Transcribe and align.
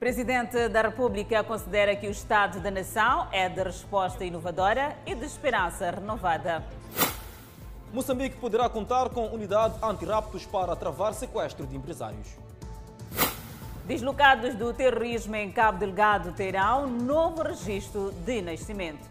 Presidente 0.00 0.66
da 0.70 0.80
República 0.80 1.44
considera 1.44 1.94
que 1.94 2.06
o 2.06 2.10
Estado 2.10 2.58
da 2.58 2.70
Nação 2.70 3.28
é 3.30 3.50
de 3.50 3.62
resposta 3.62 4.24
inovadora 4.24 4.96
e 5.04 5.14
de 5.14 5.26
esperança 5.26 5.90
renovada. 5.90 6.64
Moçambique 7.92 8.34
poderá 8.36 8.66
contar 8.70 9.10
com 9.10 9.26
unidade 9.26 9.74
anti-raptos 9.82 10.46
para 10.46 10.74
travar 10.74 11.12
sequestro 11.12 11.66
de 11.66 11.76
empresários. 11.76 12.28
Deslocados 13.84 14.54
do 14.54 14.72
terrorismo 14.72 15.36
em 15.36 15.52
Cabo 15.52 15.78
Delgado 15.80 16.32
terão 16.32 16.86
novo 16.86 17.42
registro 17.42 18.10
de 18.24 18.40
nascimento. 18.40 19.06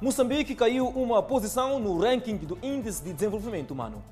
Moçambique 0.00 0.54
caiu 0.54 0.88
uma 0.88 1.22
posição 1.22 1.78
no 1.78 2.00
ranking 2.00 2.38
do 2.38 2.58
Índice 2.62 3.04
de 3.04 3.12
Desenvolvimento 3.12 3.72
Humano. 3.72 4.02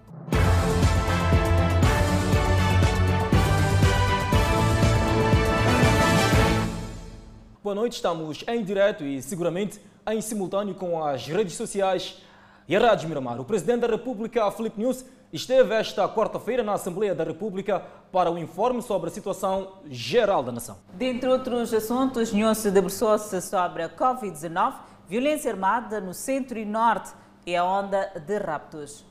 Boa 7.61 7.75
noite, 7.75 7.95
estamos 7.95 8.45
em 8.47 8.62
direto 8.62 9.03
e 9.03 9.21
seguramente 9.21 9.80
em 10.07 10.21
simultâneo 10.21 10.77
com 10.77 11.03
as 11.03 11.27
redes 11.27 11.57
sociais 11.57 12.23
e 12.69 12.77
a 12.77 12.79
Rádio 12.79 13.09
Miramar. 13.09 13.41
O 13.41 13.45
Presidente 13.45 13.81
da 13.81 13.89
República, 13.89 14.48
Felipe 14.53 14.79
News, 14.79 15.05
esteve 15.33 15.75
esta 15.75 16.09
quarta-feira 16.09 16.62
na 16.62 16.75
Assembleia 16.75 17.17
da 17.17 17.25
República 17.25 17.83
para 18.12 18.31
o 18.31 18.39
informe 18.39 18.81
sobre 18.81 19.11
a 19.11 19.12
situação 19.12 19.73
geral 19.87 20.41
da 20.45 20.53
nação. 20.53 20.79
Dentre 20.93 21.29
outros 21.29 21.75
assuntos, 21.75 22.33
News 22.33 22.62
debruçou-se 22.62 23.43
sobre 23.43 23.83
a 23.83 23.89
Covid-19, 23.89 24.75
violência 25.09 25.51
armada 25.51 26.01
no 26.01 26.15
centro 26.15 26.61
e 26.61 26.65
norte 26.65 27.11
e 27.45 27.56
a 27.56 27.65
onda 27.65 28.23
de 28.25 28.39
raptos. 28.39 29.05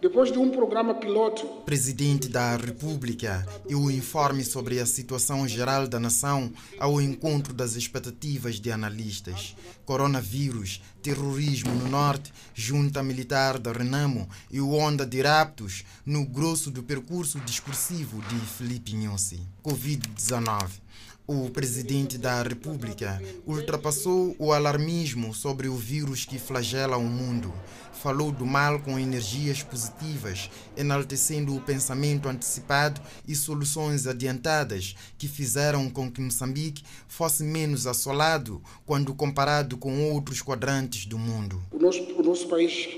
Depois 0.00 0.30
de 0.30 0.38
um 0.38 0.48
programa 0.48 0.94
piloto. 0.94 1.44
Presidente 1.66 2.28
da 2.28 2.56
República 2.56 3.44
e 3.68 3.74
o 3.74 3.90
informe 3.90 4.44
sobre 4.44 4.78
a 4.78 4.86
situação 4.86 5.46
geral 5.48 5.88
da 5.88 5.98
nação 5.98 6.52
ao 6.78 7.00
encontro 7.00 7.52
das 7.52 7.74
expectativas 7.74 8.60
de 8.60 8.70
analistas. 8.70 9.56
Coronavírus, 9.84 10.80
terrorismo 11.02 11.74
no 11.74 11.88
norte, 11.88 12.32
junta 12.54 13.02
militar 13.02 13.58
da 13.58 13.72
Renamo 13.72 14.28
e 14.52 14.60
o 14.60 14.72
onda 14.72 15.04
de 15.04 15.20
raptos 15.20 15.84
no 16.06 16.24
grosso 16.24 16.70
do 16.70 16.84
percurso 16.84 17.40
discursivo 17.40 18.22
de 18.28 18.36
Felipe 18.36 18.94
Nhosi. 18.94 19.40
Covid-19 19.64 20.87
o 21.30 21.50
presidente 21.50 22.16
da 22.16 22.42
República 22.42 23.22
ultrapassou 23.46 24.34
o 24.38 24.50
alarmismo 24.50 25.34
sobre 25.34 25.68
o 25.68 25.74
vírus 25.74 26.24
que 26.24 26.38
flagela 26.38 26.96
o 26.96 27.04
mundo. 27.04 27.52
Falou 27.92 28.32
do 28.32 28.46
mal 28.46 28.80
com 28.80 28.98
energias 28.98 29.62
positivas, 29.62 30.48
enaltecendo 30.74 31.54
o 31.54 31.60
pensamento 31.60 32.30
antecipado 32.30 32.98
e 33.26 33.34
soluções 33.34 34.06
adiantadas 34.06 34.96
que 35.18 35.28
fizeram 35.28 35.90
com 35.90 36.10
que 36.10 36.22
Moçambique 36.22 36.82
fosse 37.06 37.44
menos 37.44 37.86
assolado 37.86 38.62
quando 38.86 39.14
comparado 39.14 39.76
com 39.76 40.10
outros 40.10 40.40
quadrantes 40.40 41.04
do 41.04 41.18
mundo. 41.18 41.60
O 41.70 41.78
nosso, 41.78 42.02
o 42.04 42.22
nosso 42.22 42.48
país 42.48 42.88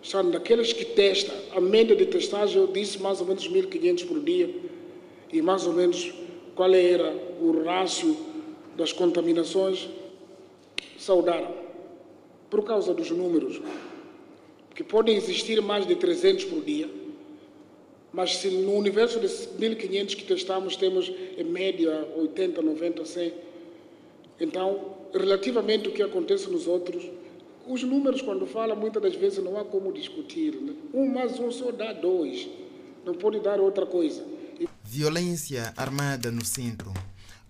está 0.00 0.22
daqueles 0.22 0.72
que 0.72 0.84
testa. 0.84 1.32
A 1.56 1.60
média 1.60 1.96
de 1.96 2.06
testagem, 2.06 2.58
eu 2.58 2.72
disse 2.72 3.00
mais 3.00 3.20
ou 3.20 3.26
menos 3.26 3.48
1.500 3.48 4.06
por 4.06 4.20
dia 4.22 4.54
e 5.32 5.42
mais 5.42 5.66
ou 5.66 5.72
menos 5.72 6.22
qual 6.54 6.72
era 6.74 7.14
o 7.40 7.62
rácio 7.64 8.16
das 8.76 8.92
contaminações, 8.92 9.88
saudaram, 10.98 11.54
por 12.50 12.64
causa 12.64 12.92
dos 12.94 13.10
números, 13.10 13.60
que 14.74 14.84
podem 14.84 15.16
existir 15.16 15.60
mais 15.60 15.86
de 15.86 15.96
300 15.96 16.44
por 16.44 16.62
dia, 16.62 16.88
mas 18.12 18.36
se 18.36 18.48
no 18.48 18.74
universo 18.74 19.18
de 19.18 19.26
1.500 19.26 20.16
que 20.16 20.24
testamos 20.24 20.76
temos 20.76 21.10
em 21.36 21.44
média 21.44 22.06
80, 22.16 22.60
90, 22.60 23.04
100, 23.04 23.32
então, 24.40 24.96
relativamente 25.14 25.86
ao 25.86 25.92
que 25.92 26.02
acontece 26.02 26.50
nos 26.50 26.66
outros, 26.66 27.04
os 27.66 27.82
números, 27.82 28.20
quando 28.20 28.44
fala, 28.46 28.74
muitas 28.74 29.00
das 29.02 29.14
vezes 29.14 29.42
não 29.42 29.58
há 29.58 29.64
como 29.64 29.92
discutir. 29.92 30.54
Né? 30.56 30.74
Um 30.92 31.06
mais 31.06 31.38
um 31.38 31.50
só 31.50 31.70
dá 31.70 31.92
dois, 31.92 32.48
não 33.04 33.14
pode 33.14 33.38
dar 33.38 33.60
outra 33.60 33.86
coisa. 33.86 34.24
Violência 34.94 35.72
armada 35.74 36.30
no 36.30 36.44
centro. 36.44 36.92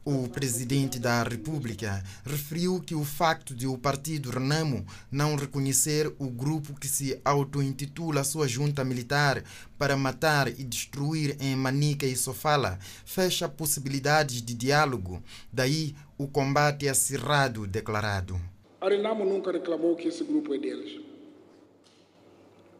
O 0.04 0.28
presidente 0.28 1.00
da 1.00 1.25
República 1.25 2.00
referiu 2.25 2.80
que 2.80 2.94
o 2.94 3.03
facto 3.03 3.53
de 3.53 3.66
o 3.66 3.76
partido 3.76 4.30
Renamo 4.30 4.86
não 5.10 5.34
reconhecer 5.34 6.06
o 6.20 6.31
grupo 6.31 6.78
que 6.78 6.86
se 6.86 7.20
auto-intitula 7.25 8.22
sua 8.22 8.47
junta 8.47 8.84
militar 8.84 9.42
para 9.76 9.97
matar 9.97 10.47
e 10.47 10.62
destruir 10.62 11.36
em 11.41 11.56
Manica 11.56 12.06
e 12.06 12.14
Sofala 12.14 12.78
fecha 13.04 13.48
possibilidades 13.48 14.41
de 14.41 14.54
diálogo. 14.54 15.20
Daí 15.52 15.97
o 16.16 16.28
combate 16.28 16.88
acirrado 16.88 17.66
declarado. 17.66 18.41
A 18.81 18.88
Renamo 18.88 19.25
nunca 19.25 19.50
reclamou 19.50 19.97
que 19.97 20.06
esse 20.06 20.22
grupo 20.22 20.54
é 20.54 20.58
deles. 20.58 21.00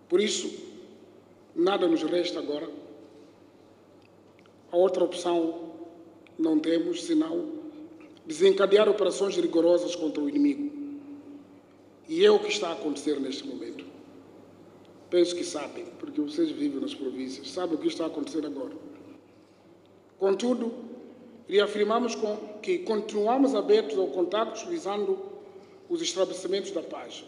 Por 0.09 0.21
isso, 0.21 0.49
nada 1.53 1.89
nos 1.89 2.05
resta 2.05 2.39
agora. 2.39 2.82
A 4.73 4.77
outra 4.77 5.05
opção 5.05 5.71
não 6.39 6.59
temos 6.59 7.05
senão 7.05 7.61
desencadear 8.25 8.89
operações 8.89 9.37
rigorosas 9.37 9.95
contra 9.95 10.23
o 10.23 10.29
inimigo. 10.29 10.73
E 12.09 12.25
é 12.25 12.31
o 12.31 12.39
que 12.39 12.49
está 12.49 12.71
a 12.71 12.73
acontecer 12.73 13.21
neste 13.21 13.47
momento. 13.47 13.85
Penso 15.11 15.37
que 15.37 15.45
sabem, 15.45 15.85
porque 15.99 16.21
vocês 16.23 16.51
vivem 16.51 16.81
nas 16.81 16.95
províncias, 16.95 17.51
sabem 17.51 17.77
o 17.77 17.79
que 17.79 17.89
está 17.89 18.05
a 18.05 18.07
acontecer 18.07 18.47
agora. 18.47 18.73
Contudo, 20.19 20.73
reafirmamos 21.47 22.17
que 22.63 22.79
continuamos 22.79 23.55
abertos 23.55 23.99
ao 23.99 24.07
contacto 24.07 24.67
visando 24.71 25.19
os 25.87 26.01
estabelecimentos 26.01 26.71
da 26.71 26.83
paz, 26.83 27.25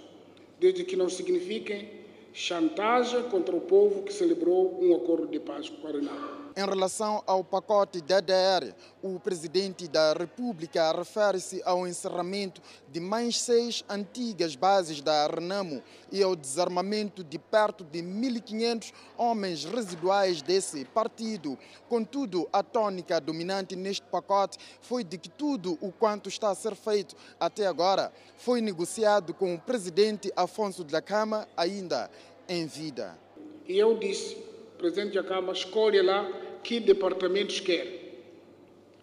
desde 0.59 0.83
que 0.83 0.97
não 0.97 1.11
signifiquem 1.11 1.91
chantagem 2.33 3.23
contra 3.25 3.55
o 3.55 3.61
povo 3.61 4.03
que 4.03 4.13
celebrou 4.15 4.83
um 4.83 4.97
acordo 4.97 5.27
de 5.27 5.39
paz 5.39 5.69
com 5.69 5.87
a 5.87 5.91
Renata. 5.91 6.34
Em 6.57 6.65
relação 6.65 7.21
ao 7.27 7.43
pacote 7.43 8.01
DDR, 8.01 8.73
o 9.03 9.19
presidente 9.19 9.89
da 9.89 10.13
República 10.13 10.93
refere-se 10.93 11.61
ao 11.65 11.85
encerramento 11.85 12.63
de 12.93 13.01
mais 13.01 13.41
seis 13.41 13.83
antigas 13.91 14.55
bases 14.55 15.01
da 15.01 15.27
Renamo 15.27 15.83
e 16.13 16.23
ao 16.23 16.37
desarmamento 16.37 17.25
de 17.25 17.41
perto 17.41 17.83
de 17.83 18.01
1.500 18.01 18.93
homens 19.19 19.65
residuais 19.65 20.43
desse 20.43 20.85
partido. 20.85 21.59
Contudo, 21.89 22.49
a 22.53 22.63
tônica 22.63 23.21
dominante 23.21 23.75
neste 23.75 24.07
pacote 24.07 24.57
foi 24.81 25.03
de 25.03 25.19
que 25.19 25.29
tudo 25.29 25.77
o 25.81 25.91
quanto 25.91 26.29
está 26.29 26.51
a 26.51 26.55
ser 26.55 26.77
feito 26.77 27.17
até 27.41 27.67
agora 27.67 28.13
foi 28.37 28.61
negociado 28.61 29.35
com 29.35 29.57
o 29.57 29.61
presidente 29.61 30.33
Afonso 30.37 30.85
da 30.85 31.03
Cama 31.03 31.49
ainda 31.57 32.09
em 32.49 32.65
vida. 32.65 33.19
E 33.67 33.77
eu 33.77 33.99
disse, 33.99 34.37
presidente 34.79 35.15
da 35.15 35.25
Cama, 35.25 35.53
escolhe 35.53 36.01
lá 36.01 36.44
que 36.65 36.81
departamentos 36.81 37.61
quer. 37.61 37.87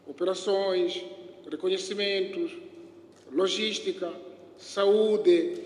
Operações, 0.05 1.05
reconhecimentos, 1.49 2.51
logística, 3.31 4.11
saúde, 4.57 5.61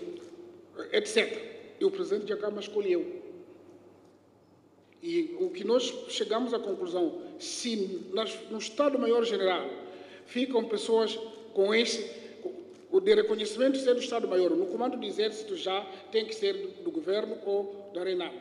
etc. 0.92 1.76
E 1.80 1.84
o 1.84 1.90
presidente 1.90 2.26
de 2.26 2.32
Acama 2.32 2.60
escolheu. 2.60 3.24
E 5.02 5.36
o 5.40 5.50
que 5.50 5.64
nós 5.64 5.92
chegamos 6.08 6.52
à 6.52 6.58
conclusão, 6.58 7.22
se 7.38 8.02
no 8.50 8.58
Estado-Maior-General 8.58 9.68
ficam 10.26 10.64
pessoas 10.64 11.16
com 11.52 11.74
esse, 11.74 12.10
o 12.90 13.00
de 13.00 13.14
reconhecimento 13.14 13.78
ser 13.78 13.94
do 13.94 14.00
Estado-Maior, 14.00 14.50
no 14.50 14.66
comando 14.66 14.96
de 14.98 15.06
exército 15.06 15.56
já 15.56 15.80
tem 16.10 16.24
que 16.24 16.34
ser 16.34 16.54
do, 16.54 16.84
do 16.84 16.90
governo 16.90 17.38
ou 17.44 17.90
da 17.94 18.02
RENAM. 18.02 18.32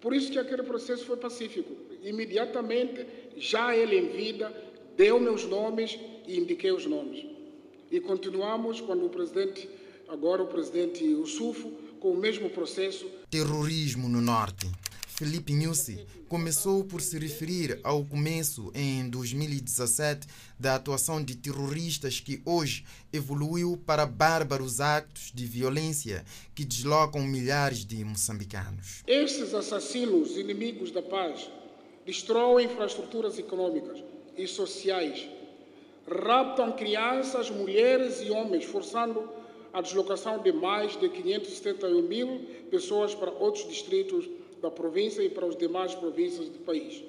Por 0.00 0.14
isso 0.14 0.30
que 0.30 0.38
aquele 0.38 0.62
processo 0.62 1.04
foi 1.04 1.16
pacífico. 1.16 1.89
Imediatamente, 2.02 3.06
já 3.36 3.76
ele 3.76 3.96
em 3.96 4.08
vida, 4.08 4.52
deu 4.96 5.18
meus 5.20 5.44
nomes 5.44 5.98
e 6.26 6.38
indiquei 6.38 6.72
os 6.72 6.86
nomes. 6.86 7.24
E 7.90 8.00
continuamos 8.00 8.80
quando 8.80 9.06
o 9.06 9.10
presidente, 9.10 9.68
agora 10.08 10.42
o 10.42 10.46
presidente 10.46 11.04
Usufo, 11.14 11.70
com 11.98 12.12
o 12.12 12.16
mesmo 12.16 12.48
processo. 12.50 13.06
Terrorismo 13.30 14.08
no 14.08 14.20
Norte. 14.20 14.66
Felipe 15.20 15.52
Nussi 15.52 15.98
começou 16.30 16.82
por 16.82 17.02
se 17.02 17.18
referir 17.18 17.78
ao 17.82 18.02
começo, 18.06 18.72
em 18.74 19.06
2017, 19.10 20.26
da 20.58 20.76
atuação 20.76 21.22
de 21.22 21.36
terroristas 21.36 22.20
que 22.20 22.40
hoje 22.42 22.86
evoluiu 23.12 23.76
para 23.84 24.06
bárbaros 24.06 24.80
actos 24.80 25.30
de 25.34 25.44
violência 25.44 26.24
que 26.54 26.64
deslocam 26.64 27.22
milhares 27.22 27.84
de 27.84 28.02
moçambicanos. 28.02 29.02
Esses 29.06 29.52
assassinos, 29.52 30.38
inimigos 30.38 30.90
da 30.90 31.02
paz, 31.02 31.50
destroem 32.04 32.66
infraestruturas 32.66 33.38
econômicas 33.38 34.02
e 34.36 34.46
sociais, 34.46 35.28
raptam 36.08 36.72
crianças, 36.72 37.50
mulheres 37.50 38.20
e 38.22 38.30
homens, 38.30 38.64
forçando 38.64 39.28
a 39.72 39.80
deslocação 39.80 40.38
de 40.38 40.52
mais 40.52 40.98
de 40.98 41.08
571 41.08 42.02
mil 42.02 42.40
pessoas 42.70 43.14
para 43.14 43.30
outros 43.30 43.68
distritos 43.68 44.28
da 44.60 44.70
província 44.70 45.22
e 45.22 45.28
para 45.28 45.46
as 45.46 45.56
demais 45.56 45.94
províncias 45.94 46.48
do 46.48 46.58
país. 46.60 47.02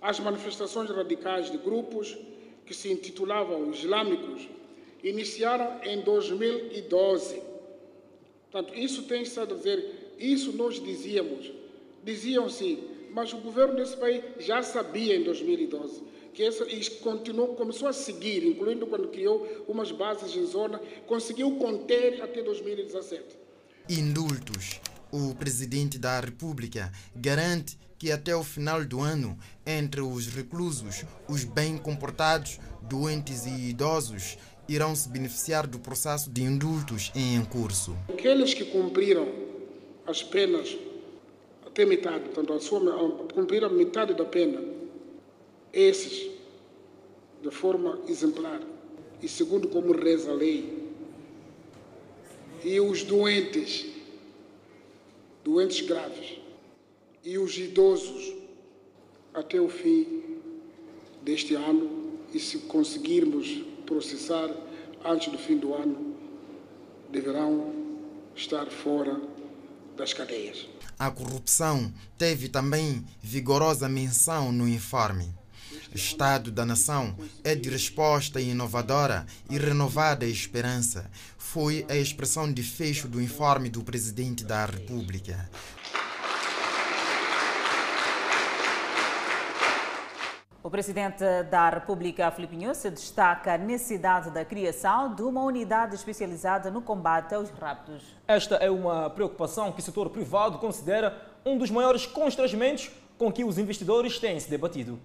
As 0.00 0.20
manifestações 0.20 0.90
radicais 0.90 1.50
de 1.50 1.58
grupos 1.58 2.16
que 2.64 2.74
se 2.74 2.90
intitulavam 2.90 3.70
Islâmicos, 3.70 4.48
iniciaram 5.02 5.80
em 5.84 6.00
2012. 6.00 7.42
Portanto, 8.50 8.76
isso 8.76 9.04
tem 9.04 9.22
estado 9.22 9.54
a 9.54 9.56
dizer, 9.56 10.14
isso 10.18 10.52
nós 10.52 10.82
dizíamos. 10.82 11.50
Diziam-se, 12.04 12.82
mas 13.16 13.32
o 13.32 13.38
governo 13.38 13.76
desse 13.76 13.96
país 13.96 14.22
já 14.38 14.62
sabia 14.62 15.16
em 15.16 15.24
2012 15.24 16.02
que 16.34 16.42
essa, 16.42 16.64
e 16.64 16.84
continuou, 16.96 17.54
começou 17.54 17.88
a 17.88 17.92
seguir, 17.94 18.44
incluindo 18.44 18.86
quando 18.86 19.08
criou 19.08 19.64
umas 19.66 19.90
bases 19.90 20.36
em 20.36 20.44
zona, 20.44 20.78
conseguiu 21.06 21.52
conter 21.52 22.22
até 22.22 22.42
2017. 22.42 23.24
Indultos. 23.88 24.78
O 25.10 25.34
presidente 25.34 25.98
da 25.98 26.20
República 26.20 26.92
garante 27.14 27.78
que 27.98 28.12
até 28.12 28.36
o 28.36 28.44
final 28.44 28.84
do 28.84 29.00
ano, 29.00 29.38
entre 29.66 30.02
os 30.02 30.26
reclusos, 30.26 31.06
os 31.26 31.42
bem 31.42 31.78
comportados, 31.78 32.60
doentes 32.82 33.46
e 33.46 33.70
idosos 33.70 34.36
irão 34.68 34.94
se 34.94 35.08
beneficiar 35.08 35.66
do 35.66 35.78
processo 35.78 36.28
de 36.28 36.42
indultos 36.42 37.10
em 37.14 37.42
curso. 37.46 37.96
Aqueles 38.10 38.52
que 38.52 38.66
cumpriram 38.66 39.26
as 40.06 40.22
penas 40.22 40.76
até 41.76 41.84
metade, 41.84 42.24
portanto, 42.30 42.54
a 42.54 42.58
sua, 42.58 42.80
cumpriram 43.34 43.68
metade 43.68 44.14
da 44.14 44.24
pena, 44.24 44.64
esses, 45.74 46.30
de 47.42 47.50
forma 47.50 48.00
exemplar 48.08 48.62
e 49.22 49.28
segundo 49.28 49.68
como 49.68 49.92
reza 49.92 50.30
a 50.30 50.34
lei, 50.34 50.88
e 52.64 52.80
os 52.80 53.02
doentes, 53.02 53.84
doentes 55.44 55.86
graves, 55.86 56.38
e 57.22 57.36
os 57.36 57.58
idosos 57.58 58.32
até 59.34 59.60
o 59.60 59.68
fim 59.68 60.38
deste 61.20 61.54
ano, 61.56 62.16
e 62.32 62.40
se 62.40 62.56
conseguirmos 62.60 63.62
processar 63.84 64.50
antes 65.04 65.30
do 65.30 65.36
fim 65.36 65.58
do 65.58 65.74
ano, 65.74 66.16
deverão 67.10 67.70
estar 68.34 68.64
fora 68.64 69.20
das 69.94 70.14
cadeias. 70.14 70.66
A 70.98 71.10
corrupção 71.10 71.92
teve 72.16 72.48
também 72.48 73.04
vigorosa 73.22 73.86
menção 73.86 74.50
no 74.50 74.66
informe. 74.66 75.34
Estado 75.94 76.50
da 76.50 76.64
Nação 76.64 77.14
é 77.44 77.54
de 77.54 77.68
resposta 77.68 78.40
inovadora 78.40 79.26
e 79.50 79.58
renovada 79.58 80.26
esperança. 80.26 81.10
Foi 81.36 81.84
a 81.90 81.96
expressão 81.96 82.50
de 82.50 82.62
fecho 82.62 83.08
do 83.08 83.20
informe 83.20 83.68
do 83.68 83.82
Presidente 83.82 84.42
da 84.42 84.64
República. 84.64 85.50
O 90.66 90.70
presidente 90.70 91.22
da 91.48 91.70
República, 91.70 92.28
Filipe 92.32 92.56
destaca 92.90 93.54
a 93.54 93.56
necessidade 93.56 94.32
da 94.32 94.44
criação 94.44 95.14
de 95.14 95.22
uma 95.22 95.40
unidade 95.44 95.94
especializada 95.94 96.72
no 96.72 96.82
combate 96.82 97.36
aos 97.36 97.50
raptos. 97.50 98.02
Esta 98.26 98.56
é 98.56 98.68
uma 98.68 99.08
preocupação 99.08 99.70
que 99.70 99.78
o 99.78 99.82
setor 99.82 100.10
privado 100.10 100.58
considera 100.58 101.22
um 101.44 101.56
dos 101.56 101.70
maiores 101.70 102.04
constrangimentos 102.04 102.90
com 103.16 103.30
que 103.30 103.44
os 103.44 103.58
investidores 103.58 104.18
têm 104.18 104.40
se 104.40 104.50
debatido. 104.50 104.98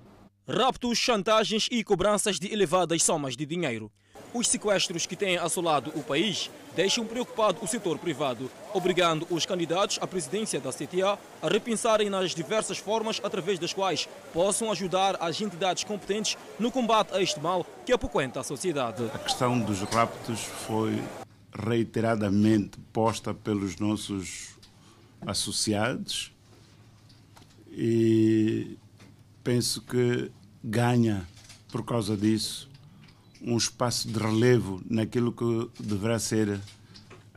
Raptos, 0.50 0.98
chantagens 0.98 1.68
e 1.70 1.84
cobranças 1.84 2.40
de 2.40 2.52
elevadas 2.52 3.04
somas 3.04 3.38
de 3.38 3.46
dinheiro. 3.46 3.92
Os 4.34 4.48
sequestros 4.48 5.06
que 5.06 5.16
têm 5.16 5.38
assolado 5.38 5.92
o 5.94 6.02
país 6.02 6.50
deixam 6.74 7.06
preocupado 7.06 7.60
o 7.62 7.68
setor 7.68 7.98
privado, 7.98 8.50
obrigando 8.74 9.28
os 9.30 9.46
candidatos 9.46 10.00
à 10.02 10.08
presidência 10.08 10.58
da 10.58 10.72
CTA 10.72 11.20
a 11.42 11.50
repensarem 11.50 12.10
nas 12.10 12.34
diversas 12.34 12.78
formas 12.78 13.20
através 13.22 13.60
das 13.60 13.74
quais 13.74 14.08
possam 14.34 14.72
ajudar 14.72 15.18
as 15.20 15.42
entidades 15.42 15.84
competentes 15.84 16.38
no 16.58 16.72
combate 16.72 17.14
a 17.14 17.22
este 17.22 17.42
mal 17.42 17.66
que 17.86 17.92
apoquenta 17.92 18.40
a 18.40 18.44
sociedade. 18.44 19.04
A 19.14 19.20
questão 19.20 19.60
dos 19.60 19.82
raptos 19.82 20.40
foi 20.66 21.04
reiteradamente 21.54 22.80
posta 22.94 23.34
pelos 23.34 23.76
nossos 23.76 24.56
associados 25.26 26.32
e 27.70 28.78
penso 29.44 29.82
que 29.82 30.32
ganha 30.64 31.28
por 31.70 31.84
causa 31.84 32.16
disso 32.16 32.71
um 33.42 33.58
espaço 33.58 34.08
de 34.08 34.20
relevo 34.20 34.82
naquilo 34.90 35.32
que 35.32 35.84
deverá 35.84 36.20
ser 36.20 36.60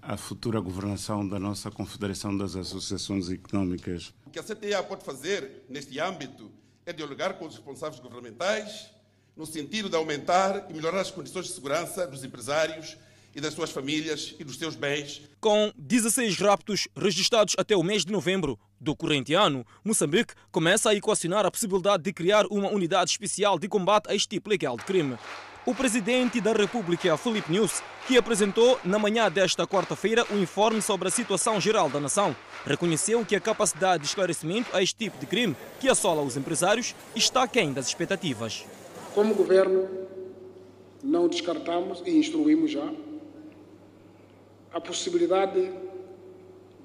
a 0.01 0.17
futura 0.17 0.61
governação 0.61 1.27
da 1.27 1.39
nossa 1.39 1.71
Confederação 1.71 2.37
das 2.37 2.55
Associações 2.55 3.31
Económicas. 3.31 4.13
O 4.27 4.31
que 4.31 4.39
a 4.39 4.43
CTA 4.43 4.83
pode 4.83 5.05
fazer 5.05 5.65
neste 5.69 5.99
âmbito 5.99 6.51
é 6.85 6.93
dialogar 6.93 7.35
com 7.35 7.47
os 7.47 7.55
responsáveis 7.55 8.01
governamentais 8.01 8.91
no 9.37 9.47
sentido 9.47 9.89
de 9.89 9.97
aumentar 9.97 10.67
e 10.71 10.75
melhorar 10.75 11.01
as 11.01 11.11
condições 11.11 11.47
de 11.47 11.53
segurança 11.53 12.07
dos 12.07 12.23
empresários 12.23 12.97
e 13.35 13.41
das 13.41 13.53
suas 13.55 13.71
famílias 13.71 14.35
e 14.39 14.45
dos 14.45 14.59
seus 14.59 14.77
bens. 14.77 15.23
Com 15.41 15.73
16 15.77 16.39
raptos 16.39 16.87
registrados 16.97 17.55
até 17.59 17.77
o 17.77 17.83
mês 17.83 18.05
de 18.05 18.13
novembro 18.13 18.59
do 18.81 18.95
corrente 18.95 19.35
ano, 19.35 19.67
Moçambique 19.83 20.35
começa 20.53 20.91
a 20.91 20.95
equacionar 20.95 21.45
a 21.45 21.51
possibilidade 21.51 22.03
de 22.03 22.13
criar 22.13 22.47
uma 22.47 22.71
unidade 22.71 23.11
especial 23.11 23.59
de 23.59 23.67
combate 23.67 24.09
a 24.09 24.15
este 24.15 24.29
tipo 24.29 24.49
legal 24.49 24.77
de 24.77 24.85
crime. 24.85 25.19
O 25.67 25.75
presidente 25.75 26.43
da 26.43 26.53
República, 26.53 27.17
Felipe 27.17 27.51
News, 27.51 27.83
que 28.07 28.19
apresentou 28.19 28.79
na 28.85 28.99
manhã 28.99 29.31
desta 29.31 29.67
quarta-feira 29.67 30.23
o 30.31 30.37
informe 30.37 30.83
sobre 30.83 31.09
a 31.09 31.11
situação 31.11 31.59
geral 31.59 31.89
da 31.89 31.99
nação, 31.99 32.37
reconheceu 32.67 33.25
que 33.25 33.35
a 33.35 33.41
capacidade 33.41 34.03
de 34.03 34.09
esclarecimento 34.11 34.77
a 34.77 34.83
este 34.83 34.95
tipo 34.95 35.17
de 35.17 35.25
crime 35.25 35.57
que 35.81 35.89
assola 35.89 36.21
os 36.21 36.37
empresários 36.37 36.95
está 37.17 37.45
aquém 37.45 37.73
das 37.73 37.87
expectativas. 37.87 38.67
Como 39.15 39.35
governo, 39.35 39.89
não 41.03 41.29
descartamos 41.29 42.03
e 42.05 42.11
instruímos 42.11 42.71
já 42.71 42.93
a 44.71 44.79
possibilidade 44.79 45.73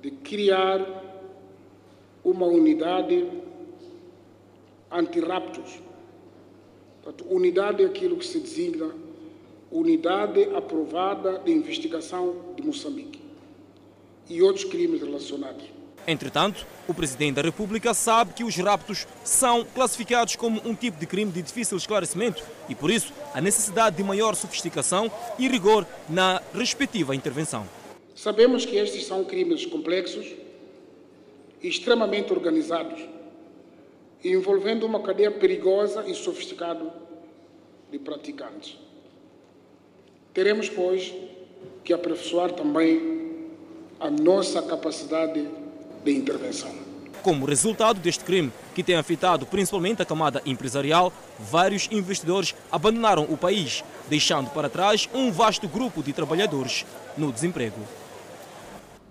de 0.02 0.12
criar 0.12 0.80
uma 2.24 2.46
unidade 2.46 3.30
anti-raptos 4.90 5.82
Portanto, 7.10 7.26
unidade 7.34 7.82
é 7.82 7.88
aquilo 7.88 8.18
que 8.18 8.26
se 8.26 8.40
designa 8.40 8.92
Unidade 9.72 10.44
Aprovada 10.56 11.40
de 11.40 11.52
Investigação 11.52 12.54
de 12.56 12.62
Moçambique 12.62 13.20
e 14.30 14.44
outros 14.44 14.64
crimes 14.66 15.02
relacionados. 15.02 15.64
Entretanto, 16.08 16.68
o 16.88 16.94
Presidente 16.94 17.36
da 17.36 17.42
República 17.42 17.96
sabe 17.96 18.34
que 18.34 18.44
os 18.44 18.56
raptos 18.58 19.08
são 19.24 19.66
classificados 19.66 20.36
como 20.36 20.62
um 20.64 20.76
tipo 20.76 21.00
de 21.00 21.08
crime 21.08 21.32
de 21.32 21.42
difícil 21.42 21.78
esclarecimento 21.78 22.44
e, 22.68 22.76
por 22.76 22.92
isso, 22.92 23.12
a 23.34 23.42
necessidade 23.42 23.98
de 23.98 24.04
maior 24.04 24.36
sofisticação 24.36 25.12
e 25.40 25.48
rigor 25.48 25.88
na 26.08 26.44
respectiva 26.54 27.16
intervenção. 27.16 27.68
Sabemos 28.14 28.66
que 28.66 28.76
estes 28.76 29.08
são 29.08 29.24
crimes 29.24 29.66
complexos 29.66 30.28
e 31.62 31.68
extremamente 31.68 32.32
organizados 32.32 33.00
envolvendo 34.24 34.86
uma 34.86 35.02
cadeia 35.02 35.32
perigosa 35.32 36.06
e 36.08 36.14
sofisticada 36.14 36.94
de 37.92 38.00
praticantes. 38.00 38.78
Teremos, 40.34 40.70
pois, 40.70 41.14
que 41.84 41.94
aperfeiçoar 41.94 42.52
também 42.52 43.20
a 44.00 44.10
nossa 44.10 44.62
capacidade 44.62 45.48
de 46.04 46.12
intervenção. 46.12 46.72
Como 47.22 47.46
resultado 47.46 48.00
deste 48.00 48.24
crime, 48.24 48.52
que 48.74 48.84
tem 48.84 48.96
afetado 48.96 49.46
principalmente 49.46 50.02
a 50.02 50.06
camada 50.06 50.42
empresarial, 50.46 51.12
vários 51.38 51.90
investidores 51.92 52.56
abandonaram 52.72 53.24
o 53.24 53.36
país, 53.36 53.84
deixando 54.08 54.50
para 54.52 54.70
trás 54.70 55.10
um 55.14 55.32
vasto 55.32 55.68
grupo 55.68 56.02
de 56.02 56.14
trabalhadores 56.14 56.86
no 57.18 57.32
desemprego. 57.32 57.99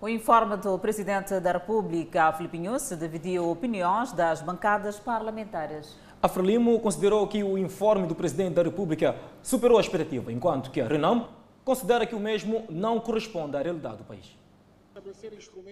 O 0.00 0.08
informe 0.08 0.56
do 0.56 0.78
Presidente 0.78 1.40
da 1.40 1.50
República, 1.50 2.32
Filipe 2.32 2.56
Nunes, 2.56 2.88
dividiu 2.96 3.50
opiniões 3.50 4.12
das 4.12 4.40
bancadas 4.40 4.96
parlamentares. 4.96 5.96
A 6.22 6.28
Frelimo 6.28 6.78
considerou 6.78 7.26
que 7.26 7.42
o 7.42 7.58
informe 7.58 8.06
do 8.06 8.14
Presidente 8.14 8.54
da 8.54 8.62
República 8.62 9.16
superou 9.42 9.76
a 9.76 9.80
expectativa, 9.80 10.32
enquanto 10.32 10.70
que 10.70 10.80
a 10.80 10.86
Renam 10.86 11.30
considera 11.64 12.06
que 12.06 12.14
o 12.14 12.20
mesmo 12.20 12.64
não 12.70 13.00
corresponde 13.00 13.56
à 13.56 13.60
realidade 13.60 13.96
do 13.96 14.04
país. 14.04 14.38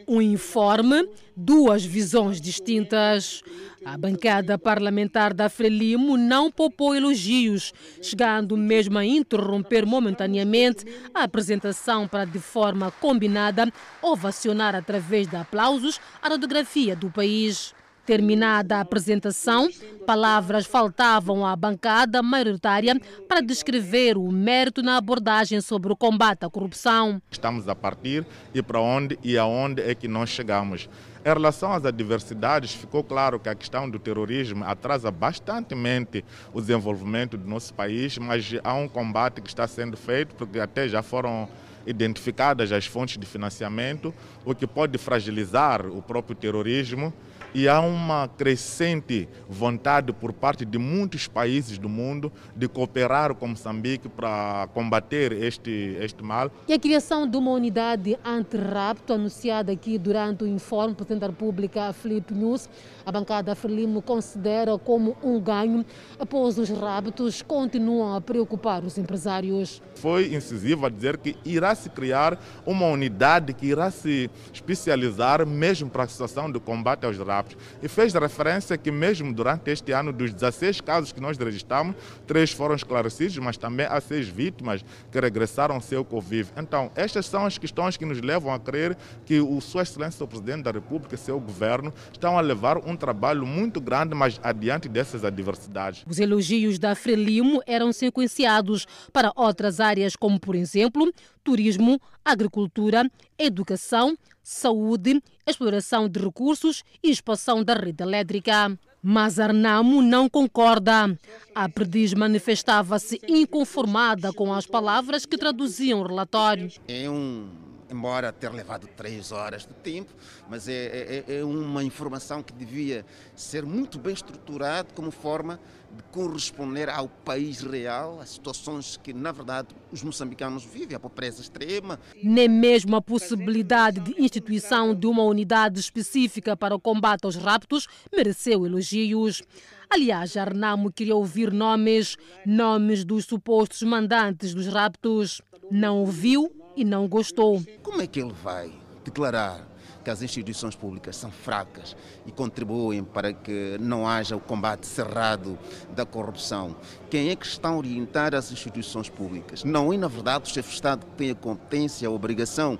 Um 0.06 0.20
informe, 0.20 1.08
duas 1.36 1.84
visões 1.84 2.40
distintas. 2.40 3.42
A 3.84 3.96
bancada 3.96 4.58
parlamentar 4.58 5.32
da 5.32 5.48
Frelimo 5.48 6.16
não 6.16 6.50
poupou 6.50 6.94
elogios, 6.94 7.72
chegando 8.02 8.56
mesmo 8.56 8.98
a 8.98 9.04
interromper 9.04 9.86
momentaneamente 9.86 10.84
a 11.14 11.22
apresentação 11.24 12.08
para, 12.08 12.24
de 12.24 12.38
forma 12.38 12.90
combinada, 12.90 13.72
ovacionar 14.02 14.74
através 14.74 15.26
de 15.28 15.36
aplausos 15.36 16.00
a 16.20 16.28
radiografia 16.28 16.96
do 16.96 17.10
país. 17.10 17.74
Terminada 18.06 18.76
a 18.76 18.80
apresentação, 18.82 19.68
palavras 20.06 20.64
faltavam 20.64 21.44
à 21.44 21.56
bancada 21.56 22.22
maioritária 22.22 22.94
para 23.26 23.40
descrever 23.40 24.16
o 24.16 24.30
mérito 24.30 24.80
na 24.80 24.96
abordagem 24.96 25.60
sobre 25.60 25.92
o 25.92 25.96
combate 25.96 26.44
à 26.44 26.48
corrupção. 26.48 27.20
Estamos 27.28 27.68
a 27.68 27.74
partir 27.74 28.24
e 28.54 28.62
para 28.62 28.80
onde 28.80 29.18
e 29.24 29.36
aonde 29.36 29.82
é 29.82 29.92
que 29.92 30.06
nós 30.06 30.30
chegamos. 30.30 30.88
Em 31.24 31.28
relação 31.28 31.72
às 31.72 31.84
adversidades, 31.84 32.72
ficou 32.72 33.02
claro 33.02 33.40
que 33.40 33.48
a 33.48 33.54
questão 33.56 33.90
do 33.90 33.98
terrorismo 33.98 34.64
atrasa 34.64 35.10
bastantemente 35.10 36.24
o 36.54 36.60
desenvolvimento 36.60 37.36
do 37.36 37.48
nosso 37.48 37.74
país, 37.74 38.16
mas 38.18 38.54
há 38.62 38.74
um 38.74 38.86
combate 38.86 39.40
que 39.40 39.48
está 39.48 39.66
sendo 39.66 39.96
feito, 39.96 40.36
porque 40.36 40.60
até 40.60 40.88
já 40.88 41.02
foram 41.02 41.48
identificadas 41.84 42.70
as 42.70 42.86
fontes 42.86 43.18
de 43.18 43.26
financiamento, 43.26 44.14
o 44.44 44.54
que 44.54 44.66
pode 44.66 44.96
fragilizar 44.98 45.86
o 45.86 46.00
próprio 46.00 46.36
terrorismo 46.36 47.12
e 47.56 47.66
há 47.70 47.80
uma 47.80 48.28
crescente 48.28 49.26
vontade 49.48 50.12
por 50.12 50.30
parte 50.30 50.62
de 50.62 50.76
muitos 50.76 51.26
países 51.26 51.78
do 51.78 51.88
mundo 51.88 52.30
de 52.54 52.68
cooperar 52.68 53.34
com 53.34 53.48
Moçambique 53.48 54.10
para 54.10 54.68
combater 54.74 55.32
este, 55.32 55.96
este 55.98 56.22
mal. 56.22 56.50
E 56.68 56.74
a 56.74 56.78
criação 56.78 57.26
de 57.26 57.34
uma 57.34 57.52
unidade 57.52 58.18
anti-rapto 58.22 59.14
anunciada 59.14 59.72
aqui 59.72 59.96
durante 59.96 60.44
o 60.44 60.46
informe 60.46 60.92
do 60.92 60.96
Presidente 60.96 61.20
da 61.22 61.26
República, 61.28 61.94
Felipe 61.94 62.34
News, 62.34 62.68
a 63.06 63.10
bancada 63.10 63.54
Frelimo 63.54 64.02
considera 64.02 64.76
como 64.76 65.16
um 65.22 65.40
ganho, 65.40 65.82
após 66.18 66.58
os 66.58 66.68
raptos 66.68 67.40
continuam 67.40 68.14
a 68.14 68.20
preocupar 68.20 68.84
os 68.84 68.98
empresários. 68.98 69.80
Foi 69.94 70.34
incisivo 70.34 70.84
a 70.84 70.90
dizer 70.90 71.16
que 71.16 71.34
irá 71.42 71.74
se 71.74 71.88
criar 71.88 72.38
uma 72.66 72.84
unidade 72.84 73.54
que 73.54 73.64
irá 73.64 73.90
se 73.90 74.30
especializar 74.52 75.46
mesmo 75.46 75.88
para 75.88 76.02
a 76.02 76.06
situação 76.06 76.52
de 76.52 76.60
combate 76.60 77.06
aos 77.06 77.16
raptos 77.16 77.45
e 77.82 77.88
fez 77.88 78.14
referência 78.14 78.76
que 78.76 78.90
mesmo 78.90 79.32
durante 79.32 79.70
este 79.70 79.92
ano, 79.92 80.12
dos 80.12 80.32
16 80.32 80.80
casos 80.80 81.12
que 81.12 81.20
nós 81.20 81.36
registramos, 81.38 81.96
três 82.26 82.50
foram 82.50 82.74
esclarecidos, 82.74 83.38
mas 83.38 83.56
também 83.56 83.86
há 83.86 84.00
seis 84.00 84.28
vítimas 84.28 84.84
que 85.10 85.20
regressaram 85.20 85.74
ao 85.74 85.80
seu 85.80 86.04
convívio. 86.04 86.52
Então, 86.56 86.90
estas 86.94 87.26
são 87.26 87.46
as 87.46 87.58
questões 87.58 87.96
que 87.96 88.04
nos 88.04 88.20
levam 88.20 88.52
a 88.52 88.58
crer 88.58 88.96
que 89.24 89.40
o 89.40 89.60
Sua 89.60 89.82
Excelência 89.82 90.24
o 90.24 90.28
Presidente 90.28 90.64
da 90.64 90.70
República 90.70 91.14
e 91.14 91.18
seu 91.18 91.38
governo 91.40 91.92
estão 92.12 92.36
a 92.38 92.40
levar 92.40 92.78
um 92.78 92.96
trabalho 92.96 93.46
muito 93.46 93.80
grande, 93.80 94.14
mas 94.14 94.40
adiante 94.42 94.88
dessas 94.88 95.24
adversidades. 95.24 96.04
Os 96.06 96.18
elogios 96.18 96.78
da 96.78 96.94
Frelimo 96.94 97.62
eram 97.66 97.92
sequenciados 97.92 98.86
para 99.12 99.32
outras 99.34 99.80
áreas, 99.80 100.16
como, 100.16 100.38
por 100.38 100.54
exemplo, 100.54 101.12
turismo, 101.44 102.00
agricultura, 102.24 103.08
educação, 103.38 104.16
saúde, 104.48 105.20
exploração 105.44 106.08
de 106.08 106.20
recursos 106.20 106.84
e 107.02 107.10
expansão 107.10 107.64
da 107.64 107.74
rede 107.74 108.04
elétrica. 108.04 108.78
Mas 109.02 109.40
Arnamo 109.40 110.00
não 110.00 110.28
concorda. 110.28 111.18
A 111.52 111.68
Perdiz 111.68 112.14
manifestava-se 112.14 113.20
inconformada 113.26 114.32
com 114.32 114.54
as 114.54 114.64
palavras 114.64 115.26
que 115.26 115.36
traduziam 115.36 116.00
o 116.00 116.06
relatório. 116.06 116.70
É 116.86 117.10
um 117.10 117.48
embora 117.90 118.32
ter 118.32 118.52
levado 118.52 118.88
três 118.96 119.30
horas 119.30 119.62
de 119.62 119.72
tempo, 119.74 120.12
mas 120.48 120.68
é, 120.68 121.24
é, 121.28 121.38
é, 121.38 121.44
uma 121.44 121.84
informação 121.84 122.42
que 122.42 122.52
devia 122.52 123.04
ser 123.34 123.64
muito 123.64 123.96
bem 123.96 124.12
estruturada 124.12 124.88
como 124.92 125.12
forma 125.12 125.60
de 125.96 126.02
corresponder 126.04 126.88
ao 126.88 127.08
país 127.08 127.60
real, 127.60 128.20
às 128.20 128.30
situações 128.30 128.96
que, 128.96 129.12
na 129.12 129.32
verdade, 129.32 129.68
os 129.90 130.02
moçambicanos 130.02 130.64
vivem, 130.64 130.96
a 130.96 131.00
pobreza 131.00 131.40
extrema. 131.40 131.98
Nem 132.22 132.48
mesmo 132.48 132.94
a 132.96 133.02
possibilidade 133.02 134.00
de 134.00 134.22
instituição 134.22 134.94
de 134.94 135.06
uma 135.06 135.22
unidade 135.22 135.80
específica 135.80 136.56
para 136.56 136.74
o 136.74 136.80
combate 136.80 137.24
aos 137.24 137.36
raptos 137.36 137.86
mereceu 138.14 138.66
elogios. 138.66 139.42
Aliás, 139.88 140.36
Arnamo 140.36 140.92
queria 140.92 141.16
ouvir 141.16 141.52
nomes, 141.52 142.16
nomes 142.44 143.04
dos 143.04 143.24
supostos 143.24 143.82
mandantes 143.82 144.52
dos 144.52 144.66
raptos. 144.66 145.40
Não 145.70 146.00
ouviu 146.00 146.52
e 146.76 146.84
não 146.84 147.08
gostou. 147.08 147.62
Como 147.82 148.02
é 148.02 148.06
que 148.06 148.20
ele 148.20 148.32
vai 148.32 148.70
declarar 149.04 149.75
que 150.06 150.10
as 150.10 150.22
instituições 150.22 150.76
públicas 150.76 151.16
são 151.16 151.32
fracas 151.32 151.96
e 152.24 152.30
contribuem 152.30 153.02
para 153.02 153.32
que 153.32 153.76
não 153.80 154.06
haja 154.06 154.36
o 154.36 154.40
combate 154.40 154.86
cerrado 154.86 155.58
da 155.96 156.06
corrupção. 156.06 156.76
Quem 157.10 157.30
é 157.30 157.34
que 157.34 157.44
está 157.44 157.70
a 157.70 157.76
orientar 157.76 158.32
as 158.32 158.52
instituições 158.52 159.08
públicas? 159.08 159.64
Não 159.64 159.92
é, 159.92 159.96
na 159.96 160.06
verdade, 160.06 160.48
o 160.48 160.54
chefe 160.54 160.68
de 160.68 160.74
Estado 160.76 161.04
que 161.04 161.12
tem 161.16 161.32
a 161.32 161.34
competência, 161.34 162.06
a 162.06 162.10
obrigação 162.12 162.78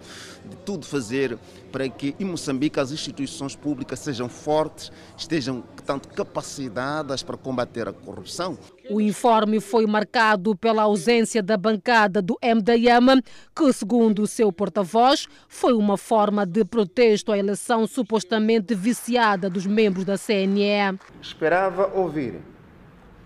de 0.49 0.56
tudo 0.59 0.87
fazer 0.87 1.37
para 1.73 1.88
que 1.88 2.14
em 2.21 2.25
Moçambique 2.25 2.78
as 2.78 2.92
instituições 2.92 3.56
públicas 3.56 3.99
sejam 3.99 4.28
fortes, 4.28 4.92
estejam 5.18 5.64
tanto 5.85 6.09
capacitadas 6.11 7.25
para 7.25 7.37
combater 7.37 7.88
a 7.88 7.92
corrupção. 7.92 8.56
O 8.88 9.00
informe 9.00 9.61
foi 9.61 9.85
marcado 9.87 10.55
pela 10.55 10.83
ausência 10.83 11.43
da 11.43 11.57
bancada 11.57 12.23
do 12.23 12.38
MDM, 12.43 13.21
que, 13.55 13.73
segundo 13.73 14.23
o 14.23 14.26
seu 14.26 14.52
porta-voz, 14.52 15.26
foi 15.49 15.73
uma 15.73 15.97
forma 15.97 16.47
de 16.47 16.64
protesto 16.64 17.33
à 17.33 17.38
eleição 17.38 17.87
supostamente 17.87 18.75
viciada 18.75 19.50
dos 19.50 19.66
membros 19.66 20.05
da 20.05 20.16
CNE. 20.16 20.99
Esperava 21.21 21.90
ouvir 21.95 22.40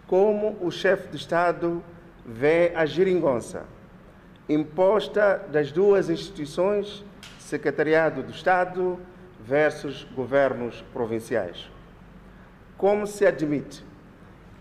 como 0.07 0.57
o 0.63 0.71
chefe 0.71 1.09
de 1.09 1.17
Estado 1.17 1.85
vê 2.25 2.73
a 2.75 2.87
geringonça 2.87 3.67
imposta 4.49 5.47
das 5.53 5.71
duas 5.71 6.11
instituições, 6.11 7.05
Secretariado 7.39 8.23
do 8.23 8.31
Estado 8.31 8.99
versus 9.41 10.05
governos 10.15 10.85
provinciais. 10.93 11.69
Como 12.77 13.07
se 13.07 13.27
admite 13.27 13.85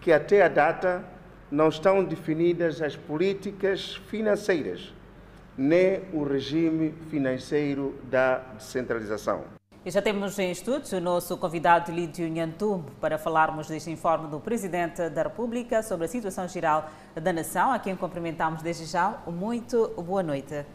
que 0.02 0.12
até 0.12 0.44
a 0.44 0.48
data 0.48 1.04
não 1.52 1.70
estão 1.70 2.04
definidas 2.04 2.82
as 2.82 2.96
políticas 2.96 3.96
financeiras, 4.08 4.94
nem 5.58 6.02
o 6.14 6.24
regime 6.24 6.94
financeiro 7.10 7.96
da 8.04 8.38
descentralização. 8.56 9.44
E 9.86 9.92
já 9.92 10.02
temos 10.02 10.38
em 10.38 10.52
estudos 10.52 10.92
o 10.92 11.00
nosso 11.00 11.38
convidado 11.38 11.92
Lídio 11.92 12.28
Nhantumbo 12.28 12.92
para 13.00 13.18
falarmos 13.18 13.68
deste 13.68 13.90
informe 13.90 14.28
do 14.28 14.40
Presidente 14.40 15.10
da 15.10 15.24
República 15.24 15.82
sobre 15.82 16.06
a 16.06 16.08
situação 16.08 16.48
geral 16.48 16.90
da 17.16 17.32
nação, 17.32 17.72
a 17.72 17.80
quem 17.80 17.96
cumprimentamos 17.96 18.62
desde 18.62 18.86
já. 18.86 19.18
Muito 19.26 19.88
boa 19.98 20.22
noite. 20.22 20.66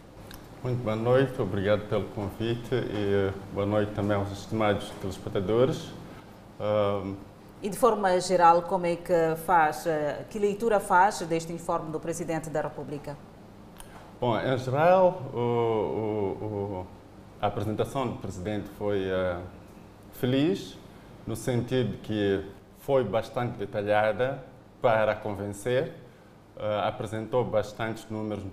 Muito 0.62 0.82
boa 0.82 0.96
noite, 0.96 1.40
obrigado 1.40 1.86
pelo 1.86 2.04
convite 2.08 2.74
e 2.74 3.30
boa 3.52 3.66
noite 3.66 3.92
também 3.92 4.16
aos 4.16 4.32
estimados 4.32 4.88
telespectadores. 5.02 5.90
E 7.64 7.70
de 7.70 7.78
forma 7.78 8.20
geral, 8.20 8.60
como 8.64 8.84
é 8.84 8.94
que 8.94 9.36
faz, 9.46 9.86
eh, 9.86 10.26
que 10.28 10.38
leitura 10.38 10.78
faz 10.78 11.20
deste 11.20 11.50
informe 11.50 11.90
do 11.90 11.98
Presidente 11.98 12.50
da 12.50 12.60
República? 12.60 13.16
Bom, 14.20 14.38
em 14.38 14.58
geral, 14.58 15.22
o, 15.32 15.38
o, 15.38 16.44
o, 16.44 16.86
a 17.40 17.46
apresentação 17.46 18.06
do 18.06 18.16
Presidente 18.16 18.68
foi 18.76 19.06
uh, 19.10 19.40
feliz, 20.12 20.78
no 21.26 21.34
sentido 21.34 21.96
que 22.02 22.44
foi 22.80 23.02
bastante 23.02 23.56
detalhada 23.56 24.44
para 24.82 25.14
convencer, 25.14 25.94
uh, 26.58 26.86
apresentou 26.86 27.42
bastantes 27.46 28.06
números 28.10 28.44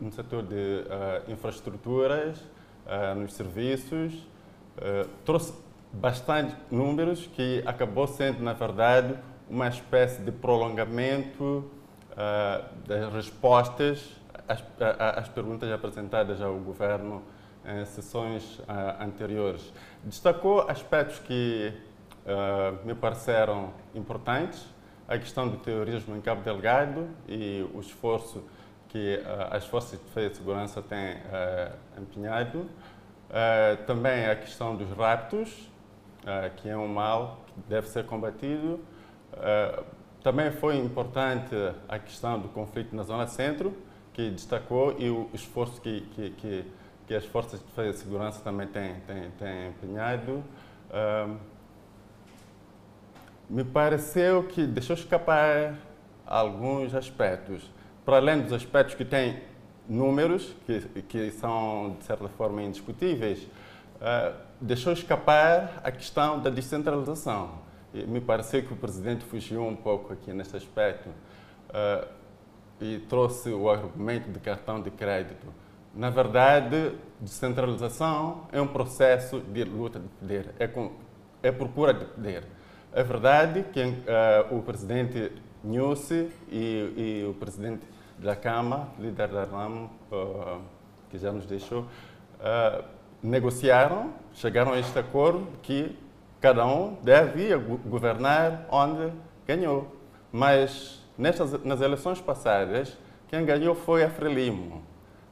no, 0.00 0.10
setor 0.10 0.42
de 0.42 0.54
uh, 0.56 1.30
infraestruturas, 1.30 2.42
nos 3.16 3.32
serviços, 3.32 4.26
trouxe 5.24 5.52
bastante 6.00 6.54
números 6.70 7.26
que 7.26 7.62
acabou 7.66 8.06
sendo, 8.06 8.42
na 8.42 8.52
verdade, 8.52 9.16
uma 9.48 9.68
espécie 9.68 10.22
de 10.22 10.32
prolongamento 10.32 11.70
uh, 12.12 12.86
das 12.86 13.12
respostas 13.12 14.16
às, 14.48 14.62
às, 14.98 15.28
perguntas 15.28 15.70
apresentadas 15.70 16.40
ao 16.42 16.54
governo 16.54 17.22
em 17.64 17.84
sessões 17.84 18.58
uh, 18.60 19.02
anteriores. 19.02 19.72
Destacou 20.04 20.68
aspectos 20.68 21.18
que 21.20 21.72
uh, 22.24 22.86
me 22.86 22.94
pareceram 22.94 23.72
importantes, 23.94 24.66
a 25.08 25.16
questão 25.18 25.48
do 25.48 25.56
terrorismo 25.58 26.16
em 26.16 26.20
Cabo 26.20 26.42
Delgado 26.42 27.08
e 27.28 27.64
o 27.72 27.80
esforço 27.80 28.42
que 28.88 29.20
as 29.50 29.64
forças 29.66 29.98
de 29.98 30.04
defesa 30.04 30.32
e 30.32 30.36
segurança 30.36 30.82
têm 30.82 31.16
empenhado. 32.00 32.66
também 33.86 34.26
a 34.26 34.34
questão 34.34 34.74
dos 34.74 34.90
raptos, 34.96 35.68
uh, 36.26 36.54
que 36.56 36.68
é 36.68 36.76
um 36.76 36.88
mal 36.88 37.44
que 37.46 37.60
deve 37.68 37.88
ser 37.88 38.04
combatido. 38.04 38.80
Uh, 39.32 39.84
também 40.22 40.50
foi 40.50 40.76
importante 40.76 41.54
a 41.88 41.98
questão 41.98 42.40
do 42.40 42.48
conflito 42.48 42.94
na 42.94 43.04
zona 43.04 43.26
centro, 43.28 43.76
que 44.12 44.30
destacou, 44.30 44.96
e 44.98 45.08
o 45.08 45.30
esforço 45.32 45.80
que, 45.80 46.00
que, 46.00 46.30
que, 46.30 46.64
que 47.06 47.14
as 47.14 47.24
forças 47.26 47.60
de 47.60 47.92
segurança 47.92 48.40
também 48.42 48.66
têm, 48.66 48.94
têm, 49.06 49.30
têm 49.38 49.68
empenhado. 49.68 50.42
Uh, 50.90 51.36
me 53.48 53.62
pareceu 53.62 54.42
que 54.42 54.66
deixou 54.66 54.96
escapar 54.96 55.76
alguns 56.26 56.94
aspectos. 56.94 57.70
Para 58.04 58.16
além 58.16 58.40
dos 58.40 58.52
aspectos 58.52 58.96
que 58.96 59.04
têm 59.04 59.40
números, 59.88 60.54
que, 60.66 60.80
que 61.02 61.30
são, 61.30 61.96
de 61.98 62.04
certa 62.04 62.28
forma, 62.30 62.62
indiscutíveis, 62.62 63.46
deixou 64.60 64.92
escapar 64.92 65.80
a 65.82 65.90
questão 65.90 66.40
da 66.40 66.50
descentralização. 66.50 67.66
E 67.92 68.06
me 68.06 68.20
pareceu 68.20 68.62
que 68.62 68.72
o 68.72 68.76
presidente 68.76 69.24
fugiu 69.24 69.64
um 69.64 69.76
pouco 69.76 70.12
aqui 70.12 70.32
neste 70.32 70.56
aspecto 70.56 71.08
uh, 71.08 72.06
e 72.80 72.98
trouxe 73.08 73.50
o 73.50 73.70
argumento 73.70 74.30
de 74.30 74.38
cartão 74.38 74.80
de 74.80 74.90
crédito. 74.90 75.46
Na 75.94 76.10
verdade, 76.10 76.92
descentralização 77.20 78.46
é 78.52 78.60
um 78.60 78.66
processo 78.66 79.40
de 79.40 79.64
luta 79.64 79.98
de 79.98 80.08
poder, 80.08 80.54
é, 80.58 80.66
com, 80.66 80.92
é 81.42 81.50
procura 81.50 81.94
de 81.94 82.04
poder. 82.04 82.44
É 82.92 83.02
verdade 83.02 83.64
que 83.72 83.82
uh, 83.82 84.56
o 84.56 84.62
presidente 84.62 85.32
Nussi 85.64 86.30
e, 86.48 87.22
e, 87.22 87.26
o 87.28 87.34
presidente 87.34 87.86
da 88.18 88.36
Câmara, 88.36 88.88
líder 88.98 89.28
da 89.28 89.44
RAM, 89.44 89.90
uh, 90.12 90.60
que 91.10 91.18
já 91.18 91.32
nos 91.32 91.46
deixou, 91.46 91.82
uh, 91.82 92.84
negociaram, 93.26 94.10
chegaram 94.32 94.72
a 94.72 94.78
este 94.78 94.98
acordo 94.98 95.46
que 95.62 95.96
cada 96.40 96.64
um 96.64 96.96
deve 97.02 97.54
governar 97.84 98.66
onde 98.70 99.12
ganhou. 99.46 99.94
Mas 100.30 101.02
nestas, 101.18 101.64
nas 101.64 101.80
eleições 101.80 102.20
passadas, 102.20 102.96
quem 103.28 103.44
ganhou 103.44 103.74
foi 103.74 104.04
a 104.04 104.10
Frelimo, 104.10 104.82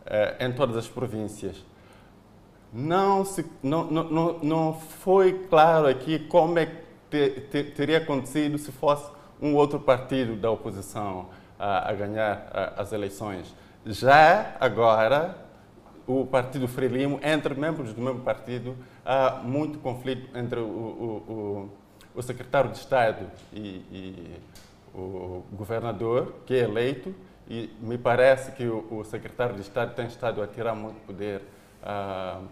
eh, 0.06 0.36
em 0.40 0.52
todas 0.52 0.76
as 0.76 0.88
províncias. 0.88 1.64
Não, 2.72 3.24
se, 3.24 3.46
não, 3.62 3.84
não, 3.84 4.38
não 4.42 4.74
foi 4.74 5.46
claro 5.48 5.86
aqui 5.86 6.18
como 6.18 6.58
é 6.58 6.66
que 6.66 6.76
te, 7.10 7.40
te, 7.42 7.64
teria 7.70 7.98
acontecido 7.98 8.58
se 8.58 8.72
fosse 8.72 9.08
um 9.40 9.54
outro 9.54 9.78
partido 9.78 10.34
da 10.34 10.50
oposição 10.50 11.26
a, 11.56 11.90
a 11.90 11.92
ganhar 11.92 12.48
a, 12.52 12.82
as 12.82 12.92
eleições. 12.92 13.54
Já 13.86 14.56
agora, 14.58 15.43
o 16.06 16.26
partido 16.26 16.68
Frelimo, 16.68 17.18
entre 17.22 17.54
membros 17.54 17.92
do 17.92 18.00
mesmo 18.00 18.20
partido, 18.20 18.76
há 19.04 19.40
muito 19.42 19.78
conflito 19.78 20.36
entre 20.36 20.60
o, 20.60 20.64
o, 20.64 21.32
o, 21.32 21.70
o 22.14 22.22
secretário 22.22 22.70
de 22.70 22.78
Estado 22.78 23.26
e, 23.52 23.58
e, 23.90 24.40
o 24.94 25.42
governador, 25.52 26.34
que 26.46 26.54
é 26.54 26.60
eleito, 26.60 27.14
e 27.48 27.68
me 27.80 27.98
parece 27.98 28.52
que 28.52 28.66
o, 28.66 29.04
secretário 29.04 29.54
de 29.54 29.62
Estado 29.62 29.94
tem 29.94 30.06
estado 30.06 30.42
a 30.42 30.46
tirar 30.46 30.74
muito 30.74 30.96
poder 31.04 31.42
uh, 31.82 32.42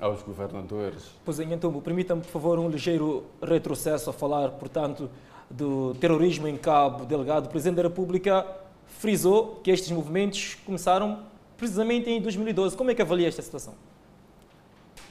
aos 0.00 0.22
governadores. 0.22 1.10
Pois 1.24 1.38
é, 1.38 1.44
então, 1.44 1.72
permita-me, 1.80 2.20
por 2.20 2.28
favor, 2.28 2.58
um 2.58 2.68
ligeiro 2.68 3.24
retrocesso 3.40 4.10
a 4.10 4.12
falar, 4.12 4.50
portanto, 4.50 5.08
do 5.48 5.94
terrorismo 5.94 6.48
em 6.48 6.56
Cabo 6.56 7.04
Delgado. 7.04 7.46
O 7.46 7.48
Presidente 7.48 7.76
da 7.76 7.82
República 7.82 8.46
frisou 8.86 9.60
que 9.62 9.70
estes 9.70 9.90
movimentos 9.90 10.56
começaram 10.66 11.20
precisamente 11.62 12.10
em 12.10 12.20
2012. 12.20 12.76
Como 12.76 12.90
é 12.90 12.94
que 12.94 13.00
avalia 13.00 13.28
esta 13.28 13.40
situação? 13.40 13.74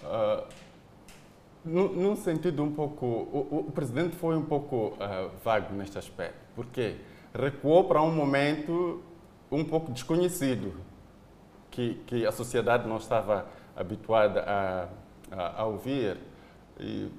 Uh, 0.03 0.43
num 1.63 2.13
sentido 2.17 2.61
um 2.61 2.73
pouco. 2.73 3.05
O, 3.05 3.65
o, 3.69 3.71
presidente 3.71 4.17
foi 4.17 4.35
um 4.35 4.43
pouco 4.43 4.87
uh, 4.87 5.31
vago 5.45 5.73
neste 5.73 5.97
aspecto, 5.97 6.35
porque 6.53 6.97
recuou 7.33 7.85
para 7.85 8.01
um 8.01 8.13
momento 8.13 9.01
um 9.49 9.63
pouco 9.63 9.93
desconhecido, 9.93 10.73
que, 11.69 11.93
que 12.05 12.25
a 12.25 12.33
sociedade 12.33 12.85
não 12.85 12.97
estava 12.97 13.45
habituada 13.73 14.41
a, 14.41 14.87
a, 15.31 15.61
a 15.61 15.65
ouvir. 15.65 16.17
E 16.77 17.09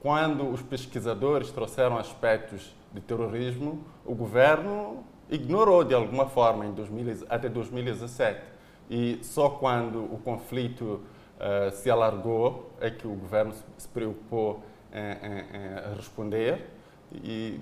quando 0.00 0.50
os 0.50 0.62
pesquisadores 0.62 1.52
trouxeram 1.52 1.96
aspectos 1.96 2.74
de 2.92 3.00
terrorismo, 3.00 3.84
o 4.04 4.16
governo 4.16 5.04
ignorou 5.30 5.84
de 5.84 5.94
alguma 5.94 6.26
forma 6.26 6.66
em 6.66 6.72
2000, 6.72 7.26
até 7.28 7.48
2017. 7.48 8.53
E 8.90 9.18
só 9.22 9.48
quando 9.48 10.04
o 10.04 10.18
conflito 10.22 11.00
uh, 11.38 11.70
se 11.72 11.90
alargou 11.90 12.72
é 12.80 12.90
que 12.90 13.06
o 13.06 13.14
governo 13.14 13.54
se 13.78 13.88
preocupou 13.88 14.62
em, 14.92 15.00
em, 15.00 15.38
em 15.40 15.96
responder. 15.96 16.70
E 17.12 17.60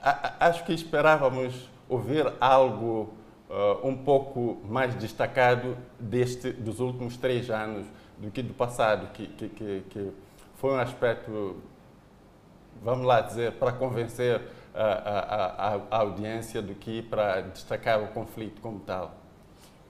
a, 0.00 0.46
acho 0.48 0.64
que 0.64 0.72
esperávamos 0.72 1.68
ouvir 1.88 2.32
algo 2.40 3.14
uh, 3.48 3.86
um 3.86 3.96
pouco 3.96 4.60
mais 4.68 4.94
destacado 4.94 5.76
deste, 5.98 6.50
dos 6.50 6.80
últimos 6.80 7.16
três 7.16 7.50
anos 7.50 7.86
do 8.18 8.30
que 8.30 8.42
do 8.42 8.54
passado, 8.54 9.08
que, 9.12 9.26
que, 9.26 9.48
que, 9.48 9.84
que 9.90 10.12
foi 10.56 10.72
um 10.72 10.78
aspecto, 10.78 11.56
vamos 12.82 13.04
lá 13.06 13.20
dizer, 13.20 13.52
para 13.52 13.72
convencer 13.72 14.40
a, 14.74 14.82
a, 14.82 15.74
a, 15.74 15.80
a 15.90 15.96
audiência 15.98 16.62
do 16.62 16.74
que 16.74 17.02
para 17.02 17.40
destacar 17.42 18.02
o 18.02 18.08
conflito 18.08 18.60
como 18.60 18.80
tal. 18.80 19.23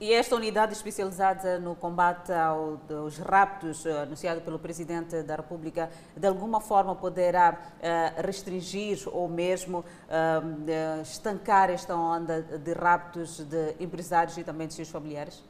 E 0.04 0.12
esta 0.12 0.36
unidade 0.36 0.74
especializada 0.74 1.58
no 1.58 1.74
combate 1.74 2.30
aos 2.30 3.16
raptos, 3.16 3.86
eh, 3.86 4.02
anunciado 4.02 4.42
pelo 4.42 4.58
Presidente 4.58 5.22
da 5.22 5.36
República, 5.36 5.88
de 6.14 6.26
alguma 6.26 6.60
forma 6.60 6.94
poderá 6.94 7.54
uh, 7.54 8.22
restringir 8.22 8.98
ou 9.10 9.30
mesmo 9.30 9.78
uh, 9.78 11.00
estancar 11.00 11.70
esta 11.70 11.96
onda 11.96 12.42
de 12.42 12.74
raptos 12.74 13.38
de 13.38 13.76
empresários 13.80 14.36
e 14.36 14.44
também 14.44 14.68
de 14.68 14.74
seus 14.74 14.90
familiares? 14.90 15.42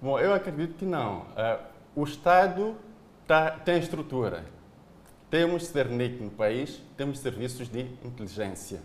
Bom, 0.00 0.18
eu 0.18 0.32
acredito 0.32 0.74
que 0.78 0.86
não. 0.86 1.26
O 1.94 2.04
Estado 2.04 2.76
tá, 3.26 3.50
tem 3.50 3.78
estrutura. 3.78 4.46
Temos 5.28 5.66
CERNIC 5.66 6.22
no 6.22 6.30
país, 6.30 6.82
temos 6.96 7.18
serviços 7.18 7.68
de 7.68 7.80
inteligência 8.02 8.80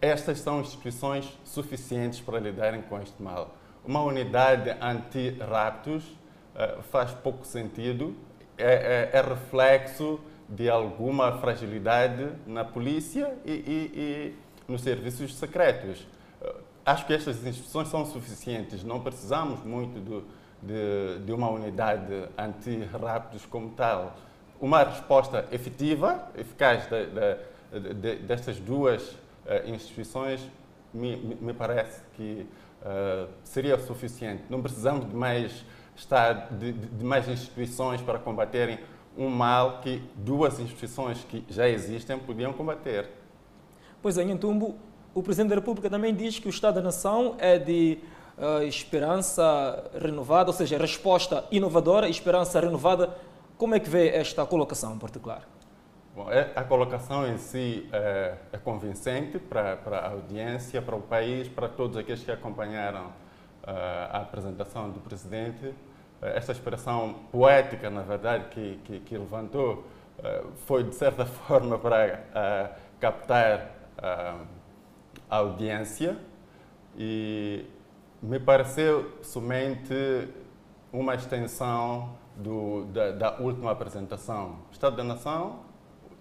estas 0.00 0.40
são 0.40 0.60
instituições 0.60 1.38
suficientes 1.44 2.20
para 2.20 2.38
lidarem 2.38 2.82
com 2.82 3.00
este 3.00 3.22
mal. 3.22 3.54
Uma 3.86 4.02
unidade 4.02 4.74
anti-raptos 4.80 6.02
uh, 6.04 6.82
faz 6.90 7.12
pouco 7.12 7.46
sentido, 7.46 8.16
é, 8.58 9.10
é, 9.12 9.18
é, 9.18 9.20
reflexo 9.20 10.18
de 10.48 10.68
alguma 10.68 11.38
fragilidade 11.38 12.32
na 12.46 12.64
polícia 12.64 13.32
e, 13.44 13.52
e, 13.52 13.92
e 13.94 14.36
nos 14.66 14.82
serviços 14.82 15.36
secretos. 15.36 16.00
Uh, 16.42 16.60
acho 16.84 17.06
que 17.06 17.14
estas 17.14 17.46
instituições 17.46 17.86
são 17.86 18.04
suficientes, 18.04 18.82
não 18.82 19.00
precisamos 19.00 19.62
muito 19.62 20.00
do, 20.00 20.24
de, 20.60 21.24
de 21.24 21.32
uma 21.32 21.48
unidade 21.48 22.28
anti-raptos 22.36 23.46
como 23.46 23.70
tal. 23.70 24.16
Uma 24.60 24.82
resposta 24.82 25.46
efetiva, 25.52 26.28
eficaz 26.36 26.88
de, 26.88 27.06
de, 27.80 27.94
de, 27.94 28.16
destas 28.16 28.58
duas 28.58 29.10
uh, 29.12 29.68
instituições, 29.68 30.40
me, 30.92 31.16
me, 31.16 31.52
parece 31.52 32.00
que 32.14 32.46
uh, 32.86 33.28
seria 33.42 33.78
suficiente. 33.78 34.44
Não 34.48 34.62
precisamos 34.62 35.08
de 35.08 35.14
mais, 35.14 35.64
estar, 35.94 36.48
de, 36.52 36.72
de, 36.72 37.04
mais 37.04 37.28
instituições 37.28 38.00
para 38.00 38.18
combaterem 38.18 38.78
um 39.18 39.28
mal 39.28 39.80
que 39.80 40.02
duas 40.14 40.60
instituições 40.60 41.24
que 41.24 41.44
já 41.48 41.68
existem 41.68 42.18
podiam 42.18 42.52
combater. 42.52 43.10
Pois 44.00 44.16
é, 44.16 44.22
em 44.22 44.36
Tumbo, 44.36 44.76
o 45.14 45.22
Presidente 45.22 45.50
da 45.50 45.56
República 45.56 45.90
também 45.90 46.14
diz 46.14 46.38
que 46.38 46.46
o 46.46 46.50
Estado 46.50 46.74
da 46.74 46.82
Nação 46.82 47.34
é 47.38 47.58
de 47.58 47.98
uh, 48.38 48.62
esperança 48.62 49.90
renovada, 50.00 50.50
ou 50.50 50.54
seja, 50.54 50.78
resposta 50.78 51.44
inovadora, 51.50 52.08
esperança 52.08 52.60
renovada. 52.60 53.16
Como 53.56 53.74
é 53.74 53.80
que 53.80 53.88
vê 53.88 54.08
esta 54.10 54.44
colocação 54.44 54.94
em 54.94 54.98
particular? 54.98 55.48
Bom, 56.16 56.30
é, 56.30 56.50
a 56.56 56.64
colocação 56.64 57.28
em 57.28 57.36
si 57.36 57.86
é, 57.92 58.36
é 58.50 58.56
convincente 58.56 59.38
para, 59.38 59.78
a 59.84 60.12
audiência, 60.12 60.80
para 60.80 60.96
o 60.96 61.02
país, 61.02 61.46
para 61.46 61.68
todos 61.68 61.94
aqueles 61.94 62.24
que 62.24 62.32
acompanharam 62.32 63.08
uh, 63.08 63.12
a 64.10 64.22
apresentação 64.22 64.88
do 64.88 64.98
presidente. 64.98 65.66
Uh, 65.66 65.74
esta 66.34 66.52
expressão 66.52 67.16
poética, 67.30 67.90
na 67.90 68.00
verdade, 68.00 68.46
que, 68.48 68.80
que, 68.82 69.00
que 69.00 69.18
levantou, 69.18 69.84
foi 70.64 70.84
de 70.84 70.94
certa 70.94 71.26
forma 71.44 71.78
para 71.78 72.74
captar 72.98 73.72
a 73.98 75.36
audiência 75.36 76.16
e 76.96 77.66
me 78.22 78.40
pareceu 78.40 79.18
somente 79.22 80.28
uma 80.90 81.14
extensão 81.14 82.16
do, 82.34 82.86
da, 82.86 83.10
da 83.12 83.36
última 83.38 83.70
apresentação. 83.70 84.60
Estado 84.72 84.96
da 84.96 85.04
Nação 85.04 85.65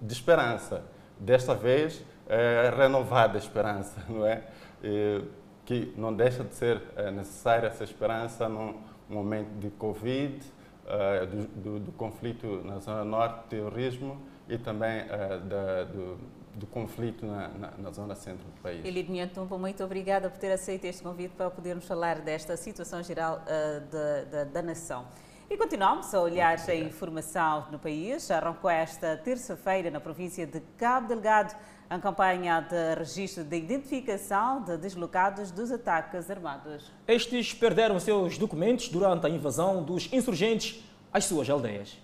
de 0.05 0.13
esperança. 0.13 0.83
Desta 1.19 1.55
vez, 1.55 2.03
é 2.27 2.73
renovada 2.75 3.37
esperança, 3.37 4.03
não 4.09 4.25
é? 4.25 4.43
E, 4.83 5.23
que 5.65 5.93
não 5.97 6.13
deixa 6.13 6.43
de 6.43 6.53
ser 6.53 6.81
é, 6.95 7.09
necessária 7.09 7.67
essa 7.67 7.83
esperança 7.83 8.47
num 8.47 8.75
momento 9.09 9.49
de 9.59 9.69
Covid, 9.71 10.39
é, 10.85 11.25
do, 11.25 11.47
do, 11.47 11.79
do, 11.79 11.91
conflito 11.91 12.61
na 12.63 12.77
Zona 12.79 13.03
Norte, 13.03 13.47
terrorismo 13.49 14.21
e 14.47 14.57
também 14.59 14.99
é, 14.99 15.39
da, 15.39 15.83
do, 15.85 16.19
do, 16.53 16.67
conflito 16.67 17.25
na, 17.25 17.47
na, 17.47 17.71
na, 17.79 17.91
zona 17.91 18.13
centro 18.13 18.45
do 18.45 18.61
país. 18.61 18.85
Elidio 18.85 19.15
Nhantumpa, 19.15 19.57
muito 19.57 19.83
obrigada 19.83 20.29
por 20.29 20.37
ter 20.37 20.51
aceito 20.51 20.85
este 20.85 21.01
convite 21.01 21.33
para 21.35 21.49
podermos 21.49 21.85
falar 21.85 22.19
desta 22.19 22.55
situação 22.55 23.01
geral 23.01 23.41
uh, 23.41 23.91
da, 23.91 24.23
da, 24.23 24.43
da 24.43 24.61
nação. 24.61 25.07
E 25.47 25.55
continuamos 25.55 26.11
a 26.11 26.19
olhar 26.19 26.57
a 26.67 26.75
informação 26.75 27.67
no 27.71 27.77
país. 27.77 28.31
Arrancou 28.31 28.67
esta 28.67 29.15
terça-feira 29.15 29.91
na 29.91 29.99
província 29.99 30.47
de 30.47 30.59
Cabo 30.75 31.07
Delgado 31.07 31.55
a 31.87 31.99
campanha 31.99 32.61
de 32.61 32.95
registro 32.95 33.43
de 33.43 33.55
identificação 33.55 34.63
de 34.63 34.75
deslocados 34.75 35.51
dos 35.51 35.71
ataques 35.71 36.31
armados. 36.31 36.91
Estes 37.07 37.53
perderam 37.53 37.99
seus 37.99 38.39
documentos 38.39 38.89
durante 38.89 39.27
a 39.27 39.29
invasão 39.29 39.83
dos 39.83 40.11
insurgentes 40.11 40.83
às 41.13 41.25
suas 41.25 41.47
aldeias. 41.47 41.95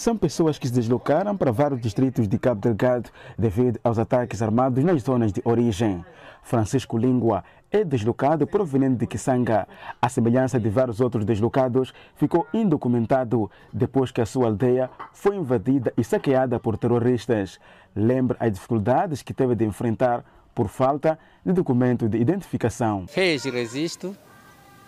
São 0.00 0.16
pessoas 0.16 0.58
que 0.58 0.66
se 0.66 0.72
deslocaram 0.72 1.36
para 1.36 1.52
vários 1.52 1.78
distritos 1.78 2.26
de 2.26 2.38
Cabo 2.38 2.58
Delgado 2.58 3.10
devido 3.38 3.78
aos 3.84 3.98
ataques 3.98 4.40
armados 4.40 4.82
nas 4.82 5.02
zonas 5.02 5.30
de 5.30 5.42
origem. 5.44 6.02
Francisco 6.42 6.96
Língua 6.96 7.44
é 7.70 7.84
deslocado 7.84 8.46
proveniente 8.46 8.96
de 8.96 9.06
Kisanga. 9.06 9.68
A 10.00 10.08
semelhança 10.08 10.58
de 10.58 10.70
vários 10.70 11.02
outros 11.02 11.26
deslocados, 11.26 11.92
ficou 12.16 12.46
indocumentado 12.54 13.50
depois 13.70 14.10
que 14.10 14.22
a 14.22 14.26
sua 14.26 14.46
aldeia 14.46 14.88
foi 15.12 15.36
invadida 15.36 15.92
e 15.98 16.02
saqueada 16.02 16.58
por 16.58 16.78
terroristas. 16.78 17.60
Lembra 17.94 18.38
as 18.40 18.52
dificuldades 18.52 19.20
que 19.20 19.34
teve 19.34 19.54
de 19.54 19.66
enfrentar 19.66 20.24
por 20.54 20.68
falta 20.68 21.18
de 21.44 21.52
documento 21.52 22.08
de 22.08 22.16
identificação. 22.16 23.06
Fez 23.06 23.44
registro 23.44 24.16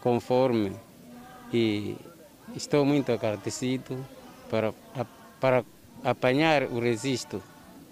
conforme 0.00 0.72
e 1.52 1.98
estou 2.56 2.84
muito 2.86 3.12
agradecido 3.12 3.98
para, 4.52 4.72
para 5.40 5.64
apanhar 6.04 6.64
o 6.64 6.78
registro 6.78 7.42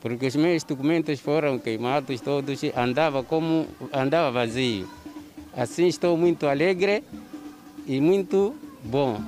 porque 0.01 0.27
os 0.27 0.37
meus 0.37 0.65
documentos 0.65 1.21
foram 1.21 1.59
queimados 1.59 2.21
todos, 2.21 2.61
andava 2.75 3.23
como 3.23 3.67
andava 3.93 4.31
vazio. 4.31 4.89
Assim 5.55 5.89
estou 5.89 6.17
muito 6.17 6.47
alegre 6.47 7.05
e 7.87 8.01
muito 8.01 8.55
bom. 8.83 9.21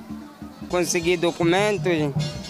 Consegui 0.70 1.16
documentos 1.16 1.92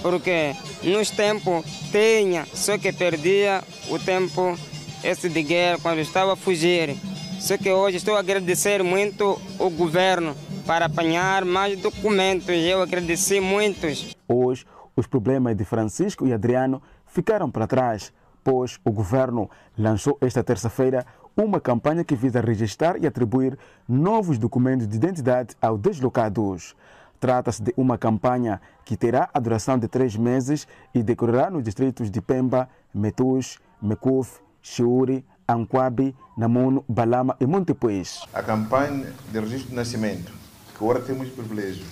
porque 0.01 0.55
nos 0.85 1.11
tempos 1.11 1.65
tinha, 1.91 2.47
só 2.55 2.79
que 2.79 2.93
perdia 2.93 3.63
o 3.89 3.99
tempo 3.99 4.57
esse 5.03 5.29
de 5.29 5.43
guerra 5.43 5.79
quando 5.83 5.99
estava 5.99 6.35
a 6.35 6.37
fugir. 6.37 6.95
Só 7.41 7.59
que 7.59 7.73
hoje 7.73 7.97
estou 7.97 8.15
a 8.15 8.21
agradecer 8.21 8.85
muito 8.85 9.41
o 9.59 9.69
governo 9.69 10.37
para 10.65 10.87
apanhar 10.87 11.45
mais 11.45 11.77
documentos. 11.81 12.55
Eu 12.55 12.81
agradeci 12.81 13.41
muitos. 13.41 14.15
Hoje, 14.33 14.65
os 14.97 15.07
problemas 15.07 15.55
de 15.55 15.65
Francisco 15.65 16.27
e 16.27 16.33
Adriano 16.33 16.81
ficaram 17.07 17.51
para 17.51 17.67
trás, 17.67 18.13
pois 18.43 18.81
o 18.83 18.91
governo 18.91 19.51
lançou 19.77 20.17
esta 20.23 20.43
terça-feira 20.43 21.05
uma 21.37 21.61
campanha 21.61 22.03
que 22.03 22.17
visa 22.17 22.41
registrar 22.41 22.97
e 23.03 23.07
atribuir 23.07 23.59
novos 23.87 24.39
documentos 24.39 24.89
de 24.89 24.97
identidade 24.97 25.55
aos 25.61 25.79
deslocados. 25.79 26.75
Trata-se 27.21 27.63
de 27.63 27.75
uma 27.77 27.99
campanha 27.99 28.61
que 28.85 28.97
terá 28.97 29.29
a 29.33 29.39
duração 29.39 29.79
de 29.79 29.87
três 29.87 30.17
meses 30.17 30.67
e 30.95 31.03
decorrerá 31.03 31.51
nos 31.51 31.63
distritos 31.63 32.11
de 32.11 32.21
Pemba, 32.21 32.69
Metus, 32.93 33.59
Mecuf, 33.81 34.41
Chiuri, 34.63 35.25
Anquabi, 35.49 36.17
Namuno, 36.37 36.85
Balama 36.89 37.37
e 37.39 37.47
Montepuez. 37.47 38.23
A 38.33 38.43
campanha 38.43 39.13
de 39.31 39.41
registro 39.41 39.71
de 39.71 39.77
nascimento, 39.77 40.33
que 40.77 40.83
agora 40.83 41.01
temos 41.01 41.29
o 41.29 41.33
privilégio 41.33 41.85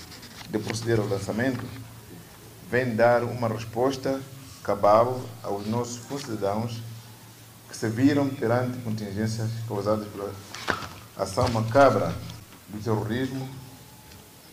de 0.50 0.59
proceder 0.59 0.98
ao 0.98 1.07
lançamento, 1.07 1.64
vem 2.70 2.94
dar 2.94 3.24
uma 3.24 3.48
resposta 3.48 4.20
cabal 4.62 5.20
aos 5.42 5.66
nossos 5.66 6.22
cidadãos 6.22 6.80
que 7.68 7.76
se 7.76 7.88
viram 7.88 8.28
perante 8.28 8.78
contingências 8.78 9.50
causadas 9.66 10.06
pela 10.06 10.33
ação 11.16 11.48
macabra 11.48 12.14
do 12.68 12.78
terrorismo 12.78 13.48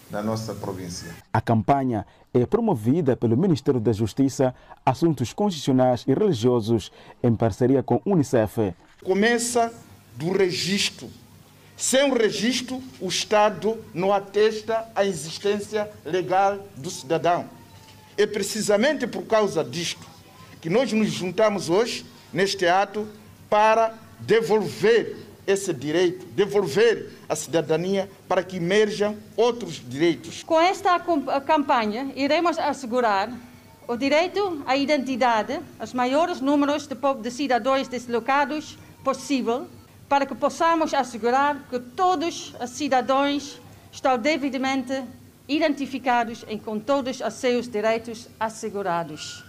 na 0.10 0.24
nossa 0.24 0.56
província. 0.56 1.14
A 1.32 1.40
campanha 1.40 2.08
é 2.34 2.44
promovida 2.46 3.16
pelo 3.16 3.38
Ministério 3.38 3.80
da 3.80 3.94
Justiça, 3.94 4.56
Assuntos 4.84 5.32
Constitucionais 5.32 6.04
e 6.08 6.14
Religiosos, 6.14 6.92
em 7.22 7.36
parceria 7.36 7.84
com 7.84 7.96
a 7.96 8.10
Unicef. 8.10 8.74
Começa 9.04 9.72
do 10.16 10.32
registro. 10.32 11.08
Sem 11.76 12.10
o 12.10 12.18
registro, 12.18 12.82
o 13.00 13.08
Estado 13.08 13.78
não 13.94 14.12
atesta 14.12 14.90
a 14.96 15.06
existência 15.06 15.92
legal 16.04 16.58
do 16.76 16.90
cidadão. 16.90 17.57
É 18.18 18.26
precisamente 18.26 19.06
por 19.06 19.24
causa 19.24 19.64
disto 19.64 20.06
que 20.60 20.70
nós 20.70 20.92
nos 20.92 21.10
juntamos 21.12 21.70
hoje, 21.70 22.06
neste 22.34 22.66
ato, 22.66 23.08
para 23.50 23.94
devolver 24.20 25.16
esse 25.46 25.74
direito, 25.74 26.26
devolver 26.36 27.12
a 27.30 27.36
cidadania 27.36 28.10
para 28.28 28.44
que 28.44 28.58
emerjam 28.58 29.16
outros 29.36 29.82
direitos. 29.88 30.44
Com 30.44 30.60
esta 30.60 31.00
campanha, 31.46 32.12
iremos 32.16 32.58
assegurar 32.58 33.32
o 33.88 33.96
direito 33.96 34.62
à 34.66 34.76
identidade, 34.76 35.62
os 35.82 35.94
maiores 35.94 36.42
números 36.42 36.88
de, 36.88 36.96
de 37.22 37.32
cidadãos 37.32 37.88
deslocados 37.88 38.78
possível, 39.04 39.68
para 40.10 40.26
que 40.26 40.36
possamos 40.36 40.94
assegurar 40.94 41.66
que 41.70 41.80
todos 41.80 42.54
os 42.62 42.70
cidadãos 42.72 43.62
estão 43.92 44.18
devidamente 44.18 45.04
identificados 45.48 46.44
e 46.48 46.58
com 46.58 46.80
todos 46.80 47.22
os 47.22 47.34
seus 47.34 47.68
direitos 47.68 48.28
assegurados. 48.40 49.44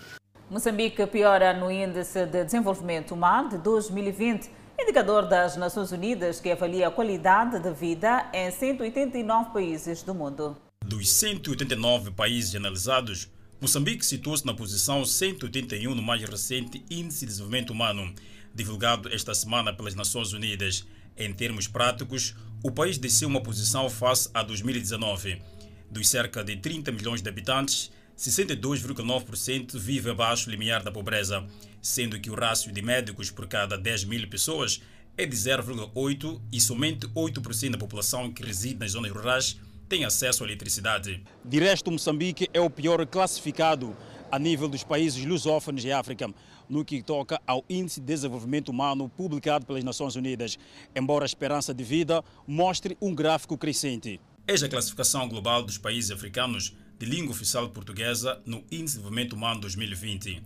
Moçambique 0.50 1.06
piora 1.06 1.52
no 1.52 1.70
Índice 1.70 2.24
de 2.24 2.44
Desenvolvimento 2.44 3.12
Humano 3.12 3.50
de 3.50 3.58
2020, 3.58 4.48
indicador 4.80 5.26
das 5.26 5.56
Nações 5.56 5.92
Unidas 5.92 6.40
que 6.40 6.50
avalia 6.50 6.88
a 6.88 6.90
qualidade 6.90 7.60
de 7.60 7.70
vida 7.72 8.30
em 8.32 8.50
189 8.50 9.50
países 9.52 10.02
do 10.02 10.14
mundo. 10.14 10.56
Dos 10.84 11.10
189 11.10 12.12
países 12.12 12.54
analisados, 12.54 13.30
Moçambique 13.60 14.06
situou-se 14.06 14.46
na 14.46 14.54
posição 14.54 15.04
181 15.04 15.94
no 15.94 16.02
mais 16.02 16.22
recente 16.22 16.82
Índice 16.88 17.20
de 17.20 17.26
Desenvolvimento 17.26 17.70
Humano, 17.70 18.14
divulgado 18.54 19.12
esta 19.12 19.34
semana 19.34 19.72
pelas 19.74 19.96
Nações 19.96 20.32
Unidas. 20.32 20.86
Em 21.16 21.32
termos 21.32 21.66
práticos, 21.66 22.36
o 22.62 22.70
país 22.70 22.96
desceu 22.96 23.28
uma 23.28 23.42
posição 23.42 23.90
face 23.90 24.30
a 24.32 24.44
2019. 24.44 25.42
Dos 25.90 26.08
cerca 26.08 26.44
de 26.44 26.56
30 26.56 26.92
milhões 26.92 27.22
de 27.22 27.28
habitantes, 27.28 27.90
62,9% 28.16 29.78
vive 29.78 30.10
abaixo 30.10 30.46
do 30.46 30.50
limiar 30.50 30.82
da 30.82 30.90
pobreza, 30.90 31.46
sendo 31.80 32.20
que 32.20 32.30
o 32.30 32.34
rácio 32.34 32.72
de 32.72 32.82
médicos 32.82 33.30
por 33.30 33.46
cada 33.46 33.78
10 33.78 34.04
mil 34.04 34.28
pessoas 34.28 34.82
é 35.16 35.24
de 35.24 35.36
0,8 35.36 36.40
e 36.52 36.60
somente 36.60 37.06
8% 37.08 37.70
da 37.70 37.78
população 37.78 38.32
que 38.32 38.44
reside 38.44 38.78
nas 38.78 38.92
zonas 38.92 39.10
rurais 39.10 39.60
tem 39.88 40.04
acesso 40.04 40.44
à 40.44 40.46
eletricidade. 40.46 41.22
De 41.44 41.58
resto, 41.58 41.90
Moçambique 41.90 42.48
é 42.52 42.60
o 42.60 42.68
pior 42.68 43.04
classificado 43.06 43.96
a 44.30 44.38
nível 44.38 44.68
dos 44.68 44.84
países 44.84 45.24
lusófonos 45.24 45.80
de 45.80 45.90
África, 45.90 46.28
no 46.68 46.84
que 46.84 47.02
toca 47.02 47.40
ao 47.46 47.64
Índice 47.68 48.00
de 48.00 48.06
Desenvolvimento 48.06 48.68
Humano 48.68 49.08
publicado 49.08 49.64
pelas 49.64 49.82
Nações 49.82 50.16
Unidas, 50.16 50.58
embora 50.94 51.24
a 51.24 51.26
esperança 51.26 51.72
de 51.72 51.82
vida 51.82 52.22
mostre 52.46 52.96
um 53.00 53.14
gráfico 53.14 53.56
crescente. 53.56 54.20
Eis 54.50 54.62
a 54.62 54.68
classificação 54.68 55.28
global 55.28 55.62
dos 55.62 55.76
países 55.76 56.10
africanos 56.10 56.74
de 56.98 57.04
língua 57.04 57.32
oficial 57.32 57.68
portuguesa 57.68 58.40
no 58.46 58.64
Índice 58.72 58.78
de 58.78 58.84
Desenvolvimento 58.84 59.34
Humano 59.34 59.60
2020. 59.60 60.42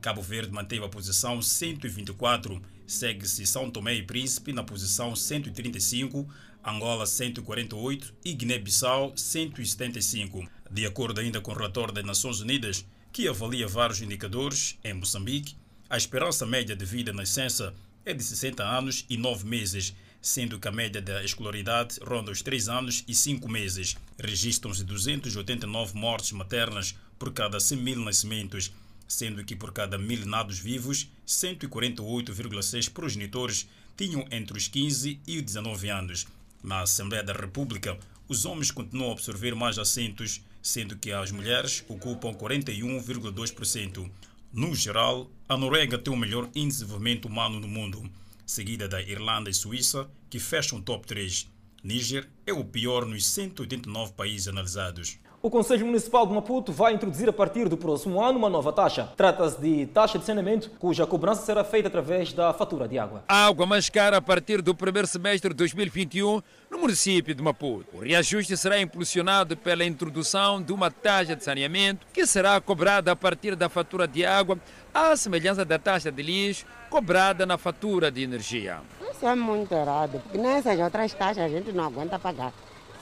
Cabo 0.00 0.22
Verde 0.22 0.52
manteve 0.52 0.84
a 0.84 0.88
posição 0.88 1.42
124, 1.42 2.62
segue-se 2.86 3.44
São 3.44 3.68
Tomé 3.68 3.96
e 3.96 4.04
Príncipe 4.04 4.52
na 4.52 4.62
posição 4.62 5.16
135, 5.16 6.32
Angola 6.64 7.04
148 7.04 8.14
e 8.24 8.34
Guiné-Bissau 8.34 9.14
175. 9.16 10.48
De 10.70 10.86
acordo 10.86 11.18
ainda 11.18 11.40
com 11.40 11.50
o 11.50 11.54
relatório 11.54 11.92
das 11.92 12.04
Nações 12.04 12.40
Unidas, 12.40 12.86
que 13.12 13.26
avalia 13.26 13.66
vários 13.66 14.00
indicadores, 14.00 14.78
em 14.84 14.94
Moçambique, 14.94 15.56
a 15.88 15.96
esperança 15.96 16.46
média 16.46 16.76
de 16.76 16.84
vida 16.84 17.12
na 17.12 17.22
licença 17.22 17.74
é 18.04 18.14
de 18.14 18.22
60 18.22 18.62
anos 18.62 19.04
e 19.10 19.16
9 19.16 19.44
meses, 19.44 19.92
sendo 20.20 20.58
que 20.58 20.68
a 20.68 20.72
média 20.72 21.00
da 21.00 21.24
escolaridade 21.24 21.98
ronda 22.02 22.30
os 22.30 22.42
3 22.42 22.68
anos 22.68 23.04
e 23.08 23.14
5 23.14 23.48
meses. 23.48 23.96
Registram-se 24.18 24.84
289 24.84 25.96
mortes 25.96 26.32
maternas 26.32 26.94
por 27.18 27.32
cada 27.32 27.58
100 27.58 27.78
mil 27.78 28.00
nascimentos, 28.00 28.72
sendo 29.08 29.44
que 29.44 29.56
por 29.56 29.72
cada 29.72 29.96
mil 29.96 30.26
nados 30.26 30.58
vivos, 30.58 31.08
148,6 31.26 32.90
progenitores 32.90 33.68
tinham 33.96 34.26
entre 34.30 34.56
os 34.56 34.68
15 34.68 35.20
e 35.26 35.38
os 35.38 35.42
19 35.42 35.88
anos. 35.88 36.26
Na 36.62 36.82
Assembleia 36.82 37.24
da 37.24 37.32
República, 37.32 37.98
os 38.28 38.44
homens 38.44 38.70
continuam 38.70 39.10
a 39.10 39.12
absorver 39.14 39.54
mais 39.54 39.78
assentos, 39.78 40.40
sendo 40.62 40.96
que 40.96 41.10
as 41.10 41.30
mulheres 41.30 41.82
ocupam 41.88 42.32
41,2%. 42.34 44.10
No 44.52 44.74
geral, 44.74 45.30
a 45.48 45.56
Noruega 45.56 45.96
tem 45.98 46.12
o 46.12 46.16
melhor 46.16 46.48
desenvolvimento 46.48 47.26
humano 47.26 47.58
no 47.58 47.68
mundo 47.68 48.10
seguida 48.50 48.88
da 48.88 49.00
Irlanda 49.00 49.48
e 49.48 49.54
Suíça, 49.54 50.10
que 50.28 50.40
fecham 50.40 50.80
o 50.80 50.82
top 50.82 51.06
3. 51.06 51.48
Níger 51.84 52.28
é 52.44 52.52
o 52.52 52.64
pior 52.64 53.06
nos 53.06 53.24
189 53.26 54.12
países 54.12 54.48
analisados. 54.48 55.18
O 55.42 55.48
Conselho 55.48 55.86
Municipal 55.86 56.26
de 56.26 56.34
Maputo 56.34 56.70
vai 56.70 56.92
introduzir 56.92 57.26
a 57.26 57.32
partir 57.32 57.66
do 57.66 57.74
próximo 57.74 58.22
ano 58.22 58.38
uma 58.38 58.50
nova 58.50 58.74
taxa. 58.74 59.08
Trata-se 59.16 59.58
de 59.58 59.86
taxa 59.86 60.18
de 60.18 60.24
saneamento, 60.26 60.68
cuja 60.78 61.06
cobrança 61.06 61.46
será 61.46 61.64
feita 61.64 61.88
através 61.88 62.34
da 62.34 62.52
fatura 62.52 62.86
de 62.86 62.98
água. 62.98 63.24
A 63.26 63.46
água 63.46 63.64
mais 63.64 63.88
cara 63.88 64.18
a 64.18 64.20
partir 64.20 64.60
do 64.60 64.74
primeiro 64.74 65.08
semestre 65.08 65.48
de 65.48 65.56
2021 65.56 66.42
no 66.70 66.78
município 66.78 67.34
de 67.34 67.42
Maputo. 67.42 67.96
O 67.96 68.00
reajuste 68.00 68.54
será 68.54 68.78
impulsionado 68.78 69.56
pela 69.56 69.82
introdução 69.82 70.60
de 70.60 70.74
uma 70.74 70.90
taxa 70.90 71.34
de 71.34 71.42
saneamento 71.42 72.06
que 72.12 72.26
será 72.26 72.60
cobrada 72.60 73.10
a 73.10 73.16
partir 73.16 73.56
da 73.56 73.70
fatura 73.70 74.06
de 74.06 74.26
água, 74.26 74.58
à 74.92 75.16
semelhança 75.16 75.64
da 75.64 75.78
taxa 75.78 76.10
de 76.10 76.22
lixo 76.22 76.66
cobrada 76.88 77.46
na 77.46 77.56
fatura 77.56 78.10
de 78.10 78.22
energia. 78.22 78.80
Isso 79.10 79.26
é 79.26 79.34
muito 79.34 79.72
errado, 79.72 80.20
porque 80.22 80.38
nessas 80.38 80.78
outras 80.78 81.12
taxas 81.14 81.44
a 81.44 81.48
gente 81.48 81.72
não 81.72 81.84
aguenta 81.84 82.18
pagar. 82.18 82.52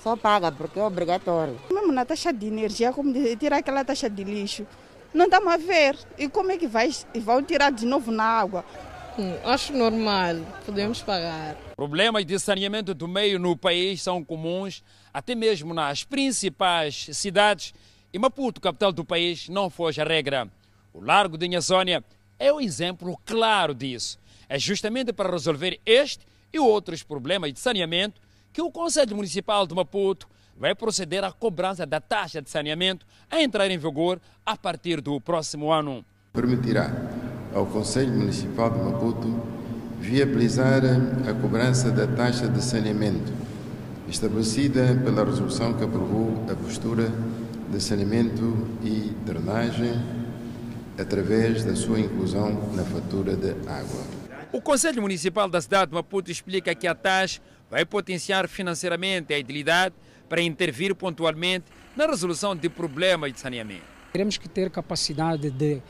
Só 0.02 0.16
paga 0.16 0.52
porque 0.52 0.78
é 0.78 0.82
obrigatório. 0.82 1.58
Mesmo 1.70 1.92
na 1.92 2.04
taxa 2.04 2.32
de 2.32 2.46
energia, 2.46 2.92
como 2.92 3.12
dizer, 3.12 3.36
tirar 3.36 3.58
aquela 3.58 3.84
taxa 3.84 4.08
de 4.08 4.22
lixo. 4.22 4.66
não 5.12 5.24
estamos 5.24 5.52
a 5.52 5.56
ver. 5.56 5.98
E 6.16 6.28
como 6.28 6.52
é 6.52 6.56
que 6.56 6.66
vai, 6.66 6.90
vão 7.16 7.42
tirar 7.42 7.70
de 7.72 7.84
novo 7.86 8.10
na 8.12 8.24
água? 8.24 8.64
Hum, 9.18 9.34
acho 9.44 9.72
normal, 9.72 10.36
podemos 10.64 11.02
pagar. 11.02 11.56
Problemas 11.74 12.24
de 12.24 12.38
saneamento 12.38 12.94
do 12.94 13.08
meio 13.08 13.38
no 13.38 13.56
país 13.56 14.00
são 14.00 14.22
comuns, 14.22 14.84
até 15.12 15.34
mesmo 15.34 15.74
nas 15.74 16.04
principais 16.04 17.08
cidades. 17.12 17.74
E 18.12 18.18
Maputo, 18.18 18.60
capital 18.60 18.92
do 18.92 19.04
país, 19.04 19.48
não 19.48 19.68
foge 19.68 20.00
a 20.00 20.04
regra. 20.04 20.48
O 20.92 21.00
Largo 21.00 21.36
de 21.36 21.46
Inhazônia 21.46 22.02
é 22.38 22.52
o 22.52 22.60
exemplo 22.60 23.18
claro 23.24 23.74
disso. 23.74 24.18
É 24.48 24.58
justamente 24.58 25.12
para 25.12 25.30
resolver 25.30 25.80
este 25.84 26.26
e 26.52 26.58
outros 26.58 27.02
problemas 27.02 27.52
de 27.52 27.60
saneamento 27.60 28.20
que 28.52 28.62
o 28.62 28.70
Conselho 28.70 29.16
Municipal 29.16 29.66
de 29.66 29.74
Maputo 29.74 30.26
vai 30.56 30.74
proceder 30.74 31.22
à 31.22 31.30
cobrança 31.30 31.86
da 31.86 32.00
taxa 32.00 32.42
de 32.42 32.50
saneamento 32.50 33.06
a 33.30 33.40
entrar 33.40 33.70
em 33.70 33.78
vigor 33.78 34.20
a 34.44 34.56
partir 34.56 35.00
do 35.00 35.20
próximo 35.20 35.70
ano. 35.70 36.04
Permitirá 36.32 36.90
ao 37.54 37.66
Conselho 37.66 38.12
Municipal 38.12 38.70
de 38.70 38.78
Maputo 38.78 39.40
viabilizar 40.00 40.82
a 41.28 41.34
cobrança 41.34 41.90
da 41.90 42.06
taxa 42.06 42.48
de 42.48 42.62
saneamento 42.62 43.32
estabelecida 44.08 44.98
pela 45.04 45.24
resolução 45.24 45.74
que 45.74 45.84
aprovou 45.84 46.44
a 46.50 46.56
postura 46.56 47.12
de 47.70 47.80
saneamento 47.80 48.66
e 48.82 49.12
drenagem 49.26 49.92
através 50.98 51.64
da 51.64 51.76
sua 51.76 52.00
inclusão 52.00 52.74
na 52.74 52.84
fatura 52.84 53.36
de 53.36 53.50
água. 53.68 54.04
O 54.52 54.60
Conselho 54.60 55.00
Municipal 55.02 55.48
da 55.48 55.60
cidade 55.60 55.90
de 55.90 55.94
Maputo 55.94 56.30
explica 56.30 56.74
que 56.74 56.86
a 56.86 56.94
taxa 56.94 57.40
vai 57.70 57.84
potenciar 57.84 58.48
financeiramente 58.48 59.32
a 59.32 59.38
idilidade 59.38 59.94
para 60.28 60.40
intervir 60.40 60.94
pontualmente 60.94 61.66
na 61.96 62.06
resolução 62.06 62.56
de 62.56 62.68
problemas 62.68 63.32
de 63.32 63.40
saneamento. 63.40 63.84
Teremos 64.12 64.36
que 64.36 64.48
ter 64.48 64.70
capacidade 64.70 65.50
de 65.50 65.82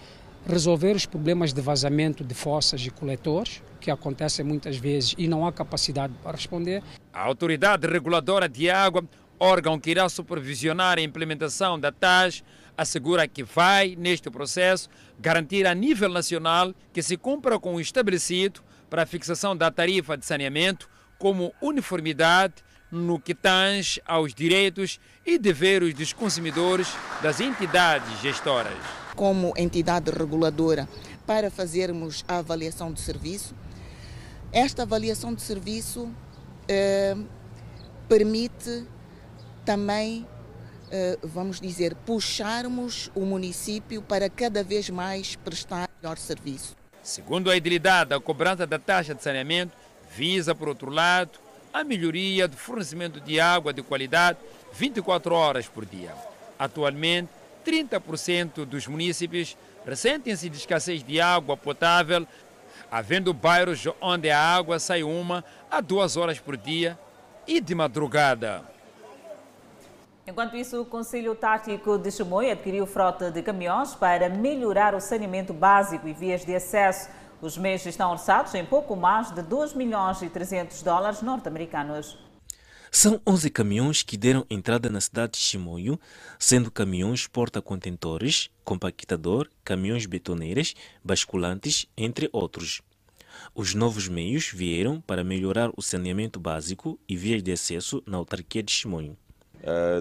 resolver 0.46 0.94
os 0.96 1.06
problemas 1.06 1.52
de 1.52 1.60
vazamento 1.60 2.24
de 2.24 2.34
fossas 2.34 2.84
e 2.84 2.90
coletores, 2.90 3.62
que 3.80 3.90
acontecem 3.90 4.44
muitas 4.44 4.76
vezes 4.76 5.14
e 5.16 5.28
não 5.28 5.46
há 5.46 5.52
capacidade 5.52 6.12
para 6.22 6.32
responder. 6.32 6.82
A 7.12 7.22
Autoridade 7.22 7.86
Reguladora 7.86 8.48
de 8.48 8.68
Água, 8.68 9.04
órgão 9.38 9.78
que 9.78 9.90
irá 9.90 10.08
supervisionar 10.08 10.98
a 10.98 11.02
implementação 11.02 11.78
da 11.78 11.92
TAS, 11.92 12.42
assegura 12.78 13.26
que 13.26 13.42
vai, 13.42 13.96
neste 13.98 14.30
processo, 14.30 14.88
garantir 15.18 15.66
a 15.66 15.74
nível 15.74 16.08
nacional 16.08 16.72
que 16.92 17.02
se 17.02 17.16
cumpra 17.16 17.58
com 17.58 17.74
o 17.74 17.80
estabelecido 17.80 18.62
para 18.88 19.02
a 19.02 19.06
fixação 19.06 19.56
da 19.56 19.70
tarifa 19.70 20.16
de 20.16 20.24
saneamento 20.24 20.88
como 21.18 21.52
uniformidade 21.60 22.54
no 22.90 23.18
que 23.18 23.34
tange 23.34 24.00
aos 24.06 24.32
direitos 24.32 25.00
e 25.26 25.36
deveres 25.38 25.92
dos 25.92 26.12
consumidores 26.12 26.88
das 27.20 27.40
entidades 27.40 28.20
gestoras. 28.20 28.78
Como 29.16 29.52
entidade 29.56 30.10
reguladora, 30.10 30.88
para 31.26 31.50
fazermos 31.50 32.24
a 32.28 32.38
avaliação 32.38 32.92
de 32.92 33.00
serviço, 33.00 33.54
esta 34.52 34.84
avaliação 34.84 35.34
de 35.34 35.42
serviço 35.42 36.08
eh, 36.68 37.16
permite 38.08 38.86
também, 39.64 40.26
vamos 41.22 41.60
dizer, 41.60 41.94
puxarmos 41.94 43.10
o 43.14 43.20
município 43.20 44.00
para 44.02 44.28
cada 44.28 44.62
vez 44.62 44.88
mais 44.90 45.36
prestar 45.36 45.88
melhor 46.00 46.18
serviço. 46.18 46.76
Segundo 47.02 47.50
a 47.50 47.56
idilidade, 47.56 48.14
a 48.14 48.20
cobrança 48.20 48.66
da 48.66 48.78
taxa 48.78 49.14
de 49.14 49.22
saneamento 49.22 49.72
visa, 50.14 50.54
por 50.54 50.68
outro 50.68 50.90
lado, 50.90 51.38
a 51.72 51.84
melhoria 51.84 52.48
do 52.48 52.56
fornecimento 52.56 53.20
de 53.20 53.38
água 53.38 53.72
de 53.72 53.82
qualidade 53.82 54.38
24 54.72 55.34
horas 55.34 55.66
por 55.66 55.84
dia. 55.84 56.14
Atualmente, 56.58 57.30
30% 57.64 58.64
dos 58.64 58.86
municípios 58.86 59.56
ressentem-se 59.86 60.48
de 60.48 60.56
escassez 60.56 61.02
de 61.02 61.20
água 61.20 61.56
potável, 61.56 62.26
havendo 62.90 63.32
bairros 63.32 63.86
onde 64.00 64.30
a 64.30 64.40
água 64.40 64.78
sai 64.78 65.02
uma 65.02 65.44
a 65.70 65.80
duas 65.80 66.16
horas 66.16 66.38
por 66.38 66.56
dia 66.56 66.98
e 67.46 67.60
de 67.60 67.74
madrugada. 67.74 68.64
Enquanto 70.28 70.56
isso, 70.56 70.82
o 70.82 70.84
Conselho 70.84 71.34
Tático 71.34 71.96
de 71.96 72.10
Chimoio 72.10 72.52
adquiriu 72.52 72.86
frota 72.86 73.30
de 73.30 73.42
caminhões 73.42 73.94
para 73.94 74.28
melhorar 74.28 74.94
o 74.94 75.00
saneamento 75.00 75.54
básico 75.54 76.06
e 76.06 76.12
vias 76.12 76.44
de 76.44 76.54
acesso 76.54 77.08
os 77.40 77.56
meios 77.56 77.86
estão 77.86 78.10
orçados 78.10 78.52
em 78.54 78.64
pouco 78.64 78.94
mais 78.94 79.30
de 79.30 79.42
2 79.42 79.72
milhões 79.72 80.20
e 80.20 80.28
300 80.28 80.82
dólares 80.82 81.22
norte-americanos. 81.22 82.18
São 82.90 83.20
11 83.26 83.48
caminhões 83.50 84.02
que 84.02 84.18
deram 84.18 84.44
entrada 84.50 84.90
na 84.90 85.00
cidade 85.00 85.32
de 85.32 85.38
Chimoio, 85.38 85.98
sendo 86.38 86.70
caminhões 86.70 87.26
porta-contentores, 87.26 88.50
compactador, 88.64 89.48
caminhões 89.64 90.04
betoneiras, 90.04 90.74
basculantes, 91.02 91.86
entre 91.96 92.28
outros. 92.32 92.82
Os 93.54 93.74
novos 93.74 94.08
meios 94.08 94.50
vieram 94.52 95.00
para 95.00 95.24
melhorar 95.24 95.70
o 95.74 95.80
saneamento 95.80 96.38
básico 96.38 96.98
e 97.08 97.16
vias 97.16 97.42
de 97.42 97.52
acesso 97.52 98.02
na 98.06 98.18
autarquia 98.18 98.62
de 98.62 98.72
Chimoio. 98.72 99.16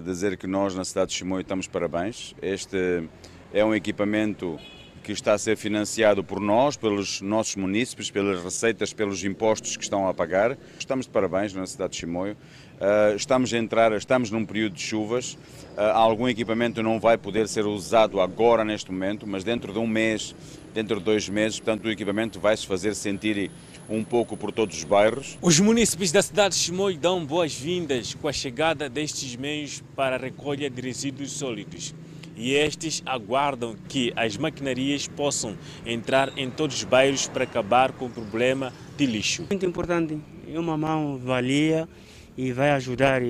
Dizer 0.04 0.36
que 0.36 0.46
nós 0.46 0.74
na 0.74 0.84
cidade 0.84 1.10
de 1.10 1.16
Chimoio 1.16 1.42
estamos 1.42 1.66
parabéns. 1.66 2.34
Este 2.40 3.08
é 3.52 3.64
um 3.64 3.74
equipamento 3.74 4.58
que 5.02 5.12
está 5.12 5.32
a 5.32 5.38
ser 5.38 5.56
financiado 5.56 6.22
por 6.22 6.38
nós, 6.38 6.76
pelos 6.76 7.22
nossos 7.22 7.56
munícipes, 7.56 8.10
pelas 8.10 8.44
receitas, 8.44 8.92
pelos 8.92 9.24
impostos 9.24 9.74
que 9.74 9.82
estão 9.82 10.06
a 10.06 10.12
pagar. 10.12 10.56
Estamos 10.78 11.06
de 11.06 11.12
parabéns 11.12 11.54
na 11.54 11.66
cidade 11.66 11.92
de 11.92 12.00
Chimoio. 12.00 12.36
Uh, 12.74 13.16
estamos 13.16 13.52
a 13.52 13.56
entrar, 13.56 13.90
estamos 13.92 14.30
num 14.30 14.44
período 14.44 14.74
de 14.74 14.82
chuvas. 14.82 15.32
Uh, 15.76 15.80
algum 15.94 16.28
equipamento 16.28 16.82
não 16.82 17.00
vai 17.00 17.16
poder 17.16 17.48
ser 17.48 17.64
usado 17.64 18.20
agora 18.20 18.64
neste 18.64 18.92
momento, 18.92 19.26
mas 19.26 19.42
dentro 19.42 19.72
de 19.72 19.78
um 19.78 19.86
mês, 19.86 20.36
dentro 20.74 20.98
de 20.98 21.04
dois 21.04 21.28
meses, 21.28 21.58
portanto 21.58 21.86
o 21.86 21.90
equipamento 21.90 22.38
vai 22.38 22.56
se 22.56 22.66
fazer 22.66 22.94
sentir 22.94 23.50
um 23.88 24.04
pouco 24.04 24.36
por 24.36 24.52
todos 24.52 24.76
os 24.76 24.84
bairros. 24.84 25.38
Os 25.40 25.58
munícipes 25.58 26.12
da 26.12 26.22
cidade 26.22 26.54
de 26.54 26.60
Chimoio 26.60 26.98
dão 26.98 27.24
boas-vindas 27.24 28.14
com 28.14 28.28
a 28.28 28.32
chegada 28.32 28.88
destes 28.88 29.34
meios 29.36 29.82
para 29.96 30.16
a 30.16 30.18
recolha 30.18 30.68
de 30.68 30.80
resíduos 30.80 31.32
sólidos 31.32 31.94
e 32.38 32.54
estes 32.54 33.02
aguardam 33.04 33.76
que 33.88 34.12
as 34.14 34.36
maquinarias 34.36 35.08
possam 35.08 35.58
entrar 35.84 36.32
em 36.38 36.48
todos 36.48 36.76
os 36.76 36.84
bairros 36.84 37.26
para 37.26 37.44
acabar 37.44 37.92
com 37.92 38.06
o 38.06 38.10
problema 38.10 38.72
de 38.96 39.06
lixo. 39.06 39.44
Muito 39.50 39.66
importante, 39.66 40.18
é 40.46 40.58
uma 40.58 40.76
mão 40.76 41.18
valia 41.18 41.88
e 42.36 42.52
vai 42.52 42.70
ajudar, 42.70 43.20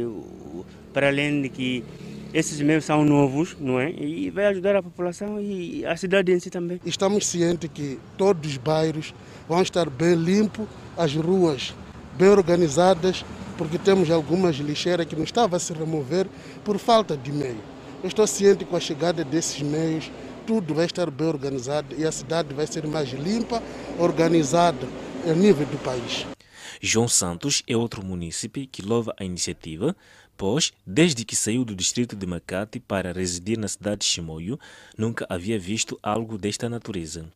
para 0.92 1.08
além 1.08 1.40
de 1.40 1.48
que 1.48 1.84
esses 2.32 2.60
meios 2.60 2.84
são 2.84 3.04
novos, 3.04 3.56
não 3.58 3.80
é? 3.80 3.90
E 3.90 4.30
vai 4.30 4.46
ajudar 4.46 4.76
a 4.76 4.82
população 4.82 5.40
e 5.40 5.84
a 5.86 5.96
cidade 5.96 6.32
em 6.32 6.38
si 6.38 6.50
também. 6.50 6.80
Estamos 6.84 7.26
cientes 7.26 7.70
que 7.72 7.98
todos 8.16 8.50
os 8.50 8.56
bairros 8.56 9.14
vão 9.48 9.62
estar 9.62 9.88
bem 9.88 10.14
limpos, 10.14 10.66
as 10.96 11.14
ruas 11.14 11.74
bem 12.16 12.28
organizadas, 12.28 13.24
porque 13.56 13.78
temos 13.78 14.10
algumas 14.10 14.56
lixeiras 14.56 15.06
que 15.06 15.16
não 15.16 15.24
estavam 15.24 15.56
a 15.56 15.60
se 15.60 15.72
remover 15.72 16.26
por 16.64 16.78
falta 16.78 17.16
de 17.16 17.32
meio. 17.32 17.60
Eu 18.02 18.08
estou 18.08 18.26
ciente 18.26 18.64
que 18.64 18.70
com 18.70 18.76
a 18.76 18.80
chegada 18.80 19.24
desses 19.24 19.60
meios, 19.62 20.10
tudo 20.46 20.74
vai 20.74 20.86
estar 20.86 21.10
bem 21.10 21.26
organizado 21.26 21.94
e 21.98 22.04
a 22.04 22.12
cidade 22.12 22.54
vai 22.54 22.66
ser 22.66 22.86
mais 22.86 23.10
limpa, 23.10 23.62
organizada 23.98 24.86
a 25.28 25.32
nível 25.32 25.66
do 25.66 25.78
país. 25.78 26.26
João 26.80 27.08
Santos 27.08 27.62
é 27.66 27.76
outro 27.76 28.04
município 28.04 28.66
que 28.70 28.82
louva 28.82 29.12
a 29.18 29.24
iniciativa, 29.24 29.96
pois, 30.38 30.72
desde 30.86 31.24
que 31.24 31.34
saiu 31.34 31.64
do 31.64 31.74
distrito 31.74 32.14
de 32.14 32.24
Macate 32.24 32.78
para 32.78 33.12
residir 33.12 33.58
na 33.58 33.66
cidade 33.66 33.98
de 33.98 34.06
Chimoio, 34.06 34.58
nunca 34.96 35.26
havia 35.28 35.58
visto 35.58 35.98
algo 36.00 36.38
desta 36.38 36.68
natureza. 36.68 37.26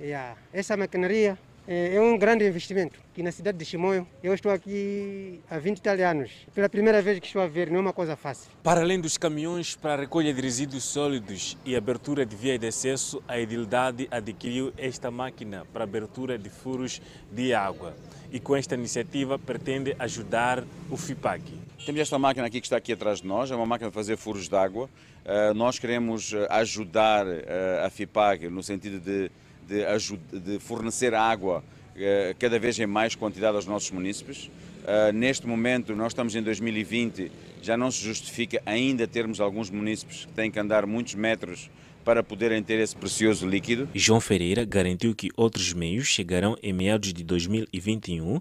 Yeah. 0.00 0.36
Essa 0.52 0.76
maquinaria 0.76 1.38
é, 1.70 1.94
é 1.94 2.00
um 2.00 2.18
grande 2.18 2.44
investimento. 2.44 2.98
Aqui 3.12 3.22
na 3.22 3.30
cidade 3.30 3.56
de 3.56 3.64
Chimoio, 3.64 4.04
eu 4.24 4.34
estou 4.34 4.50
aqui 4.50 5.40
há 5.48 5.56
20 5.56 5.86
anos. 6.02 6.32
Pela 6.52 6.68
primeira 6.68 7.00
vez 7.00 7.20
que 7.20 7.26
estou 7.26 7.40
a 7.40 7.46
ver, 7.46 7.70
não 7.70 7.76
é 7.76 7.80
uma 7.80 7.92
coisa 7.92 8.16
fácil. 8.16 8.50
Para 8.60 8.80
além 8.80 9.00
dos 9.00 9.16
caminhões 9.16 9.76
para 9.76 9.94
a 9.94 9.96
recolha 9.96 10.34
de 10.34 10.40
resíduos 10.40 10.82
sólidos 10.82 11.56
e 11.64 11.76
abertura 11.76 12.26
de 12.26 12.34
via 12.34 12.58
de 12.58 12.66
acesso, 12.66 13.22
a 13.28 13.38
Edildade 13.38 14.08
adquiriu 14.10 14.72
esta 14.76 15.12
máquina 15.12 15.64
para 15.72 15.84
abertura 15.84 16.36
de 16.36 16.50
furos 16.50 17.00
de 17.30 17.54
água. 17.54 17.94
E 18.32 18.40
com 18.40 18.56
esta 18.56 18.74
iniciativa 18.74 19.38
pretende 19.38 19.94
ajudar 19.96 20.64
o 20.90 20.96
FIPAG. 20.96 21.44
Temos 21.86 22.00
esta 22.00 22.18
máquina 22.18 22.48
aqui 22.48 22.60
que 22.60 22.66
está 22.66 22.78
aqui 22.78 22.92
atrás 22.92 23.20
de 23.20 23.28
nós, 23.28 23.48
é 23.48 23.54
uma 23.54 23.66
máquina 23.66 23.90
de 23.90 23.94
fazer 23.94 24.16
furos 24.16 24.48
de 24.48 24.56
água. 24.56 24.90
Uh, 25.24 25.54
nós 25.54 25.78
queremos 25.78 26.32
eh, 26.32 26.46
ajudar 26.50 27.26
uh, 27.26 27.84
a 27.84 27.90
FIPAG 27.90 28.48
no 28.48 28.62
sentido 28.62 28.98
de 28.98 29.30
de, 29.70 30.40
de 30.40 30.58
fornecer 30.58 31.14
água 31.14 31.62
uh, 31.94 32.34
cada 32.38 32.58
vez 32.58 32.78
em 32.78 32.86
mais 32.86 33.14
quantidade 33.14 33.56
aos 33.56 33.66
nossos 33.66 33.90
munícipes. 33.90 34.50
Uh, 34.80 35.12
neste 35.12 35.46
momento, 35.46 35.94
nós 35.94 36.12
estamos 36.12 36.34
em 36.34 36.42
2020, 36.42 37.30
já 37.62 37.76
não 37.76 37.90
se 37.90 38.02
justifica 38.02 38.60
ainda 38.66 39.06
termos 39.06 39.40
alguns 39.40 39.70
munícipes 39.70 40.24
que 40.24 40.32
têm 40.32 40.50
que 40.50 40.58
andar 40.58 40.86
muitos 40.86 41.14
metros 41.14 41.70
para 42.04 42.22
poderem 42.22 42.62
ter 42.62 42.80
esse 42.80 42.96
precioso 42.96 43.46
líquido. 43.46 43.88
João 43.94 44.20
Ferreira 44.20 44.64
garantiu 44.64 45.14
que 45.14 45.28
outros 45.36 45.72
meios 45.72 46.06
chegarão 46.06 46.56
em 46.62 46.72
meados 46.72 47.12
de 47.12 47.22
2021 47.22 48.40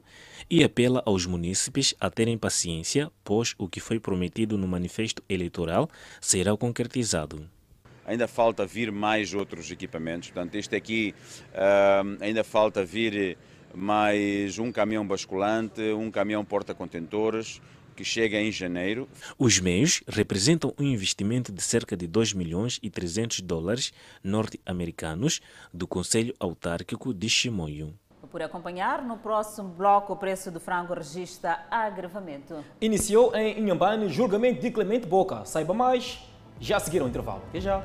e 0.50 0.64
apela 0.64 1.04
aos 1.06 1.26
munícipes 1.26 1.94
a 2.00 2.10
terem 2.10 2.38
paciência, 2.38 3.12
pois 3.24 3.54
o 3.58 3.68
que 3.68 3.80
foi 3.80 4.00
prometido 4.00 4.58
no 4.58 4.68
manifesto 4.68 5.22
eleitoral 5.30 5.90
será 6.22 6.56
concretizado. 6.56 7.48
Ainda 8.10 8.28
falta 8.28 8.66
vir 8.66 8.92
mais 8.92 9.34
outros 9.36 9.70
equipamentos. 9.70 10.32
Portanto, 10.32 10.56
este 10.56 10.76
aqui 10.76 11.14
uh, 11.54 12.18
ainda 12.20 12.44
falta 12.44 12.84
vir 12.84 13.38
mais 13.74 14.58
um 14.58 14.72
caminhão 14.72 15.06
basculante, 15.06 15.80
um 15.94 16.10
caminhão 16.10 16.44
porta-contentores, 16.44 17.62
que 17.96 18.04
chega 18.04 18.38
em 18.40 18.52
janeiro. 18.52 19.08
Os 19.38 19.60
meios 19.60 20.02
representam 20.08 20.74
um 20.80 20.84
investimento 20.84 21.52
de 21.52 21.62
cerca 21.62 21.96
de 21.96 22.08
2 22.08 22.34
milhões 22.34 22.80
e 22.82 22.90
300 22.90 23.42
dólares 23.42 23.94
norte-americanos 24.24 25.40
do 25.72 25.86
Conselho 25.86 26.34
Autárquico 26.40 27.14
de 27.14 27.30
Chimoio. 27.30 27.94
Por 28.32 28.42
acompanhar, 28.42 29.04
no 29.04 29.18
próximo 29.18 29.70
bloco, 29.70 30.14
o 30.14 30.16
preço 30.16 30.50
do 30.50 30.60
frango 30.60 30.94
registra 30.94 31.66
agravamento. 31.70 32.64
Iniciou 32.80 33.36
em 33.36 33.60
Inhambane 33.60 34.08
julgamento 34.08 34.62
de 34.62 34.72
Clemente 34.72 35.08
Boca. 35.08 35.44
Saiba 35.46 35.74
mais, 35.74 36.20
já 36.60 36.80
seguiram 36.80 37.06
o 37.06 37.10
intervalo. 37.10 37.42
Até 37.50 37.60
já. 37.62 37.84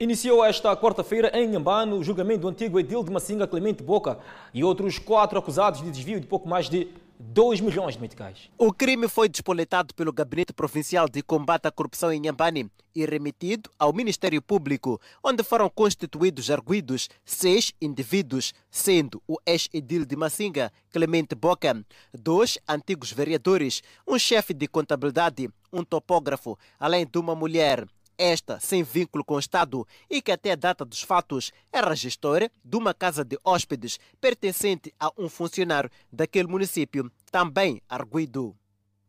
Iniciou 0.00 0.44
esta 0.44 0.76
quarta-feira 0.76 1.30
em 1.32 1.46
Nhambane 1.46 1.92
o 1.92 2.02
julgamento 2.02 2.40
do 2.40 2.48
antigo 2.48 2.80
edil 2.80 3.04
de 3.04 3.12
Massinga 3.12 3.46
Clemente 3.46 3.80
Boca 3.80 4.18
e 4.52 4.64
outros 4.64 4.98
quatro 4.98 5.38
acusados 5.38 5.80
de 5.80 5.88
desvio 5.88 6.18
de 6.18 6.26
pouco 6.26 6.48
mais 6.48 6.68
de 6.68 6.88
2 7.16 7.60
milhões 7.60 7.94
de 7.94 8.00
meticais. 8.00 8.50
O 8.58 8.72
crime 8.72 9.06
foi 9.06 9.28
despoletado 9.28 9.94
pelo 9.94 10.12
Gabinete 10.12 10.52
Provincial 10.52 11.08
de 11.08 11.22
Combate 11.22 11.68
à 11.68 11.70
Corrupção 11.70 12.12
em 12.12 12.18
Nhambane 12.18 12.68
e 12.92 13.06
remetido 13.06 13.70
ao 13.78 13.92
Ministério 13.92 14.42
Público, 14.42 15.00
onde 15.22 15.44
foram 15.44 15.70
constituídos 15.70 16.50
arguidos 16.50 17.08
seis 17.24 17.72
indivíduos, 17.80 18.52
sendo 18.68 19.22
o 19.28 19.36
ex-edil 19.46 20.04
de 20.04 20.16
Massinga, 20.16 20.72
Clemente 20.90 21.36
Boca, 21.36 21.84
dois 22.12 22.58
antigos 22.68 23.12
vereadores, 23.12 23.80
um 24.08 24.18
chefe 24.18 24.52
de 24.52 24.66
contabilidade, 24.66 25.48
um 25.72 25.84
topógrafo, 25.84 26.58
além 26.80 27.06
de 27.06 27.16
uma 27.16 27.36
mulher 27.36 27.86
esta 28.18 28.60
sem 28.60 28.82
vínculo 28.82 29.24
com 29.24 29.34
o 29.34 29.38
Estado 29.38 29.86
e 30.08 30.20
que 30.22 30.32
até 30.32 30.52
a 30.52 30.56
data 30.56 30.84
dos 30.84 31.02
fatos 31.02 31.52
era 31.72 31.94
gestora 31.94 32.50
de 32.64 32.76
uma 32.76 32.94
casa 32.94 33.24
de 33.24 33.38
hóspedes 33.44 33.98
pertencente 34.20 34.92
a 34.98 35.10
um 35.18 35.28
funcionário 35.28 35.90
daquele 36.12 36.48
município, 36.48 37.10
também 37.30 37.80
arguido. 37.88 38.54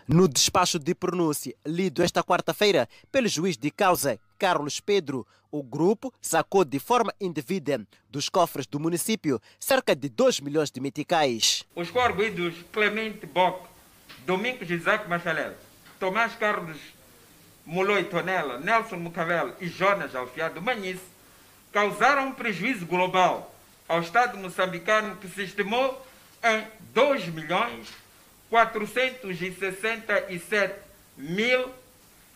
No 0.08 0.28
despacho 0.28 0.78
de 0.78 0.94
pronúncia 0.94 1.56
lido 1.66 2.04
esta 2.04 2.24
quarta-feira 2.24 2.88
pelo 3.12 3.28
juiz 3.28 3.58
de 3.58 3.72
causa 3.72 4.20
Carlos 4.38 4.80
Pedro, 4.80 5.26
o 5.50 5.64
grupo 5.64 6.14
sacou 6.22 6.64
de 6.64 6.78
forma 6.78 7.12
indevida 7.20 7.84
dos 8.10 8.30
cofres 8.30 8.68
do 8.68 8.80
município 8.80 9.42
cerca 9.60 9.96
de 9.96 10.08
2 10.10 10.42
milhões 10.42 10.70
de 10.70 10.80
meticais. 10.80 11.64
Os 11.76 11.90
coarguidos 11.90 12.54
Clemente 12.72 13.26
Bock, 13.26 13.68
Domingos 14.28 14.70
Isaac 14.70 15.10
Machalel, 15.10 15.56
Tomás 16.00 16.36
Carlos 16.36 16.78
Moloi 17.66 18.04
Tonela, 18.04 18.60
Nelson 18.60 18.98
Mucavel 18.98 19.56
e 19.60 19.68
Jonas 19.68 20.14
Alfiado 20.16 20.62
Manice 20.62 21.02
causaram 21.72 22.28
um 22.28 22.32
prejuízo 22.32 22.86
global 22.86 23.56
ao 23.88 24.02
Estado 24.02 24.38
moçambicano 24.38 25.16
que 25.18 25.28
se 25.28 25.42
estimou 25.44 26.06
em 26.44 26.64
2 26.94 27.30
milhões 27.30 27.88
467 28.50 30.76
mil 31.18 31.72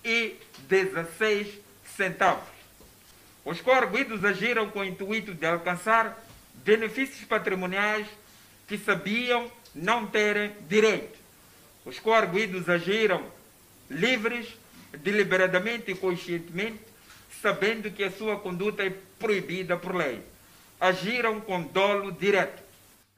e 0.03 0.35
16 0.67 1.47
centavos. 1.95 2.49
Os 3.45 3.61
coarguidos 3.61 4.25
agiram 4.25 4.69
com 4.69 4.79
o 4.79 4.85
intuito 4.85 5.33
de 5.33 5.45
alcançar 5.45 6.17
benefícios 6.55 7.23
patrimoniais 7.25 8.07
que 8.67 8.77
sabiam 8.77 9.49
não 9.73 10.05
terem 10.05 10.51
direito. 10.67 11.17
Os 11.85 11.97
coarguidos 11.99 12.67
agiram 12.67 13.23
livres 13.89 14.58
deliberadamente 14.97 15.91
e 15.91 15.95
conscientemente, 15.95 16.79
sabendo 17.41 17.91
que 17.91 18.03
a 18.03 18.11
sua 18.11 18.37
conduta 18.39 18.83
é 18.83 18.93
proibida 19.17 19.77
por 19.77 19.95
lei. 19.95 20.21
Agiram 20.79 21.39
com 21.41 21.61
dolo 21.63 22.11
direto. 22.11 22.63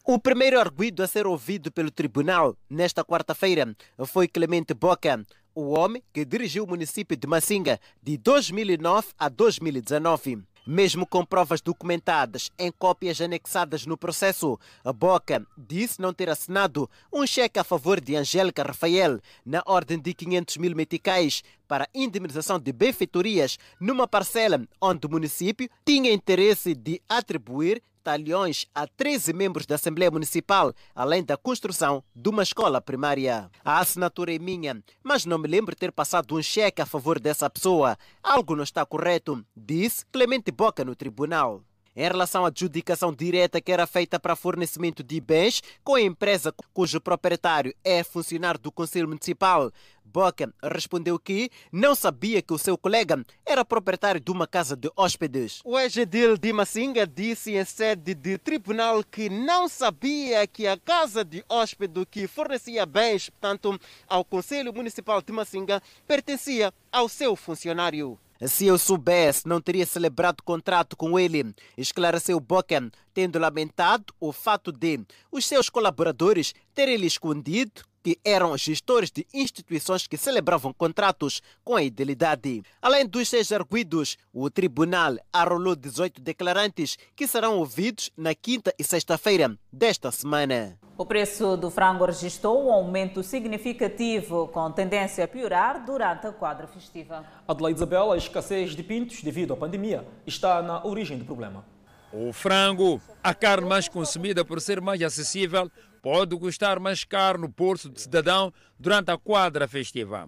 O 0.04 0.20
primeiro 0.20 0.60
arguido 0.60 1.04
a 1.04 1.08
ser 1.08 1.28
ouvido 1.28 1.72
pelo 1.72 1.92
tribunal 1.92 2.58
nesta 2.70 3.06
quarta-feira 3.06 3.76
foi 4.08 4.28
Clemente 4.28 4.74
Boca, 4.74 5.24
o 5.54 5.78
homem 5.78 6.02
que 6.12 6.26
dirigiu 6.26 6.64
o 6.64 6.68
município 6.68 7.16
de 7.16 7.28
Massinga 7.28 7.80
de 8.02 8.18
2009 8.18 9.10
a 9.18 9.30
2019. 9.30 10.44
Mesmo 10.66 11.08
com 11.08 11.26
provas 11.26 11.60
documentadas 11.60 12.52
em 12.58 12.72
cópias 12.72 13.20
anexadas 13.20 13.86
no 13.88 13.98
processo, 13.98 14.60
a 14.84 14.94
Boca 14.94 15.44
disse 15.58 16.00
não 16.00 16.14
ter 16.14 16.30
assinado 16.30 16.88
um 17.12 17.26
cheque 17.26 17.58
a 17.58 17.64
favor 17.64 18.00
de 18.00 18.16
Angélica 18.16 18.62
Rafael 18.62 19.20
na 19.44 19.64
ordem 19.66 20.00
de 20.00 20.14
500 20.14 20.58
mil 20.58 20.76
meticais 20.76 21.44
para 21.68 21.90
indemnização 21.96 22.60
de 22.60 22.72
benfeitorias 22.72 23.58
numa 23.80 24.08
parcela 24.08 24.62
onde 24.80 25.08
o 25.08 25.10
município 25.10 25.68
tinha 25.84 26.14
interesse 26.14 26.76
de 26.76 27.02
atribuir 27.10 27.82
talhões 28.04 28.68
a 28.74 28.86
13 28.88 29.34
membros 29.34 29.66
da 29.66 29.76
Assembleia 29.76 30.12
Municipal, 30.12 30.74
além 30.96 31.24
da 31.24 31.38
construção 31.38 32.04
de 32.16 32.30
uma 32.30 32.44
escola 32.44 32.82
primária. 32.82 33.50
A 33.64 33.80
assinatura 33.80 34.36
é 34.36 34.40
minha, 34.40 34.84
mas 35.04 35.26
não 35.26 35.38
me 35.38 35.48
lembro 35.48 35.76
ter 35.76 35.92
passado 35.92 36.36
um 36.36 36.42
cheque 36.42 36.82
a 36.82 36.86
favor 36.86 37.20
dessa 37.20 37.50
pessoa. 37.50 37.98
Algo 38.22 38.56
não 38.56 38.64
está 38.64 38.86
correto, 38.86 39.46
disse 39.56 40.06
Clemente 40.12 40.52
Boca 40.52 40.84
no 40.84 40.96
tribunal. 40.96 41.64
Em 41.94 42.04
relação 42.04 42.46
à 42.46 42.48
adjudicação 42.48 43.14
direta 43.14 43.60
que 43.60 43.72
era 43.72 43.86
feita 43.86 44.18
para 44.18 44.36
fornecimento 44.36 45.04
de 45.04 45.20
bens 45.20 45.62
com 45.84 45.96
a 45.96 46.02
empresa 46.02 46.54
cujo 46.74 47.02
proprietário 47.02 47.76
é 47.84 48.02
funcionário 48.02 48.60
do 48.60 48.72
Conselho 48.72 49.10
Municipal, 49.10 49.72
Boca 50.06 50.54
respondeu 50.62 51.18
que 51.18 51.50
não 51.72 51.96
sabia 51.96 52.42
que 52.42 52.54
o 52.54 52.58
seu 52.58 52.78
colega 52.78 53.24
era 53.46 53.64
proprietário 53.64 54.20
de 54.20 54.32
uma 54.32 54.46
casa 54.46 54.76
de 54.76 54.92
hóspedes. 54.96 55.62
O 55.64 55.80
ex-edil 55.80 56.38
de 56.38 56.52
Massinga 56.52 57.08
disse 57.08 57.56
em 57.56 57.64
sede 57.64 58.14
de 58.14 58.38
tribunal 58.38 59.04
que 59.04 59.30
não 59.30 59.68
sabia 59.70 60.46
que 60.46 60.68
a 60.68 60.78
casa 60.78 61.24
de 61.24 61.44
hóspede 61.48 62.06
que 62.06 62.28
fornecia 62.28 62.86
bens, 62.86 63.30
portanto, 63.30 63.80
ao 64.08 64.26
Conselho 64.26 64.74
Municipal 64.74 65.22
de 65.22 65.32
Massinga, 65.32 65.82
pertencia 66.06 66.74
ao 66.92 67.08
seu 67.08 67.36
funcionário. 67.36 68.20
Se 68.48 68.66
eu 68.66 68.78
soubesse, 68.78 69.48
não 69.48 69.62
teria 69.62 69.86
celebrado 69.86 70.42
contrato 70.44 70.98
com 70.98 71.20
ele, 71.20 71.54
esclareceu 71.78 72.40
Boca, 72.40 72.92
tendo 73.14 73.38
lamentado 73.38 74.14
o 74.20 74.32
fato 74.32 74.72
de 74.72 75.00
os 75.32 75.46
seus 75.46 75.70
colaboradores 75.70 76.54
terem 76.74 76.98
lhe 76.98 77.06
escondido 77.06 77.84
que 78.04 78.18
eram 78.24 78.58
gestores 78.58 79.12
de 79.12 79.26
instituições 79.34 80.08
que 80.08 80.18
celebravam 80.18 80.74
contratos 80.74 81.42
com 81.64 81.76
a 81.76 81.84
idelidade. 81.84 82.64
Além 82.82 83.06
dos 83.06 83.30
seis 83.30 83.52
arguidos, 83.52 84.18
o 84.34 84.50
tribunal 84.50 85.18
arrolou 85.32 85.76
18 85.76 86.22
declarantes 86.22 86.98
que 87.16 87.28
serão 87.28 87.58
ouvidos 87.58 88.10
na 88.18 88.34
quinta 88.34 88.74
e 88.78 88.84
sexta-feira 88.84 89.56
desta 89.72 90.12
semana. 90.12 90.78
O 90.98 91.06
preço 91.06 91.58
do 91.58 91.72
frango 91.72 92.06
registrou 92.06 92.68
um 92.68 92.72
aumento 92.72 93.24
significativo, 93.24 94.48
com 94.50 94.72
tendência 94.72 95.24
a 95.24 95.28
piorar 95.28 95.84
durante 95.84 96.28
a 96.28 96.32
quadra 96.32 96.68
festiva. 96.68 97.26
Adelaide 97.48 97.78
Isabel, 97.78 98.12
a 98.12 98.18
escassez 98.18 98.76
de 98.76 98.84
pintos 98.84 99.24
devido 99.24 99.54
à 99.54 99.58
pandemia 99.58 100.06
está 100.28 100.62
na 100.62 100.86
origem 100.86 101.18
do 101.18 101.26
problema. 101.26 101.66
O 102.14 102.34
frango, 102.34 103.02
a 103.24 103.34
carne 103.34 103.68
mais 103.68 103.88
consumida 103.88 104.44
por 104.44 104.60
ser 104.60 104.82
mais 104.82 105.02
acessível, 105.02 105.72
pode 106.02 106.38
custar 106.38 106.80
mais 106.80 107.04
caro 107.04 107.40
no 107.40 107.48
bolso 107.48 107.90
do 107.90 108.00
cidadão 108.00 108.54
durante 108.80 109.12
a 109.12 109.18
quadra 109.18 109.68
festiva. 109.68 110.28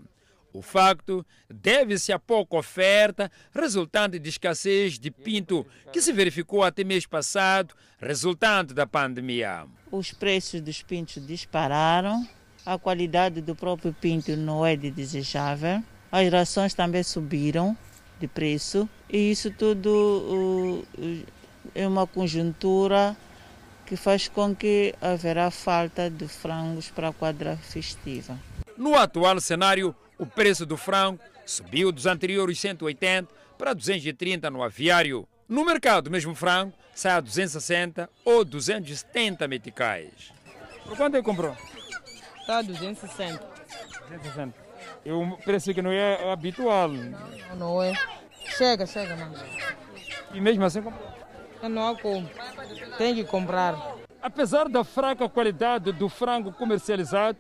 O 0.54 0.62
facto 0.62 1.26
deve-se 1.50 2.14
à 2.14 2.20
pouca 2.20 2.58
oferta 2.58 3.32
resultante 3.52 4.20
de 4.20 4.30
escassez 4.30 5.00
de 5.00 5.10
pinto 5.10 5.66
que 5.92 6.00
se 6.00 6.14
verificou 6.14 6.62
até 6.64 6.84
mês 6.84 7.08
passado, 7.08 7.74
resultante 8.00 8.72
da 8.72 8.86
pandemia. 8.86 9.66
Os 9.92 10.12
preços 10.12 10.62
dos 10.62 10.84
pintos 10.84 11.26
dispararam, 11.26 12.28
a 12.64 12.78
qualidade 12.78 13.42
do 13.42 13.56
próprio 13.56 13.92
pinto 14.00 14.38
não 14.38 14.64
é 14.64 14.76
de 14.76 14.92
desejável, 14.92 15.84
as 16.12 16.32
rações 16.32 16.76
também 16.76 17.02
subiram 17.02 17.76
de 18.20 18.28
preço 18.28 18.88
e 19.10 19.32
isso 19.32 19.50
tudo 19.50 20.86
é 21.74 21.88
uma 21.88 22.06
conjuntura 22.06 23.18
que 23.86 23.96
faz 23.96 24.28
com 24.28 24.56
que 24.56 24.94
haverá 25.02 25.52
falta 25.52 26.10
de 26.10 26.28
frangos 26.28 26.90
para 26.90 27.10
a 27.10 27.14
quadra 27.14 27.58
festiva. 27.58 28.38
No 28.78 28.96
atual 28.96 29.40
cenário, 29.40 29.96
o 30.18 30.26
preço 30.26 30.66
do 30.66 30.78
frango 30.78 31.20
subiu 31.46 31.92
dos 31.92 32.06
anteriores 32.06 32.60
180 32.60 33.30
para 33.58 33.74
230 33.74 34.50
no 34.50 34.64
aviário. 34.64 35.28
No 35.48 35.66
mercado, 35.66 36.10
mesmo 36.10 36.34
frango 36.34 36.74
sai 36.96 37.14
a 37.14 37.20
260 37.20 38.10
ou 38.24 38.46
270 38.46 39.48
meticais. 39.48 40.34
Por 40.86 40.98
quanto 40.98 41.16
ele 41.16 41.24
comprou? 41.24 41.56
Está 42.42 42.60
a 42.60 42.62
260. 42.62 43.40
260. 44.10 44.54
E 45.06 45.12
o 45.12 45.38
preço 45.38 45.74
que 45.74 45.82
não 45.82 45.92
é 45.92 46.32
habitual. 46.32 46.90
Não, 46.90 47.56
não 47.56 47.84
é. 47.84 47.94
Chega, 48.58 48.86
chega, 48.86 49.16
mano. 49.16 49.36
E 50.34 50.42
mesmo 50.42 50.64
assim 50.64 50.82
comprou? 50.82 51.23
Não 51.70 51.90
há 51.90 51.96
como. 51.96 52.30
Tem 52.98 53.16
que 53.16 53.24
comprar. 53.24 53.76
Apesar 54.22 54.70
da 54.70 54.84
fraca 54.84 55.28
qualidade 55.28 55.92
do 55.92 56.08
frango 56.08 56.52
comercializado, 56.52 57.38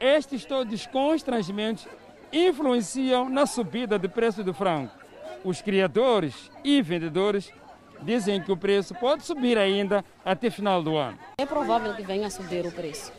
estes 0.00 0.44
todos 0.44 0.86
constrangimentos 0.86 1.86
influenciam 2.32 3.28
na 3.28 3.46
subida 3.46 3.98
de 3.98 4.08
preço 4.08 4.42
do 4.44 4.52
frango. 4.52 4.90
Os 5.44 5.62
criadores 5.62 6.50
e 6.64 6.82
vendedores 6.82 7.52
dizem 8.02 8.42
que 8.42 8.52
o 8.52 8.56
preço 8.56 8.94
pode 8.94 9.24
subir 9.24 9.58
ainda 9.58 10.04
até 10.24 10.50
final 10.50 10.82
do 10.82 10.96
ano. 10.96 11.18
É 11.38 11.46
provável 11.46 11.94
que 11.94 12.02
venha 12.02 12.26
a 12.26 12.30
subir 12.30 12.66
o 12.66 12.72
preço. 12.72 13.12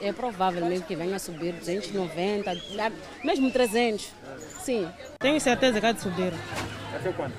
É 0.00 0.12
provável 0.12 0.64
mesmo 0.66 0.86
que 0.86 0.94
venha 0.94 1.16
a 1.16 1.18
subir 1.18 1.52
290, 1.54 2.52
mesmo 3.22 3.50
300. 3.50 4.12
Sim. 4.38 4.88
Tenho 5.18 5.40
certeza 5.40 5.80
que 5.80 5.86
há 5.86 5.92
de 5.92 6.00
subir. 6.00 6.32
Até 6.94 7.12
quanto? 7.12 7.34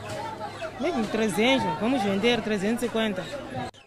Mesmo 0.80 1.08
300, 1.08 1.80
vamos 1.80 2.04
vender 2.04 2.42
350. 2.42 3.24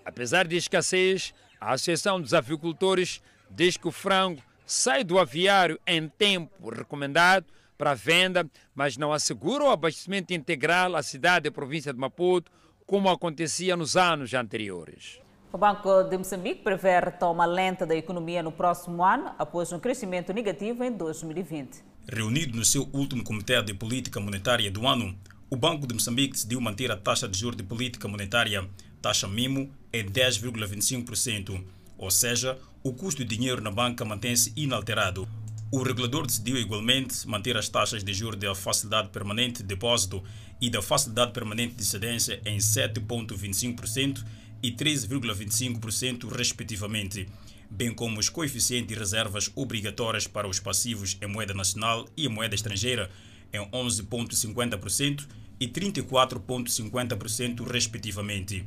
Apesar 0.05 0.47
de 0.47 0.57
escassez, 0.57 1.35
a 1.61 1.73
Associação 1.75 2.21
dos 2.21 2.33
Avicultores 2.33 3.21
diz 3.51 3.77
que 3.77 3.87
o 3.87 3.93
frango 3.93 4.43
sai 4.65 5.05
do 5.05 5.19
aviário 5.19 5.79
em 5.87 6.09
tempo 6.09 6.71
recomendado 6.71 7.47
para 7.77 7.95
venda, 7.95 8.49
mas 8.75 8.97
não 8.97 9.13
assegura 9.13 9.65
o 9.65 9.71
abastecimento 9.71 10.33
integral 10.33 10.97
à 10.97 11.03
cidade 11.03 11.47
e 11.47 11.51
província 11.51 11.93
de 11.93 11.99
Maputo, 11.99 12.51
como 12.87 13.09
acontecia 13.11 13.77
nos 13.77 13.97
anos 13.97 14.33
anteriores. 14.33 15.21
O 15.53 15.59
Banco 15.59 16.05
de 16.05 16.17
Moçambique 16.17 16.63
prevê 16.63 17.01
retoma 17.01 17.47
lenta 17.47 17.87
da 17.87 17.95
economia 17.95 18.43
no 18.43 18.51
próximo 18.51 19.05
ano, 19.05 19.31
após 19.39 19.73
um 19.73 19.79
crescimento 19.79 20.33
negativo 20.33 20.83
em 20.83 20.93
2020. 20.93 21.85
Reunido 22.11 22.57
no 22.57 22.65
seu 22.65 22.89
último 22.93 23.23
Comitê 23.23 23.63
de 23.63 23.75
Política 23.75 24.19
Monetária 24.21 24.71
do 24.71 24.87
ano, 24.87 25.17
o 25.51 25.57
Banco 25.57 25.87
de 25.87 25.95
Moçambique 25.95 26.35
decidiu 26.35 26.61
manter 26.61 26.91
a 26.91 26.97
taxa 26.97 27.27
de 27.27 27.39
juros 27.39 27.57
de 27.57 27.63
política 27.63 28.07
monetária, 28.07 28.69
taxa 29.01 29.27
MIMO, 29.27 29.71
em 29.93 30.05
10,25%, 30.05 31.65
ou 31.97 32.11
seja, 32.11 32.59
o 32.83 32.93
custo 32.93 33.25
de 33.25 33.37
dinheiro 33.37 33.63
na 33.63 33.71
banca 33.71 34.05
mantém-se 34.05 34.53
inalterado. 34.55 35.27
O 35.71 35.83
regulador 35.83 36.27
decidiu 36.27 36.59
igualmente 36.59 37.27
manter 37.27 37.57
as 37.57 37.69
taxas 37.69 38.05
de 38.05 38.13
juros 38.13 38.39
da 38.39 38.55
facilidade 38.55 39.09
permanente 39.09 39.63
de 39.63 39.69
depósito 39.69 40.23
e 40.61 40.69
da 40.69 40.83
facilidade 40.83 41.33
permanente 41.33 41.75
de 41.75 41.85
cedência 41.85 42.41
em 42.45 42.59
7,25% 42.59 44.25
e 44.63 44.71
13,25%, 44.73 46.31
respectivamente, 46.31 47.27
bem 47.71 47.95
como 47.95 48.19
os 48.19 48.29
coeficientes 48.29 48.89
de 48.89 48.99
reservas 48.99 49.51
obrigatórias 49.55 50.27
para 50.27 50.49
os 50.49 50.61
passivos 50.61 51.17
em 51.23 51.27
moeda 51.27 51.55
nacional 51.55 52.07
e 52.17 52.27
em 52.27 52.29
moeda 52.29 52.55
estrangeira 52.55 53.11
em 53.53 53.59
11,50% 53.71 55.27
e 55.61 55.67
34,50%, 55.69 57.67
respectivamente. 57.67 58.65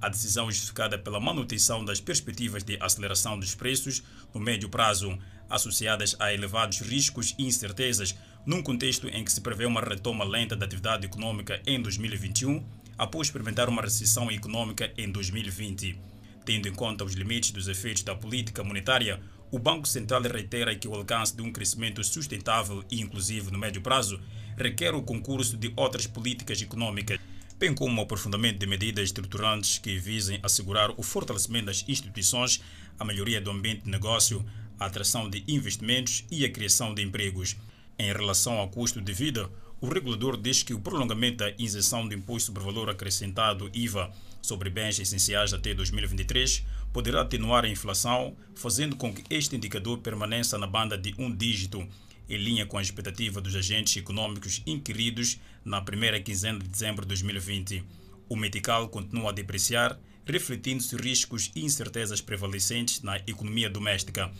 A 0.00 0.08
decisão 0.08 0.48
justificada 0.50 0.96
pela 0.96 1.18
manutenção 1.18 1.84
das 1.84 2.00
perspectivas 2.00 2.62
de 2.62 2.76
aceleração 2.80 3.38
dos 3.38 3.54
preços 3.54 4.02
no 4.32 4.40
médio 4.40 4.68
prazo, 4.68 5.18
associadas 5.50 6.14
a 6.20 6.32
elevados 6.32 6.80
riscos 6.80 7.34
e 7.36 7.44
incertezas, 7.44 8.14
num 8.46 8.62
contexto 8.62 9.08
em 9.08 9.24
que 9.24 9.32
se 9.32 9.40
prevê 9.40 9.66
uma 9.66 9.80
retoma 9.80 10.24
lenta 10.24 10.54
da 10.54 10.66
atividade 10.66 11.06
econômica 11.06 11.60
em 11.66 11.82
2021 11.82 12.64
após 12.96 13.28
experimentar 13.28 13.68
uma 13.68 13.82
recessão 13.82 14.30
econômica 14.30 14.92
em 14.96 15.10
2020. 15.10 15.98
Tendo 16.44 16.68
em 16.68 16.74
conta 16.74 17.04
os 17.04 17.14
limites 17.14 17.50
dos 17.50 17.68
efeitos 17.68 18.02
da 18.02 18.14
política 18.14 18.64
monetária, 18.64 19.20
o 19.50 19.58
Banco 19.58 19.88
Central 19.88 20.22
reitera 20.22 20.74
que 20.74 20.86
o 20.86 20.94
alcance 20.94 21.34
de 21.34 21.42
um 21.42 21.50
crescimento 21.50 22.04
sustentável 22.04 22.84
e 22.90 23.00
inclusivo 23.00 23.50
no 23.50 23.58
médio 23.58 23.80
prazo 23.80 24.20
requer 24.56 24.94
o 24.94 25.02
concurso 25.02 25.56
de 25.56 25.72
outras 25.76 26.06
políticas 26.06 26.60
econômicas, 26.60 27.18
bem 27.58 27.74
como 27.74 27.98
o 27.98 28.04
aprofundamento 28.04 28.58
de 28.58 28.66
medidas 28.66 29.04
estruturantes 29.04 29.78
que 29.78 29.96
visem 29.98 30.38
assegurar 30.42 30.90
o 30.98 31.02
fortalecimento 31.02 31.66
das 31.66 31.84
instituições, 31.88 32.60
a 32.98 33.04
melhoria 33.04 33.40
do 33.40 33.50
ambiente 33.50 33.84
de 33.84 33.90
negócio, 33.90 34.44
a 34.78 34.86
atração 34.86 35.30
de 35.30 35.42
investimentos 35.48 36.24
e 36.30 36.44
a 36.44 36.50
criação 36.50 36.92
de 36.92 37.02
empregos. 37.02 37.56
Em 37.98 38.12
relação 38.12 38.58
ao 38.58 38.68
custo 38.68 39.00
de 39.00 39.12
vida, 39.12 39.50
o 39.80 39.88
regulador 39.88 40.36
diz 40.36 40.62
que 40.62 40.74
o 40.74 40.80
prolongamento 40.80 41.38
da 41.38 41.52
isenção 41.58 42.06
do 42.06 42.14
imposto 42.14 42.46
sobre 42.46 42.62
valor 42.62 42.90
acrescentado 42.90 43.70
IVA 43.72 44.12
sobre 44.40 44.70
bens 44.70 44.98
essenciais 44.98 45.52
até 45.52 45.74
2023 45.74 46.64
poderá 46.92 47.20
atenuar 47.20 47.64
a 47.64 47.68
inflação, 47.68 48.36
fazendo 48.54 48.96
com 48.96 49.12
que 49.12 49.22
este 49.30 49.56
indicador 49.56 49.98
permaneça 49.98 50.56
na 50.58 50.66
banda 50.66 50.96
de 50.96 51.14
um 51.18 51.34
dígito, 51.34 51.86
em 52.28 52.36
linha 52.36 52.66
com 52.66 52.78
a 52.78 52.82
expectativa 52.82 53.40
dos 53.40 53.54
agentes 53.54 53.96
econômicos 53.96 54.62
inquiridos 54.66 55.38
na 55.64 55.80
primeira 55.80 56.20
quinzena 56.20 56.58
de 56.58 56.68
dezembro 56.68 57.02
de 57.02 57.08
2020. 57.08 57.84
O 58.28 58.36
Medical 58.36 58.88
continua 58.88 59.30
a 59.30 59.32
depreciar, 59.32 59.98
refletindo-se 60.26 60.96
riscos 60.96 61.50
e 61.54 61.64
incertezas 61.64 62.20
prevalecentes 62.20 63.02
na 63.02 63.16
economia 63.26 63.70
doméstica. 63.70 64.30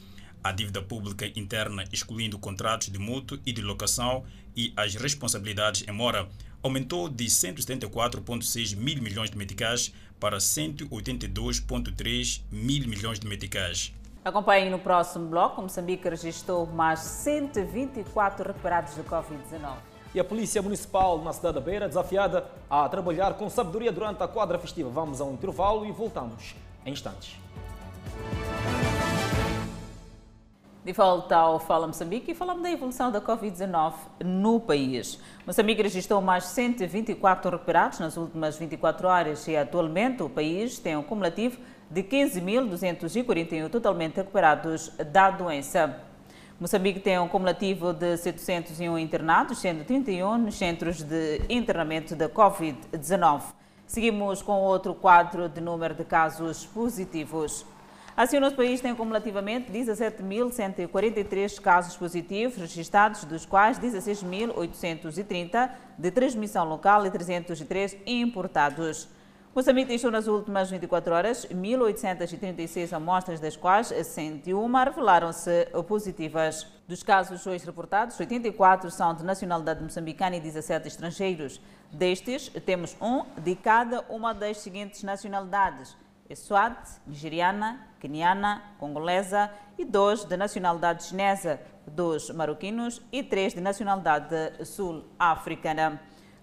A 0.45 0.53
dívida 0.53 0.83
pública 0.83 1.27
interna, 1.35 1.85
excluindo 1.93 2.39
contratos 2.39 2.91
de 2.91 2.99
mútuo 2.99 3.39
e 3.45 3.53
de 3.53 3.63
locação, 3.63 4.25
e 4.55 4.73
as 4.77 4.95
responsabilidades 4.95 5.85
em 5.89 5.93
mora 5.93 6.29
aumentou 6.69 7.09
de 7.09 7.25
174,6 7.25 8.77
mil 8.77 9.03
milhões 9.03 9.31
de 9.31 9.39
meticais 9.39 9.93
para 10.21 10.39
182,3 10.39 12.43
mil 12.53 12.89
milhões 12.89 13.19
de 13.19 13.27
meticais. 13.27 13.93
Acompanhe 14.25 14.69
no 14.69 14.79
próximo 14.79 15.29
bloco. 15.29 15.63
Moçambique 15.63 16.09
registrou 16.09 16.67
mais 16.67 17.01
124 17.01 18.47
recuperados 18.47 18.95
de 18.95 19.03
Covid-19. 19.03 19.77
E 20.15 20.21
a 20.21 20.25
Polícia 20.25 20.61
Municipal 20.61 21.23
na 21.23 21.33
cidade 21.33 21.55
da 21.55 21.61
Beira 21.61 21.89
desafiada 21.89 22.47
a 22.69 22.89
trabalhar 22.89 23.35
com 23.35 23.49
sabedoria 23.49 23.93
durante 23.93 24.23
a 24.23 24.29
quadra 24.29 24.59
festiva. 24.59 24.91
Vamos 24.91 25.21
a 25.21 25.25
um 25.25 25.35
intervalo 25.35 25.87
e 25.87 25.93
voltamos 25.93 26.55
em 26.85 26.93
instantes. 26.93 27.37
De 30.85 30.93
volta 30.93 31.37
ao 31.37 31.59
Fala 31.59 31.89
Moçambique 31.89 32.31
e 32.31 32.35
falamos 32.35 32.63
da 32.63 32.71
evolução 32.71 33.11
da 33.11 33.21
Covid-19 33.21 33.95
no 34.25 34.61
país. 34.61 35.19
Moçambique 35.45 35.83
registrou 35.83 36.23
mais 36.23 36.45
124 36.45 37.51
recuperados 37.51 37.99
nas 37.99 38.17
últimas 38.17 38.57
24 38.57 39.09
horas 39.09 39.47
e 39.49 39.57
atualmente 39.57 40.23
o 40.23 40.31
país 40.31 40.79
tem 40.79 40.97
um 40.97 41.03
cumulativo 41.03 41.59
de 41.91 42.03
15.241 42.05 43.69
totalmente 43.69 44.17
recuperados 44.17 44.91
da 45.13 45.31
doença. 45.31 46.01
Moçambique 46.61 47.01
tem 47.01 47.19
um 47.19 47.29
cumulativo 47.29 47.93
de 47.93 48.17
701 48.17 48.99
internados, 48.99 49.59
sendo 49.59 49.85
31 49.85 50.39
nos 50.39 50.55
centros 50.55 51.03
de 51.03 51.43
internamento 51.49 52.15
da 52.15 52.29
Covid-19. 52.29 53.43
Seguimos 53.85 54.43
com 54.43 54.61
outro 54.61 54.95
quadro 54.95 55.49
de 55.49 55.61
número 55.61 55.95
de 55.95 56.05
casos 56.05 56.67
positivos. 56.67 57.67
Assim, 58.19 58.37
o 58.37 58.41
nosso 58.41 58.57
país 58.57 58.81
tem 58.81 58.93
cumulativamente 58.97 59.71
17.143 59.71 61.61
casos 61.61 61.97
positivos 61.97 62.57
registrados, 62.57 63.23
dos 63.23 63.47
quais 63.47 63.79
16.830 63.79 65.71
de 65.97 66.11
transmissão 66.11 66.69
local 66.69 67.07
e 67.07 67.13
303 67.13 67.97
importados. 68.05 69.09
Moçambique 69.55 69.87
deixou 69.87 70.11
nas 70.11 70.27
últimas 70.27 70.69
24 70.69 71.15
horas 71.15 71.47
1.836 71.47 72.93
amostras, 72.93 73.39
das 73.39 73.57
quais 73.57 73.87
101 73.87 74.73
revelaram-se 74.73 75.69
positivas. 75.87 76.67
Dos 76.89 77.05
casos 77.05 77.47
hoje 77.47 77.65
reportados, 77.65 78.19
84 78.19 78.91
são 78.91 79.15
de 79.15 79.23
nacionalidade 79.23 79.81
moçambicana 79.81 80.35
e 80.35 80.41
17 80.41 80.89
estrangeiros. 80.89 81.61
Destes, 81.93 82.51
temos 82.67 82.97
um 83.01 83.25
de 83.41 83.55
cada 83.55 84.05
uma 84.09 84.35
das 84.35 84.59
seguintes 84.59 85.05
nacionalidades 85.05 85.97
Eswat, 86.29 87.01
nigeriana, 87.07 87.89
queniana, 87.99 88.63
congolesa 88.79 89.51
e 89.79 89.85
dois 89.85 90.25
de 90.25 90.37
nacionalidade 90.37 91.05
chinesa, 91.05 91.59
dois 91.87 92.29
marroquinos 92.29 93.01
e 93.11 93.23
três 93.23 93.55
de 93.55 93.63
nacionalidade 93.63 94.65
sul-africana. 94.67 95.99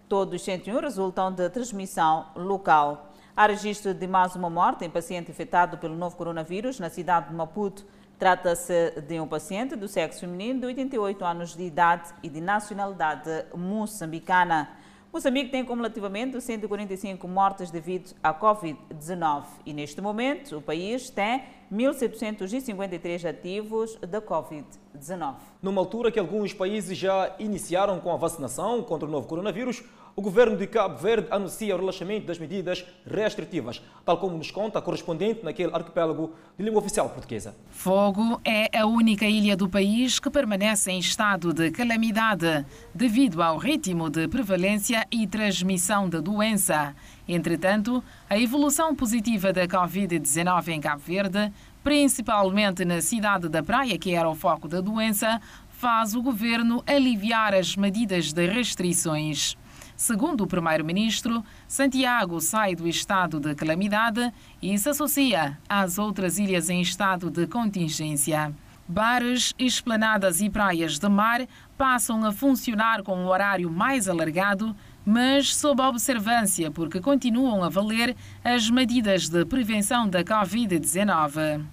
Todos 0.10 0.44
101 0.44 0.80
resultam 0.80 1.32
de 1.32 1.48
transmissão 1.52 2.26
local. 2.36 3.14
Há 3.38 3.46
registro 3.46 3.94
de 3.94 4.08
mais 4.08 4.36
uma 4.36 4.50
morte 4.50 4.84
em 4.86 4.90
paciente 4.90 5.30
infectado 5.30 5.78
pelo 5.78 5.96
novo 5.96 6.16
coronavírus 6.16 6.80
na 6.80 6.90
cidade 6.90 7.30
de 7.30 7.36
Maputo. 7.36 7.86
Trata-se 8.18 9.02
de 9.02 9.20
um 9.20 9.28
paciente 9.28 9.76
do 9.76 9.88
sexo 9.88 10.22
feminino 10.22 10.62
de 10.62 10.66
88 10.68 11.26
anos 11.26 11.56
de 11.56 11.64
idade 11.64 12.12
e 12.24 12.30
de 12.30 12.42
nacionalidade 12.42 13.46
moçambicana. 13.54 14.70
Moçambique 15.16 15.50
tem 15.50 15.64
cumulativamente 15.64 16.42
145 16.42 17.26
mortes 17.26 17.72
devido 17.72 18.14
à 18.22 18.34
Covid-19 18.34 19.46
e 19.66 19.72
neste 19.72 20.02
momento 20.02 20.58
o 20.58 20.62
país 20.62 21.10
tem 21.10 21.42
1.753 21.72 23.30
ativos 23.30 23.96
da 24.02 24.22
Covid-19. 24.22 25.36
Numa 25.62 25.80
altura 25.80 26.12
que 26.12 26.20
alguns 26.20 26.54
países 26.54 26.98
já 26.98 27.34
iniciaram 27.40 28.02
com 28.02 28.12
a 28.12 28.18
vacinação 28.18 28.84
contra 28.84 29.08
o 29.08 29.12
novo 29.12 29.26
coronavírus, 29.26 29.86
o 30.16 30.22
governo 30.22 30.56
de 30.56 30.66
Cabo 30.66 30.98
Verde 30.98 31.28
anuncia 31.30 31.76
o 31.76 31.78
relaxamento 31.78 32.26
das 32.26 32.40
medidas 32.40 32.86
restritivas, 33.06 33.82
tal 34.06 34.18
como 34.18 34.38
nos 34.38 34.50
conta 34.50 34.80
a 34.80 34.82
correspondente 34.82 35.44
naquele 35.44 35.74
arquipélago 35.76 36.34
de 36.58 36.64
língua 36.64 36.80
oficial 36.80 37.10
portuguesa. 37.10 37.54
Fogo 37.70 38.40
é 38.46 38.78
a 38.78 38.86
única 38.86 39.26
ilha 39.26 39.58
do 39.58 39.68
país 39.68 40.18
que 40.18 40.30
permanece 40.30 40.90
em 40.92 41.00
estado 41.00 41.54
de 41.54 41.70
calamidade 41.70 42.66
devido 42.94 43.44
ao 43.44 43.58
ritmo 43.58 44.10
de 44.10 44.28
prevalência 44.28 45.06
e 45.12 45.28
transmissão 45.28 46.08
da 46.08 46.22
doença. 46.22 46.96
Entretanto, 47.28 48.02
a 48.30 48.40
evolução 48.40 48.96
positiva 48.96 49.52
da 49.52 49.68
Covid-19 49.68 50.70
em 50.70 50.80
Cabo 50.80 51.02
Verde 51.06 51.52
principalmente 51.84 52.84
na 52.84 53.00
cidade 53.00 53.48
da 53.48 53.62
Praia, 53.62 53.96
que 54.00 54.16
era 54.16 54.28
o 54.28 54.34
foco 54.34 54.68
da 54.68 54.82
doença, 54.82 55.40
faz 55.70 56.16
o 56.16 56.22
governo 56.24 56.84
aliviar 56.88 57.54
as 57.54 57.76
medidas 57.76 58.34
de 58.34 58.48
restrições. 58.48 59.56
Segundo 59.96 60.44
o 60.44 60.48
primeiro-ministro, 60.48 61.44
Santiago 61.68 62.42
sai 62.42 62.76
do 62.76 62.88
estado 62.88 63.40
de 63.40 63.56
calamidade 63.56 64.32
e 64.62 64.78
se 64.78 64.90
associa 64.90 65.58
às 65.70 65.98
outras 65.98 66.38
ilhas 66.38 66.70
em 66.70 66.82
estado 66.82 67.32
de 67.32 67.48
contingência. 67.48 68.54
Bares, 68.88 69.54
esplanadas 69.58 70.42
e 70.42 70.50
praias 70.50 71.00
de 71.00 71.10
mar 71.10 71.48
passam 71.78 72.24
a 72.26 72.32
funcionar 72.32 73.04
com 73.04 73.18
um 73.18 73.28
horário 73.28 73.72
mais 73.72 74.08
alargado, 74.08 74.76
mas 75.06 75.56
sob 75.56 75.82
observância 75.82 76.70
porque 76.70 77.00
continuam 77.00 77.64
a 77.64 77.70
valer 77.70 78.16
as 78.44 78.70
medidas 78.70 79.30
de 79.30 79.46
prevenção 79.46 80.08
da 80.08 80.24
Covid-19. 80.24 81.66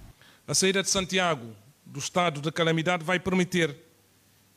A 0.47 0.53
saída 0.53 0.81
de 0.81 0.89
Santiago 0.89 1.53
do 1.85 1.99
estado 1.99 2.41
de 2.41 2.51
calamidade 2.51 3.03
vai 3.03 3.19
permitir 3.19 3.75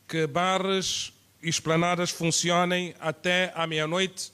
que 0.07 0.25
bares 0.25 1.13
esplanadas 1.49 2.09
funcionem 2.09 2.93
até 2.99 3.51
à 3.55 3.67
meia-noite, 3.67 4.31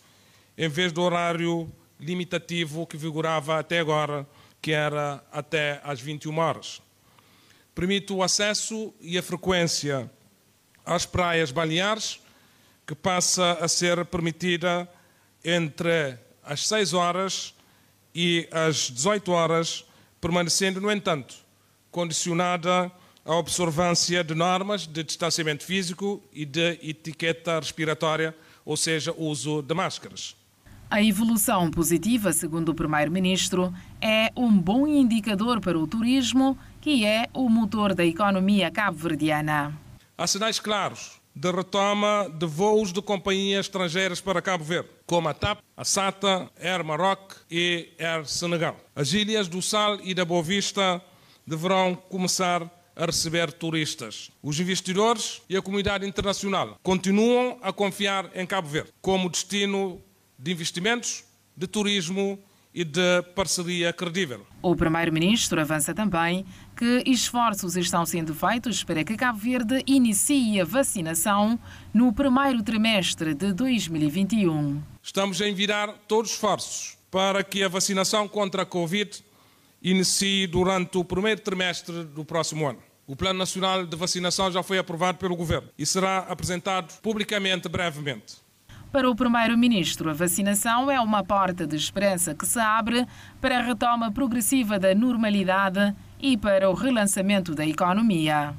em 0.58 0.68
vez 0.70 0.92
do 0.92 1.02
horário 1.02 1.72
limitativo 2.00 2.86
que 2.86 2.98
vigorava 2.98 3.60
até 3.60 3.80
agora, 3.80 4.28
que 4.62 4.72
era 4.72 5.24
até 5.32 5.82
às 5.84 6.00
21 6.00 6.38
horas. 6.38 6.82
Permite 7.76 8.14
o 8.14 8.22
acesso 8.22 8.94
e 9.02 9.18
a 9.18 9.24
frequência 9.24 10.10
às 10.86 11.06
praias 11.06 11.52
balneares, 11.52 12.20
que 12.86 12.94
passa 12.94 13.54
a 13.54 13.68
ser 13.68 14.06
permitida 14.06 14.90
entre 15.44 16.18
as 16.44 16.68
6 16.68 16.94
horas 16.94 17.54
e 18.14 18.48
as 18.52 18.92
18 18.92 19.32
horas, 19.32 19.86
permanecendo, 20.20 20.80
no 20.80 20.92
entanto, 20.92 21.36
condicionada 21.90 22.92
à 23.26 23.36
observância 23.36 24.24
de 24.24 24.36
normas 24.36 24.86
de 24.86 25.04
distanciamento 25.04 25.64
físico 25.64 26.22
e 26.32 26.46
de 26.46 26.80
etiqueta 26.82 27.60
respiratória, 27.60 28.36
ou 28.66 28.76
seja, 28.76 29.14
o 29.14 29.28
uso 29.28 29.62
de 29.62 29.74
máscaras. 29.74 30.36
A 30.90 31.02
evolução 31.02 31.72
positiva, 31.72 32.32
segundo 32.32 32.70
o 32.70 32.76
Primeiro-Ministro, 32.76 33.74
é 34.00 34.32
um 34.36 34.56
bom 34.56 34.86
indicador 34.86 35.60
para 35.60 35.78
o 35.78 35.88
turismo, 35.88 36.58
que 36.80 37.06
é 37.06 37.28
o 37.34 37.50
motor 37.50 37.96
da 37.96 38.06
economia 38.06 38.70
cabo-verdiana. 38.70 39.76
Há 40.16 40.28
sinais 40.28 40.60
claros 40.60 41.20
de 41.36 41.52
retoma 41.52 42.30
de 42.32 42.46
voos 42.46 42.94
de 42.94 43.02
companhias 43.02 43.66
estrangeiras 43.66 44.22
para 44.22 44.42
Cabo 44.42 44.64
Verde, 44.64 44.90
como 45.08 45.28
a 45.28 45.34
TAP, 45.34 45.60
a 45.76 45.84
SATA, 45.84 46.52
Air 46.62 46.86
Maroc 46.86 47.34
e 47.50 47.90
Air 47.98 48.28
Senegal. 48.28 48.78
As 48.96 49.14
ilhas 49.14 49.48
do 49.48 49.62
Sal 49.62 50.00
e 50.04 50.14
da 50.14 50.24
Boa 50.24 50.44
Vista 50.44 51.02
deverão 51.48 51.96
começar 51.96 52.70
a 52.96 53.06
receber 53.06 53.52
turistas. 53.52 54.30
Os 54.42 54.60
investidores 54.60 55.42
e 55.50 55.58
a 55.58 55.62
comunidade 55.62 56.08
internacional 56.08 56.80
continuam 56.84 57.58
a 57.62 57.72
confiar 57.74 58.30
em 58.36 58.46
Cabo 58.46 58.68
Verde 58.68 58.92
como 59.02 59.30
destino 59.30 60.02
de 60.38 60.52
investimentos, 60.52 61.24
de 61.56 61.68
turismo 61.68 62.40
e 62.74 62.84
de 62.84 63.22
parceria 63.36 63.94
credível. 63.94 64.46
O 64.62 64.76
primeiro-ministro 64.76 65.62
avança 65.62 65.94
também 65.94 66.46
que 66.76 67.04
esforços 67.06 67.78
estão 67.78 68.06
sendo 68.06 68.34
feitos 68.34 68.84
para 68.84 69.04
que 69.04 69.16
Cabo 69.16 69.38
Verde 69.38 69.84
inicie 69.86 70.60
a 70.60 70.66
vacinação 70.66 71.60
no 71.94 72.12
primeiro 72.12 72.64
trimestre 72.64 73.36
de 73.36 73.54
2021. 73.54 74.82
Estamos 75.04 75.42
a 75.42 75.48
enviar 75.48 75.94
todos 76.08 76.32
os 76.32 76.36
esforços 76.36 76.98
para 77.12 77.44
que 77.44 77.64
a 77.64 77.68
vacinação 77.68 78.28
contra 78.28 78.64
a 78.64 78.66
Covid 78.66 79.24
inicie 79.84 80.48
durante 80.48 80.98
o 80.98 81.04
primeiro 81.04 81.42
trimestre 81.42 82.06
do 82.06 82.24
próximo 82.24 82.68
ano. 82.68 82.80
O 83.06 83.16
Plano 83.18 83.38
Nacional 83.38 83.86
de 83.86 83.98
Vacinação 83.98 84.50
já 84.50 84.64
foi 84.64 84.78
aprovado 84.78 85.18
pelo 85.18 85.36
Governo 85.36 85.68
e 85.78 85.86
será 85.86 86.20
apresentado 86.20 86.94
publicamente 87.02 87.68
brevemente. 87.68 88.42
Para 88.94 89.10
o 89.10 89.16
Primeiro-Ministro, 89.16 90.10
a 90.10 90.14
vacinação 90.14 90.90
é 90.90 91.00
uma 91.02 91.24
porta 91.24 91.66
de 91.68 91.76
esperança 91.76 92.34
que 92.34 92.46
se 92.46 92.60
abre 92.60 93.06
para 93.42 93.58
a 93.58 93.62
retoma 93.62 94.12
progressiva 94.12 94.80
da 94.80 94.94
normalidade 94.96 95.94
e 96.22 96.38
para 96.38 96.70
o 96.70 96.74
relançamento 96.74 97.54
da 97.54 97.66
economia. 97.66 98.54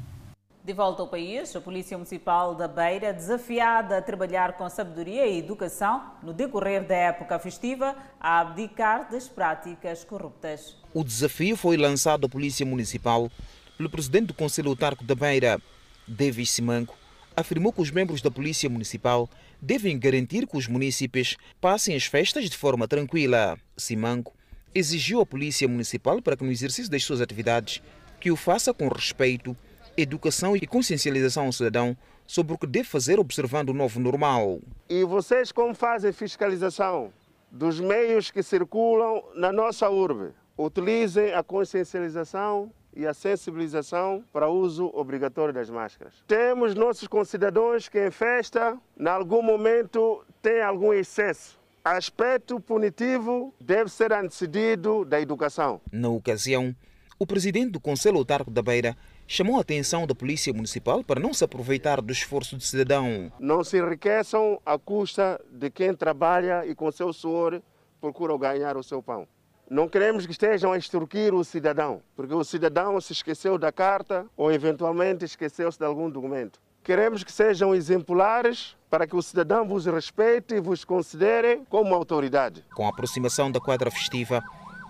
De 0.65 0.73
volta 0.73 1.03
ao 1.03 1.09
país, 1.09 1.55
a 1.55 1.61
Polícia 1.61 1.95
Municipal 1.99 2.55
da 2.55 2.67
Beira, 2.67 3.13
desafiada 3.13 3.99
a 3.99 4.03
trabalhar 4.03 4.55
com 4.55 4.67
sabedoria 4.71 5.27
e 5.27 5.39
educação 5.39 6.03
no 6.23 6.33
decorrer 6.33 6.87
da 6.87 6.95
época 6.95 7.39
festiva, 7.39 7.95
a 8.19 8.41
abdicar 8.41 9.11
das 9.11 9.29
práticas 9.29 10.05
corruptas. 10.05 10.75
O 10.95 11.05
desafio 11.05 11.55
foi 11.55 11.77
lançado 11.77 12.25
à 12.25 12.29
Polícia 12.31 12.65
Municipal 12.65 13.31
pelo 13.77 13.91
presidente 13.91 14.29
do 14.29 14.35
Conselho 14.35 14.71
Autarco 14.71 15.05
da 15.05 15.15
Beira, 15.15 15.61
Davis 16.09 16.53
Simanco, 16.53 16.97
afirmou 17.37 17.71
que 17.71 17.83
os 17.83 17.91
membros 17.91 18.23
da 18.23 18.31
Polícia 18.31 18.71
Municipal 18.71 19.29
devem 19.61 19.99
garantir 19.99 20.47
que 20.47 20.57
os 20.57 20.67
munícipes 20.67 21.37
passem 21.61 21.95
as 21.95 22.07
festas 22.07 22.49
de 22.49 22.57
forma 22.57 22.89
tranquila. 22.89 23.59
Simanco 23.77 24.33
exigiu 24.75 25.21
à 25.21 25.27
Polícia 25.27 25.69
Municipal 25.69 26.23
para 26.23 26.39
que 26.39 26.45
no 26.45 26.51
exercício 26.51 26.91
das 26.91 27.05
suas 27.05 27.21
atividades 27.21 27.83
que 28.19 28.31
o 28.31 28.37
faça 28.37 28.73
com 28.73 28.89
respeito, 28.89 29.55
educação 29.97 30.57
e 30.57 30.67
consciencialização 30.67 31.47
ao 31.47 31.53
cidadão 31.53 31.97
sobre 32.27 32.55
o 32.55 32.59
que 32.59 32.67
deve 32.67 32.89
fazer 32.89 33.19
observando 33.19 33.71
o 33.71 33.75
novo 33.75 34.01
normal. 34.01 34.61
E 34.89 35.05
vocês 35.05 35.53
como 35.53 35.75
fazem 35.75 36.13
fiscalização 36.13 37.13
dos 37.51 37.79
meios 37.79 38.31
que 38.31 38.43
circulam 38.43 39.23
na 39.35 39.53
nossa 39.53 39.89
urbe? 39.89 40.33
Utilizem 40.57 41.33
a 41.35 41.43
consciencialização 41.43 42.71
e 42.97 43.07
a 43.07 43.13
sensibilização 43.13 44.25
para 44.33 44.49
uso 44.49 44.91
obrigatório 44.95 45.53
das 45.53 45.69
máscaras. 45.69 46.15
Temos 46.27 46.75
nossos 46.75 47.09
concidadãos 47.09 47.89
que 47.89 48.07
em 48.07 48.11
festa, 48.11 48.79
em 48.99 49.07
algum 49.07 49.43
momento, 49.43 50.25
têm 50.41 50.63
algum 50.63 50.93
excesso. 50.93 51.59
Aspecto 51.85 52.59
punitivo 52.61 53.53
deve 53.61 53.91
ser 53.91 54.13
antecedido 54.13 55.05
da 55.05 55.21
educação. 55.21 55.81
Na 55.93 56.09
ocasião, 56.09 56.75
o 57.19 57.27
presidente 57.27 57.71
do 57.71 57.81
Conselho 57.81 58.19
Autarco 58.19 58.51
da 58.51 58.63
Beira 58.63 58.97
chamou 59.27 59.57
a 59.57 59.61
atenção 59.61 60.07
da 60.07 60.15
Polícia 60.15 60.53
Municipal 60.53 61.03
para 61.03 61.21
não 61.21 61.33
se 61.33 61.45
aproveitar 61.45 62.01
do 62.01 62.13
esforço 62.13 62.57
do 62.57 62.63
cidadão. 62.63 63.33
Não 63.39 63.63
se 63.63 63.79
enriqueçam 63.79 64.61
à 64.65 64.79
custa 64.79 65.41
de 65.51 65.71
quem 65.71 65.95
trabalha 65.95 66.67
e 66.67 66.75
com 66.75 66.91
seu 66.91 67.13
suor 67.13 67.61
procura 68.01 68.37
ganhar 68.37 68.77
o 68.77 68.83
seu 68.83 69.03
pão. 69.03 69.27
Não 69.71 69.89
queremos 69.89 70.27
que 70.27 70.33
estejam 70.33 70.73
a 70.73 70.79
extorquir 70.79 71.33
o 71.33 71.43
cidadão, 71.43 72.03
porque 72.15 72.35
o 72.35 72.45
cidadão 72.45 73.01
se 73.01 73.13
esqueceu 73.13 73.57
da 73.57 73.73
carta 73.73 74.27
ou 74.37 74.53
eventualmente 74.53 75.25
esqueceu-se 75.25 75.79
de 75.79 75.87
algum 75.87 76.11
documento. 76.11 76.61
Queremos 76.83 77.25
que 77.25 77.33
sejam 77.33 77.75
exemplares 77.75 78.77
para 78.91 79.07
que 79.07 79.17
o 79.17 79.23
cidadão 79.23 79.67
vos 79.67 79.87
respeite 79.87 80.57
e 80.57 80.61
vos 80.61 80.85
considere 80.85 81.63
como 81.71 81.95
autoridade. 81.95 82.63
Com 82.75 82.85
a 82.85 82.91
aproximação 82.91 83.51
da 83.51 83.59
quadra 83.59 83.91
festiva, 83.91 84.45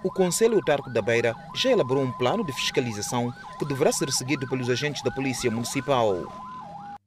o 0.04 0.10
Conselho 0.10 0.56
Autarco 0.56 0.90
da 0.90 1.00
Beira 1.00 1.34
já 1.54 1.70
elaborou 1.70 2.04
um 2.04 2.12
plano 2.12 2.44
de 2.44 2.52
fiscalização 2.52 3.32
que 3.58 3.64
deverá 3.64 3.90
ser 3.90 4.12
seguido 4.12 4.46
pelos 4.46 4.68
agentes 4.68 5.02
da 5.02 5.10
Polícia 5.10 5.50
Municipal. 5.50 6.30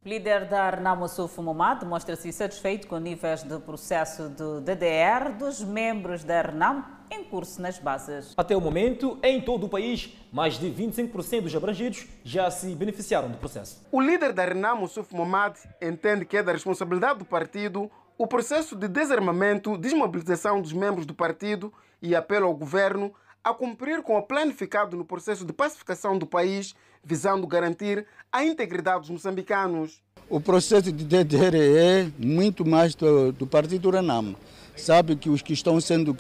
O 0.04 0.10
líder 0.10 0.46
da 0.50 0.64
Arnamo 0.64 1.08
Suf 1.08 1.40
Momad 1.40 1.84
mostra-se 1.86 2.32
satisfeito 2.34 2.88
com 2.88 2.98
níveis 2.98 3.44
de 3.44 3.60
processo 3.60 4.30
do 4.30 4.60
DDR 4.62 5.32
dos 5.38 5.64
membros 5.64 6.24
da 6.24 6.40
Arnam 6.40 6.84
em 7.12 7.24
curso 7.24 7.62
nas 7.62 7.78
bases. 7.78 8.34
Até 8.36 8.58
o 8.58 8.62
momento, 8.62 9.20
em 9.22 9.40
todo 9.42 9.68
o 9.68 9.70
país, 9.70 10.18
mais 10.32 10.58
de 10.58 10.68
25% 10.68 11.42
dos 11.42 11.56
abrangidos 11.56 12.08
já 12.24 12.50
se 12.50 12.74
beneficiaram 12.74 13.30
do 13.30 13.38
processo. 13.38 13.86
O 13.92 14.02
líder 14.02 14.34
da 14.34 14.44
Renamo, 14.44 14.88
Suf 14.88 15.14
Momad, 15.14 15.56
entende 15.80 16.26
que 16.26 16.38
é 16.38 16.44
da 16.44 16.52
responsabilidade 16.52 17.20
do 17.20 17.26
partido 17.26 17.92
o 18.18 18.26
processo 18.26 18.76
de 18.76 18.88
desarmamento, 18.88 19.78
desmobilização 19.78 20.60
dos 20.60 20.74
membros 20.74 21.06
do 21.06 21.14
partido 21.14 21.72
e 22.02 22.16
apelo 22.16 22.48
ao 22.48 22.56
governo 22.56 23.14
a 23.44 23.54
cumprir 23.54 24.02
com 24.02 24.18
o 24.18 24.22
planificado 24.22 24.98
no 24.98 25.06
processo 25.06 25.46
de 25.46 25.54
pacificação 25.54 26.18
do 26.18 26.28
país, 26.28 26.76
visando 27.04 27.48
garantir 27.48 28.06
a 28.32 28.44
integridade 28.44 29.02
dos 29.02 29.10
moçambicanos. 29.10 30.02
O 30.30 30.42
processo 30.42 30.92
de 30.92 31.06
DDR 31.06 31.56
é 31.56 32.12
muito 32.20 32.66
mais 32.66 32.94
do, 32.94 33.32
do 33.32 33.48
partido 33.48 33.90
Renamo. 33.90 34.36
Sabe 34.76 35.16
que 35.16 35.30
os 35.30 35.42
que 35.42 35.54
estão 35.54 35.80
sendo? 35.80 36.16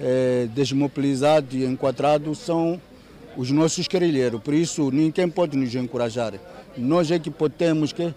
É, 0.00 0.48
desmobilizados 0.52 1.54
e 1.54 1.64
enquadrados 1.64 2.38
são 2.38 2.80
os 3.36 3.50
nossos 3.50 3.86
guerrilheiros. 3.86 4.40
Por 4.42 4.54
isso, 4.54 4.90
ninguém 4.90 5.28
pode 5.28 5.56
nos 5.56 5.72
encorajar. 5.74 6.34
Nós 6.76 7.10
é 7.10 7.18
que 7.18 7.30
podemos 7.30 7.92
que, 7.92 8.12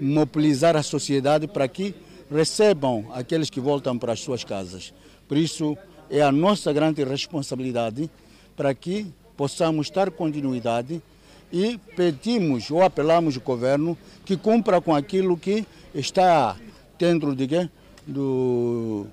mobilizar 0.00 0.76
a 0.76 0.82
sociedade 0.82 1.46
para 1.46 1.68
que 1.68 1.94
recebam 2.30 3.06
aqueles 3.12 3.48
que 3.48 3.60
voltam 3.60 3.96
para 3.96 4.12
as 4.12 4.20
suas 4.20 4.42
casas. 4.42 4.92
Por 5.28 5.36
isso, 5.36 5.76
é 6.12 6.20
a 6.20 6.30
nossa 6.30 6.72
grande 6.72 7.02
responsabilidade 7.02 8.08
para 8.54 8.74
que 8.74 9.06
possamos 9.36 9.90
dar 9.90 10.10
continuidade 10.10 11.02
e 11.50 11.78
pedimos 11.96 12.70
ou 12.70 12.82
apelamos 12.82 13.36
ao 13.36 13.42
governo 13.42 13.96
que 14.24 14.36
cumpra 14.36 14.78
com 14.80 14.94
aquilo 14.94 15.38
que 15.38 15.66
está 15.94 16.56
dentro 16.98 17.34
de 17.34 17.48
quê? 17.48 17.68
do 18.06 19.06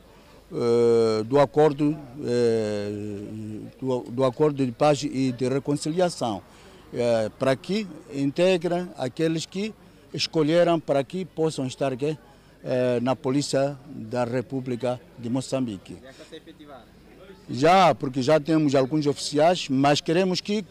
uh, 0.52 1.24
do 1.24 1.40
acordo 1.40 1.92
uh, 1.92 3.68
do, 3.80 4.12
do, 4.12 4.26
acordo 4.26 4.66
de 4.66 4.72
paz 4.72 5.04
e 5.04 5.32
de 5.32 5.48
reconciliação 5.48 6.38
uh, 6.38 7.30
para 7.38 7.56
que 7.56 7.88
integra 8.14 8.90
aqueles 8.98 9.46
que 9.46 9.74
escolheram 10.14 10.80
para 10.80 11.04
que 11.04 11.24
possam 11.24 11.68
estar 11.68 11.94
aqui, 11.94 12.18
eh, 12.64 13.00
na 13.02 13.16
Polícia 13.16 13.78
da 13.88 14.24
República 14.24 15.00
de 15.18 15.30
Moçambique. 15.30 15.98
Já 17.50 17.96
porque 17.96 18.22
já 18.22 18.40
temos 18.40 18.76
alguns 18.76 19.08
oficiais, 19.08 19.68
mas 19.70 20.02
queremos 20.02 20.40
que 20.40 20.64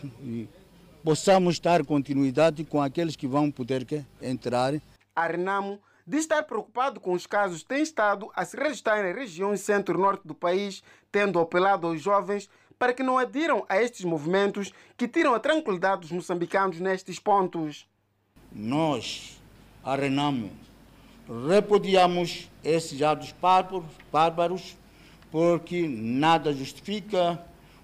possamos 1.02 1.58
dar 1.58 1.84
continuidade 1.84 2.64
com 2.64 2.80
aqueles 2.80 3.16
que 3.16 3.26
vão 3.26 3.50
poder 3.50 3.84
que, 3.84 4.04
entrar. 4.20 4.74
A 5.16 5.26
Renamo 5.26 5.80
de 6.06 6.16
estar 6.16 6.42
preocupado 6.44 7.00
com 7.00 7.12
os 7.12 7.26
casos 7.26 7.62
tem 7.62 7.82
estado 7.82 8.30
a 8.34 8.44
se 8.44 8.56
registrar 8.56 9.04
em 9.04 9.12
regiões 9.12 9.60
centro-norte 9.60 10.26
do 10.26 10.34
país, 10.34 10.82
tendo 11.12 11.38
apelado 11.38 11.86
aos 11.86 12.00
jovens 12.00 12.48
para 12.78 12.94
que 12.94 13.02
não 13.02 13.18
adiram 13.18 13.66
a 13.68 13.82
estes 13.82 14.04
movimentos 14.04 14.72
que 14.96 15.08
tiram 15.08 15.34
a 15.34 15.40
tranquilidade 15.40 16.02
dos 16.02 16.12
moçambicanos 16.12 16.78
nestes 16.80 17.18
pontos. 17.18 17.86
Nós, 18.52 19.38
a 19.84 19.96
Renamo, 19.96 20.50
repudiamos 21.28 22.50
esses 22.64 23.00
atos 23.02 23.34
bárbaros 24.10 24.76
porque 25.30 25.86
nada 25.86 26.52
justifica 26.52 27.38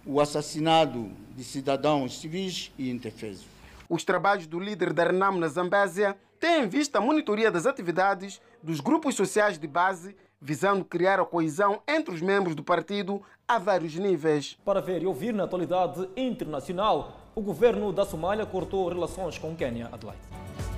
o 0.07 0.21
assassinato 0.21 1.11
de 1.37 1.45
cidadãos 1.45 2.19
civis 2.21 2.73
e 2.79 2.91
indefesos. 2.91 3.47
Os 3.89 4.03
trabalhos 4.03 4.47
do 4.47 4.59
líder 4.59 4.93
da 4.93 5.05
Renamo 5.05 5.39
na 5.39 5.49
Zambésia 5.49 6.17
têm 6.41 6.65
em 6.65 6.69
vista 6.69 6.99
a 6.99 7.01
monitoria 7.01 7.51
das 7.51 7.67
atividades 7.67 8.41
dos 8.63 8.81
grupos 8.81 9.15
sociais 9.15 9.59
de 9.59 9.67
base, 9.67 10.17
visando 10.41 10.85
criar 10.85 11.21
a 11.21 11.25
coesão 11.25 11.81
entre 11.87 12.15
os 12.15 12.23
membros 12.23 12.55
do 12.55 12.63
partido 12.63 13.23
a 13.47 13.59
vários 13.59 13.95
níveis. 13.95 14.57
Para 14.65 14.81
ver 14.81 15.03
e 15.03 15.07
ouvir 15.07 15.35
na 15.35 15.45
atualidade 15.45 16.09
internacional, 16.17 17.21
o 17.35 17.43
governo 17.43 17.93
da 17.93 18.07
Somália 18.07 18.47
cortou 18.47 18.89
relações 18.89 19.37
com 19.37 19.53
o 19.53 19.57
Quênia, 19.57 19.91
Adelaide. 19.93 20.23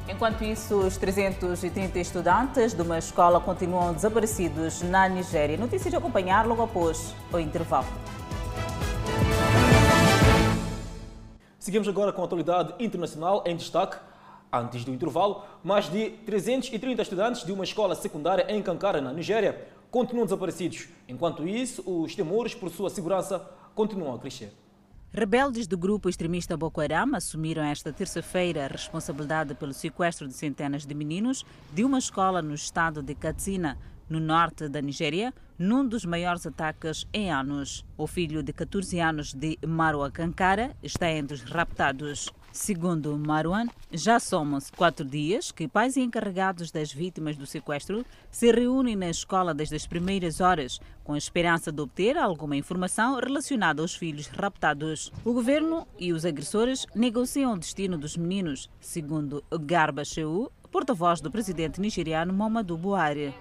Enquanto 0.09 0.45
isso, 0.45 0.79
os 0.79 0.97
330 0.97 1.99
estudantes 1.99 2.73
de 2.73 2.81
uma 2.81 2.97
escola 2.97 3.41
continuam 3.41 3.93
desaparecidos 3.93 4.81
na 4.83 5.09
Nigéria. 5.09 5.57
Notícias 5.57 5.91
de 5.91 5.97
acompanhar 5.97 6.47
logo 6.47 6.63
após 6.63 7.13
o 7.33 7.39
intervalo. 7.41 7.89
Seguimos 11.59 11.89
agora 11.89 12.13
com 12.13 12.23
a 12.23 12.25
atualidade 12.25 12.73
internacional 12.79 13.43
em 13.45 13.57
destaque. 13.57 13.97
Antes 14.53 14.85
do 14.85 14.93
intervalo, 14.93 15.43
mais 15.65 15.91
de 15.91 16.11
330 16.25 17.03
estudantes 17.03 17.45
de 17.45 17.51
uma 17.51 17.65
escola 17.65 17.97
secundária 17.97 18.47
em 18.49 18.63
Kankara, 18.63 19.01
na 19.01 19.13
Nigéria, 19.13 19.67
continuam 19.91 20.25
desaparecidos. 20.25 20.87
Enquanto 21.09 21.49
isso, 21.49 21.83
os 21.85 22.15
temores 22.15 22.55
por 22.55 22.71
sua 22.71 22.89
segurança 22.89 23.45
continuam 23.75 24.15
a 24.15 24.19
crescer. 24.21 24.53
Rebeldes 25.19 25.67
do 25.67 25.79
grupo 25.79 26.11
extremista 26.11 26.59
Boko 26.59 26.79
Haram 26.79 27.15
assumiram 27.15 27.65
esta 27.65 27.91
terça-feira 27.91 28.67
a 28.67 28.69
responsabilidade 28.69 29.55
pelo 29.55 29.73
sequestro 29.73 30.29
de 30.29 30.35
centenas 30.35 30.85
de 30.85 30.95
meninos 30.95 31.43
de 31.73 31.85
uma 31.85 31.99
escola 31.99 32.43
no 32.43 32.53
estado 32.53 33.03
de 33.03 33.15
Katsina, 33.15 33.79
no 34.11 34.21
norte 34.21 34.69
da 34.69 34.83
Nigéria, 34.83 35.33
num 35.59 35.89
dos 35.89 36.05
maiores 36.05 36.47
ataques 36.47 37.09
em 37.15 37.33
anos. 37.33 37.83
O 37.97 38.07
filho 38.07 38.43
de 38.43 38.53
14 38.53 39.01
anos 39.01 39.33
de 39.33 39.59
Marwa 39.67 40.11
Kankara 40.11 40.77
está 40.83 41.11
entre 41.11 41.37
os 41.37 41.45
raptados. 41.45 42.31
Segundo 42.57 43.19
Marwan, 43.19 43.67
já 43.93 44.19
somam-se 44.19 44.73
quatro 44.73 45.05
dias 45.05 45.53
que 45.53 45.69
pais 45.69 45.95
e 45.95 46.01
encarregados 46.01 46.71
das 46.71 46.91
vítimas 46.91 47.37
do 47.37 47.47
sequestro 47.47 48.03
se 48.31 48.51
reúnem 48.51 48.97
na 48.97 49.11
escola 49.11 49.53
desde 49.53 49.77
as 49.77 49.87
primeiras 49.87 50.41
horas, 50.41 50.81
com 51.05 51.13
a 51.13 51.19
esperança 51.19 51.71
de 51.71 51.83
obter 51.83 52.17
alguma 52.17 52.57
informação 52.57 53.21
relacionada 53.21 53.83
aos 53.83 53.95
filhos 53.95 54.29
raptados. 54.29 55.13
O 55.23 55.35
governo 55.35 55.87
e 55.99 56.15
os 56.15 56.25
agressores 56.25 56.87
negociam 56.95 57.53
o 57.53 57.59
destino 57.59 57.99
dos 57.99 58.17
meninos, 58.17 58.71
segundo 58.81 59.45
Garba 59.61 60.03
Shehu, 60.03 60.51
porta-voz 60.73 61.21
do 61.21 61.31
presidente 61.31 61.79
nigeriano 61.79 62.33
Muhammadu 62.33 62.79
Buhari. 62.79 63.35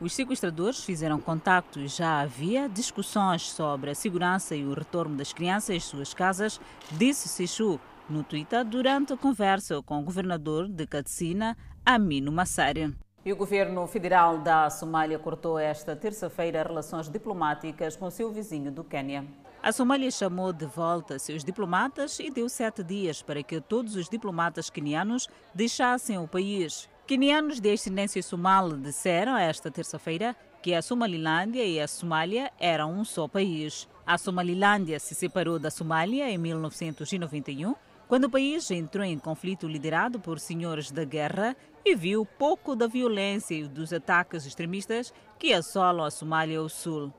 Os 0.00 0.14
sequestradores 0.14 0.82
fizeram 0.82 1.20
contacto 1.20 1.78
e 1.78 1.86
já 1.86 2.22
havia 2.22 2.68
discussões 2.70 3.52
sobre 3.52 3.90
a 3.90 3.94
segurança 3.94 4.56
e 4.56 4.64
o 4.64 4.72
retorno 4.72 5.14
das 5.14 5.32
crianças 5.32 5.76
às 5.76 5.84
suas 5.84 6.14
casas, 6.14 6.58
disse 6.90 7.28
Sishu 7.28 7.78
no 8.08 8.22
Twitter 8.22 8.64
durante 8.64 9.12
a 9.12 9.16
conversa 9.16 9.82
com 9.82 10.00
o 10.00 10.02
governador 10.02 10.68
de 10.68 10.86
Katsina, 10.86 11.56
Aminu 11.84 12.30
Massari. 12.32 12.94
E 13.24 13.32
o 13.32 13.36
governo 13.36 13.86
federal 13.86 14.38
da 14.38 14.68
Somália 14.68 15.18
cortou 15.18 15.58
esta 15.58 15.94
terça-feira 15.94 16.62
relações 16.62 17.08
diplomáticas 17.08 17.96
com 17.96 18.10
seu 18.10 18.32
vizinho 18.32 18.72
do 18.72 18.82
Quênia. 18.82 19.24
A 19.62 19.70
Somália 19.70 20.10
chamou 20.10 20.52
de 20.52 20.66
volta 20.66 21.20
seus 21.20 21.44
diplomatas 21.44 22.18
e 22.18 22.30
deu 22.30 22.48
sete 22.48 22.82
dias 22.82 23.22
para 23.22 23.44
que 23.44 23.60
todos 23.60 23.94
os 23.94 24.08
diplomatas 24.08 24.68
quenianos 24.68 25.28
deixassem 25.54 26.18
o 26.18 26.26
país. 26.26 26.88
Quenianos 27.06 27.60
de 27.60 27.72
ascendência 27.72 28.20
somali 28.24 28.76
disseram 28.80 29.36
esta 29.36 29.70
terça-feira 29.70 30.34
que 30.60 30.74
a 30.74 30.82
Somalilândia 30.82 31.64
e 31.64 31.80
a 31.80 31.86
Somália 31.86 32.50
eram 32.58 32.92
um 32.92 33.04
só 33.04 33.28
país. 33.28 33.88
A 34.04 34.18
Somalilândia 34.18 34.98
se 34.98 35.14
separou 35.14 35.60
da 35.60 35.70
Somália 35.70 36.28
em 36.28 36.38
1991, 36.38 37.74
quando 38.12 38.24
o 38.24 38.30
país 38.30 38.70
entrou 38.70 39.06
em 39.06 39.18
conflito 39.18 39.66
liderado 39.66 40.20
por 40.20 40.38
senhores 40.38 40.90
da 40.90 41.02
guerra 41.02 41.56
e 41.82 41.96
viu 41.96 42.26
pouco 42.26 42.76
da 42.76 42.86
violência 42.86 43.54
e 43.54 43.66
dos 43.66 43.90
ataques 43.90 44.44
extremistas 44.44 45.14
que 45.38 45.54
assolam 45.54 46.04
a 46.04 46.10
Somália 46.10 46.58
ao 46.58 46.68
sul. 46.68 47.10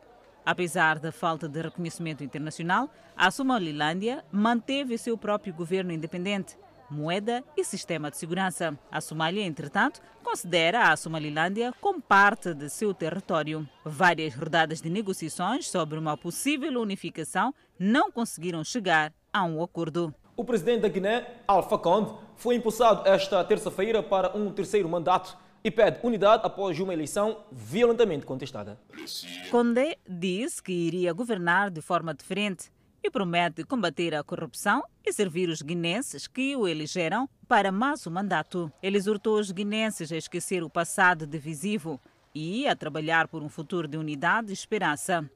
Apesar 0.46 1.00
da 1.00 1.12
falta 1.12 1.50
de 1.50 1.60
reconhecimento 1.60 2.24
internacional, 2.24 2.92
a 3.18 3.32
Somalilândia 3.32 4.24
manteve 4.32 4.96
seu 5.00 5.18
próprio 5.18 5.52
governo 5.52 5.92
independente 5.92 6.56
moeda 6.92 7.44
e 7.58 7.64
sistema 7.64 8.12
de 8.12 8.18
segurança. 8.20 8.78
A 8.92 9.02
Somália, 9.02 9.44
entretanto, 9.44 10.00
considera 10.24 10.92
a 10.92 10.96
Somalilândia 10.96 11.74
como 11.82 12.00
parte 12.00 12.54
de 12.54 12.70
seu 12.70 12.94
território. 12.94 13.68
Várias 13.84 14.36
rodadas 14.36 14.80
de 14.80 14.92
negociações 14.92 15.68
sobre 15.68 15.98
uma 15.98 16.16
possível 16.16 16.80
unificação 16.80 17.52
não 17.80 18.12
conseguiram 18.12 18.64
chegar 18.64 19.12
a 19.34 19.44
um 19.44 19.64
acordo. 19.64 20.14
O 20.36 20.44
presidente 20.44 20.82
da 20.82 20.88
Guiné, 20.88 21.28
Alpha 21.48 21.78
Conde, 21.78 22.12
foi 22.36 22.56
impulsado 22.56 23.08
esta 23.08 23.44
terça-feira 23.44 24.02
para 24.02 24.36
um 24.36 24.52
terceiro 24.52 24.90
mandato 24.90 25.38
e 25.64 25.70
pede 25.70 26.00
unidade 26.04 26.42
após 26.44 26.80
uma 26.80 26.92
eleição 26.92 27.44
violentamente 27.52 28.26
contestada. 28.26 28.80
Condé 29.52 29.98
disse 30.10 30.62
que 30.62 30.74
iria 30.74 31.14
governar 31.14 31.70
de 31.70 31.82
forma 31.82 32.14
diferente 32.14 32.72
e 33.04 33.12
promete 33.12 33.64
combater 33.64 34.16
a 34.16 34.24
corrupção 34.24 34.84
e 35.06 35.14
servir 35.14 35.50
os 35.50 35.62
guinenses 35.62 36.28
que 36.28 36.56
o 36.56 36.68
elegeram 36.68 37.30
para 37.48 37.72
mais 37.72 38.08
um 38.08 38.12
mandato. 38.12 38.72
Ele 38.82 38.98
exortou 38.98 39.40
os 39.40 39.52
guinenses 39.52 40.12
a 40.12 40.18
esquecer 40.18 40.64
o 40.64 40.70
passado 40.70 41.28
divisivo 41.28 42.02
e 42.34 42.68
a 42.68 42.76
trabalhar 42.76 43.28
por 43.28 43.44
um 43.44 43.50
futuro 43.50 43.88
de 43.88 43.98
unidade 43.98 44.50
e 44.50 44.54
esperança. 44.54 45.30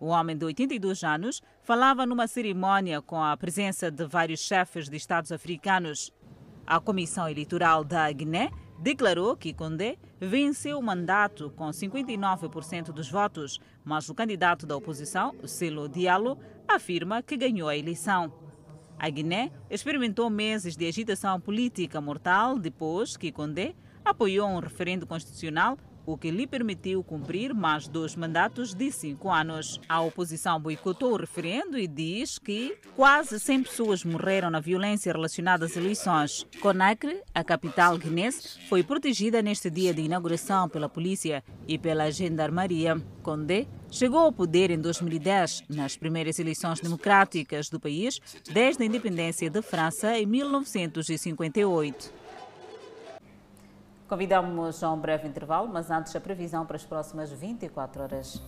O 0.00 0.06
homem 0.06 0.36
de 0.36 0.44
82 0.44 1.04
anos 1.04 1.42
falava 1.62 2.04
numa 2.04 2.26
cerimônia 2.26 3.00
com 3.00 3.22
a 3.22 3.36
presença 3.36 3.90
de 3.90 4.04
vários 4.06 4.40
chefes 4.40 4.88
de 4.88 4.96
Estados 4.96 5.30
africanos. 5.30 6.12
A 6.66 6.80
Comissão 6.80 7.28
Eleitoral 7.28 7.84
da 7.84 8.10
Guiné 8.10 8.50
declarou 8.78 9.36
que 9.36 9.54
Condé 9.54 9.96
venceu 10.20 10.78
o 10.78 10.82
mandato 10.82 11.50
com 11.56 11.66
59% 11.68 12.86
dos 12.86 13.10
votos, 13.10 13.60
mas 13.84 14.08
o 14.08 14.14
candidato 14.14 14.66
da 14.66 14.76
oposição, 14.76 15.34
Selo 15.46 15.88
Diallo, 15.88 16.38
afirma 16.66 17.22
que 17.22 17.36
ganhou 17.36 17.68
a 17.68 17.76
eleição. 17.76 18.32
A 18.98 19.08
Guiné 19.08 19.52
experimentou 19.70 20.28
meses 20.30 20.76
de 20.76 20.86
agitação 20.86 21.40
política 21.40 22.00
mortal 22.00 22.58
depois 22.58 23.16
que 23.16 23.32
Condé 23.32 23.74
apoiou 24.04 24.48
um 24.48 24.58
referendo 24.58 25.06
constitucional 25.06 25.78
o 26.06 26.16
que 26.16 26.30
lhe 26.30 26.46
permitiu 26.46 27.02
cumprir 27.02 27.54
mais 27.54 27.88
dois 27.88 28.14
mandatos 28.14 28.74
de 28.74 28.90
cinco 28.90 29.30
anos. 29.30 29.80
A 29.88 30.00
oposição 30.00 30.60
boicotou 30.60 31.12
o 31.12 31.16
referendo 31.16 31.78
e 31.78 31.86
diz 31.86 32.38
que 32.38 32.76
quase 32.96 33.40
100 33.40 33.62
pessoas 33.62 34.04
morreram 34.04 34.50
na 34.50 34.60
violência 34.60 35.12
relacionada 35.12 35.64
às 35.64 35.76
eleições. 35.76 36.46
Conakry, 36.60 37.20
a 37.34 37.42
capital 37.42 37.96
guinense, 37.98 38.58
foi 38.68 38.82
protegida 38.82 39.42
neste 39.42 39.70
dia 39.70 39.94
de 39.94 40.02
inauguração 40.02 40.68
pela 40.68 40.88
polícia 40.88 41.42
e 41.66 41.78
pela 41.78 42.10
gendarmeria. 42.10 43.00
Condé 43.22 43.66
chegou 43.90 44.20
ao 44.20 44.32
poder 44.32 44.70
em 44.70 44.78
2010, 44.78 45.64
nas 45.68 45.96
primeiras 45.96 46.38
eleições 46.38 46.80
democráticas 46.80 47.68
do 47.68 47.78
país, 47.78 48.20
desde 48.52 48.82
a 48.82 48.86
independência 48.86 49.48
da 49.48 49.62
França 49.62 50.18
em 50.18 50.26
1958. 50.26 52.23
Convidamos 54.14 54.80
a 54.84 54.92
um 54.92 54.96
breve 55.00 55.26
intervalo, 55.26 55.66
mas 55.66 55.90
antes 55.90 56.14
a 56.14 56.20
previsão 56.20 56.64
para 56.64 56.76
as 56.76 56.84
próximas 56.84 57.32
24 57.32 58.00
horas. 58.00 58.40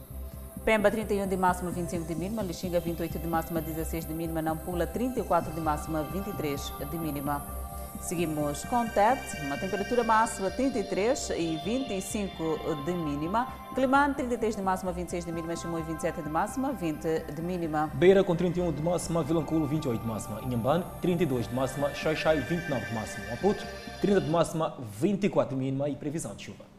Pemba 0.65 0.93
31 0.93 1.27
de 1.27 1.37
máxima, 1.37 1.73
25 1.73 2.07
de 2.07 2.15
mínima, 2.15 2.41
Lixinga 2.41 2.79
28 2.79 3.19
de 3.19 3.27
máxima, 3.27 3.61
16 3.61 4.05
de 4.07 4.15
mínima, 4.15 4.41
Nampula 4.41 4.87
34 4.87 5.53
de 5.53 5.61
máxima, 5.61 6.05
23 6.05 6.73
de 6.89 6.99
mínima. 6.99 7.66
Seguimos 8.01 8.65
com 8.65 8.87
TED, 8.89 9.21
uma 9.43 9.57
temperatura 9.57 10.05
máxima 10.05 10.51
33 10.51 11.31
e 11.31 11.61
25 11.65 12.85
de 12.85 12.93
mínima. 12.93 13.49
Climane, 13.75 14.15
33 14.15 14.57
de 14.57 14.63
máxima, 14.63 14.93
26 14.93 15.25
de 15.25 15.33
mínima. 15.33 15.57
Chimoio, 15.57 15.85
27 15.85 16.23
de 16.23 16.29
máxima, 16.29 16.73
20 16.73 17.33
de 17.35 17.43
mínima. 17.43 17.91
Beira 17.95 18.23
com 18.23 18.37
31 18.37 18.73
de 18.73 18.83
máxima, 18.83 19.23
Vilanculo 19.23 19.67
28 19.67 20.01
de 20.01 20.07
máxima. 20.07 20.41
Inhambane, 20.43 20.85
32 21.01 21.49
de 21.49 21.55
máxima, 21.55 21.95
Xaixai 21.95 22.41
29 22.41 22.87
de 22.87 22.95
máxima. 22.95 23.27
Maputo, 23.31 23.67
30 24.01 24.21
de 24.21 24.31
máxima, 24.31 24.75
24 25.01 25.57
de 25.57 25.63
mínima 25.63 25.89
e 25.89 25.97
previsão 25.97 26.35
de 26.35 26.45
chuva. 26.45 26.76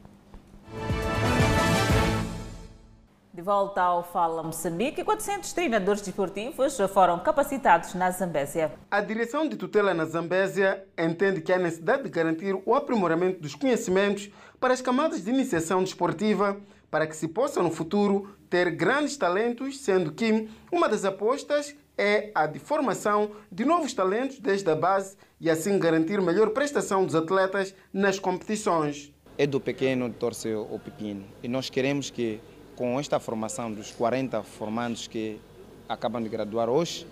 De 3.37 3.43
volta 3.43 3.83
ao 3.83 4.01
Fala 4.01 4.41
Moçambique, 4.41 5.03
400 5.03 5.53
treinadores 5.53 6.01
desportivos 6.01 6.75
foram 6.91 7.19
capacitados 7.19 7.93
na 7.93 8.09
Zambésia. 8.09 8.73
A 8.89 8.99
Direção 8.99 9.47
de 9.47 9.55
Tutela 9.55 9.93
na 9.93 10.05
Zambésia 10.05 10.83
entende 10.97 11.41
que 11.41 11.53
há 11.53 11.59
necessidade 11.59 12.01
de 12.01 12.09
garantir 12.09 12.59
o 12.65 12.73
aprimoramento 12.73 13.39
dos 13.39 13.53
conhecimentos 13.53 14.31
para 14.59 14.73
as 14.73 14.81
camadas 14.81 15.23
de 15.23 15.29
iniciação 15.29 15.83
desportiva 15.83 16.57
para 16.89 17.05
que 17.05 17.15
se 17.15 17.27
possa 17.27 17.61
no 17.61 17.69
futuro 17.69 18.35
ter 18.49 18.71
grandes 18.71 19.15
talentos, 19.17 19.81
sendo 19.81 20.11
que 20.11 20.49
uma 20.71 20.89
das 20.89 21.05
apostas 21.05 21.75
é 21.95 22.31
a 22.33 22.47
de 22.47 22.57
formação 22.57 23.33
de 23.51 23.63
novos 23.65 23.93
talentos 23.93 24.39
desde 24.39 24.67
a 24.67 24.75
base 24.75 25.15
e 25.39 25.47
assim 25.47 25.77
garantir 25.77 26.19
melhor 26.23 26.49
prestação 26.49 27.05
dos 27.05 27.13
atletas 27.13 27.75
nas 27.93 28.17
competições. 28.17 29.13
É 29.37 29.45
do 29.45 29.59
pequeno 29.59 30.11
torce 30.11 30.51
o 30.55 30.79
pepino 30.79 31.23
e 31.43 31.47
nós 31.47 31.69
queremos 31.69 32.09
que 32.09 32.41
com 32.77 32.99
esta 32.99 33.19
formação 33.19 33.73
dos 33.73 33.91
40 33.91 34.43
formandos 34.43 35.07
que 35.07 35.41
acabam 35.89 36.21
de 36.21 36.29
graduar 36.29 36.69
hoje 36.69 37.07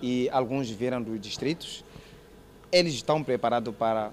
e 0.00 0.30
alguns 0.30 0.70
vieram 0.70 1.02
dos 1.02 1.20
distritos, 1.20 1.84
eles 2.70 2.94
estão 2.94 3.22
preparados 3.22 3.74
para 3.74 4.12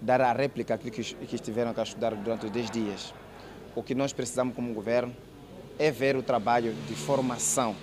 dar 0.00 0.20
a 0.20 0.32
réplica 0.32 0.74
àquilo 0.74 0.92
que, 0.92 1.02
que 1.02 1.34
estiveram 1.34 1.74
a 1.76 1.82
estudar 1.82 2.14
durante 2.14 2.46
os 2.46 2.52
10 2.52 2.70
dias. 2.70 3.12
O 3.74 3.82
que 3.82 3.92
nós 3.92 4.12
precisamos 4.12 4.54
como 4.54 4.72
governo 4.72 5.14
é 5.78 5.90
ver 5.90 6.16
o 6.16 6.22
trabalho 6.22 6.72
de 6.86 6.94
formação. 6.94 7.74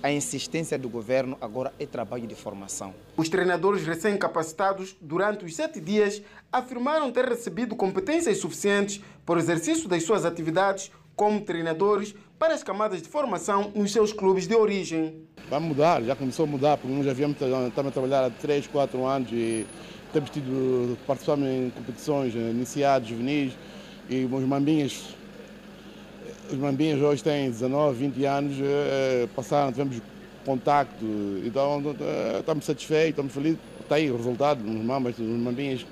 A 0.00 0.12
insistência 0.12 0.78
do 0.78 0.88
governo 0.88 1.36
agora 1.40 1.72
é 1.78 1.86
trabalho 1.86 2.26
de 2.26 2.34
formação. 2.34 2.94
Os 3.16 3.28
treinadores 3.28 3.84
recém-capacitados, 3.84 4.96
durante 5.00 5.44
os 5.44 5.54
sete 5.54 5.80
dias, 5.80 6.22
afirmaram 6.52 7.10
ter 7.12 7.24
recebido 7.24 7.76
competências 7.76 8.38
suficientes 8.38 9.00
para 9.24 9.36
o 9.36 9.38
exercício 9.38 9.88
das 9.88 10.02
suas 10.02 10.24
atividades 10.24 10.90
como 11.14 11.40
treinadores 11.40 12.14
para 12.38 12.54
as 12.54 12.62
camadas 12.62 13.02
de 13.02 13.08
formação 13.08 13.70
nos 13.74 13.92
seus 13.92 14.12
clubes 14.12 14.46
de 14.46 14.54
origem. 14.54 15.22
Vai 15.48 15.60
mudar, 15.60 16.02
já 16.02 16.16
começou 16.16 16.44
a 16.44 16.48
mudar, 16.48 16.76
porque 16.76 16.94
nós 16.94 17.04
já 17.04 17.12
viemos 17.12 17.36
estamos 17.40 17.90
a 17.90 17.92
trabalhar 17.92 18.24
há 18.24 18.30
3, 18.30 18.66
4 18.66 19.04
anos 19.04 19.30
e 19.32 19.66
temos 20.12 20.30
tido 20.30 20.98
participação 21.06 21.46
em 21.46 21.70
competições 21.70 22.34
iniciadas, 22.34 23.08
juvenis 23.08 23.52
e 24.10 24.24
os 24.24 24.44
mambinhas, 24.44 25.14
os 26.50 26.58
mambinhas 26.58 27.00
hoje 27.00 27.22
têm 27.22 27.50
19, 27.50 27.98
20 27.98 28.24
anos, 28.24 28.56
passaram, 29.36 29.70
tivemos 29.70 30.02
contacto, 30.44 31.04
então 31.44 31.80
estamos 32.40 32.64
satisfeitos, 32.64 33.10
estamos 33.10 33.32
felizes, 33.32 33.58
está 33.80 33.94
aí 33.94 34.10
o 34.10 34.16
resultado, 34.16 34.64
os 34.64 34.84
mambas, 34.84 35.18
os 35.18 35.26
mambinhas 35.26 35.86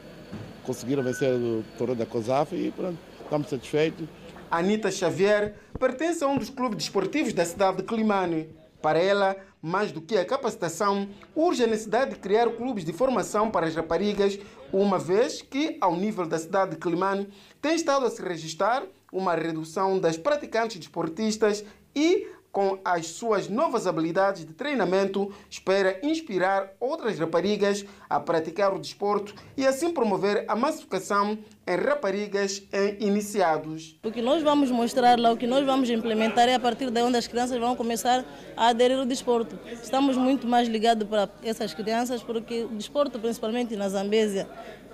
conseguiram 0.64 1.02
vencer 1.02 1.32
o 1.32 1.64
torneio 1.78 1.98
da 1.98 2.06
COSAF 2.06 2.56
e 2.56 2.70
pronto, 2.72 2.98
estamos 3.22 3.48
satisfeitos. 3.48 4.06
Anita 4.51 4.90
Xavier 4.90 5.55
pertence 5.78 6.24
a 6.24 6.26
um 6.26 6.36
dos 6.36 6.51
clubes 6.51 6.78
desportivos 6.78 7.32
da 7.32 7.44
cidade 7.44 7.78
de 7.78 7.82
Climane. 7.84 8.48
Para 8.82 8.98
ela, 8.98 9.36
mais 9.62 9.92
do 9.92 10.01
que 10.01 10.16
a 10.16 10.24
capacitação, 10.24 11.09
urge 11.36 11.62
a 11.62 11.66
necessidade 11.66 12.14
de 12.14 12.18
criar 12.18 12.51
clubes 12.51 12.84
de 12.84 12.92
formação 12.92 13.51
para 13.51 13.66
as 13.66 13.76
raparigas, 13.76 14.38
uma 14.72 14.98
vez 14.98 15.40
que, 15.40 15.76
ao 15.80 15.94
nível 15.94 16.26
da 16.26 16.38
cidade 16.38 16.72
de 16.72 16.78
Climane, 16.78 17.28
tem 17.62 17.76
estado 17.76 18.07
a 18.07 18.11
se 18.11 18.20
registrar 18.22 18.82
uma 19.12 19.34
redução 19.34 19.98
das 19.98 20.16
praticantes 20.16 20.78
desportistas 20.78 21.64
e 21.94 22.26
com 22.53 22.78
as 22.84 23.07
suas 23.07 23.48
novas 23.48 23.86
habilidades 23.86 24.44
de 24.44 24.53
treinamento, 24.53 25.32
espera 25.48 25.98
inspirar 26.03 26.72
outras 26.80 27.18
raparigas 27.18 27.84
a 28.09 28.18
praticar 28.18 28.74
o 28.74 28.78
desporto 28.78 29.34
e 29.57 29.66
assim 29.66 29.92
promover 29.92 30.44
a 30.48 30.57
massificação 30.57 31.38
em 31.66 31.76
raparigas 31.76 32.62
em 32.72 33.07
iniciados. 33.07 33.98
O 34.03 34.11
que 34.11 34.20
nós 34.20 34.42
vamos 34.42 34.70
mostrar 34.70 35.18
lá, 35.18 35.30
o 35.30 35.36
que 35.36 35.46
nós 35.46 35.64
vamos 35.64 35.88
implementar 35.88 36.48
é 36.48 36.55
a 36.55 36.61
partir 36.61 36.90
de 36.90 37.03
onde 37.03 37.16
as 37.16 37.26
crianças 37.26 37.59
vão 37.59 37.76
começar 37.76 38.24
a 38.57 38.68
aderir 38.68 38.98
ao 38.98 39.07
desporto. 39.07 39.59
Estamos 39.70 40.16
muito 40.16 40.46
mais 40.46 40.68
ligados 40.68 41.07
para 41.09 41.28
essas 41.42 41.72
crianças 41.72 42.22
porque 42.22 42.64
o 42.64 42.68
desporto, 42.68 43.18
principalmente 43.18 43.76
na 43.76 43.88
Zambésia, 43.88 44.48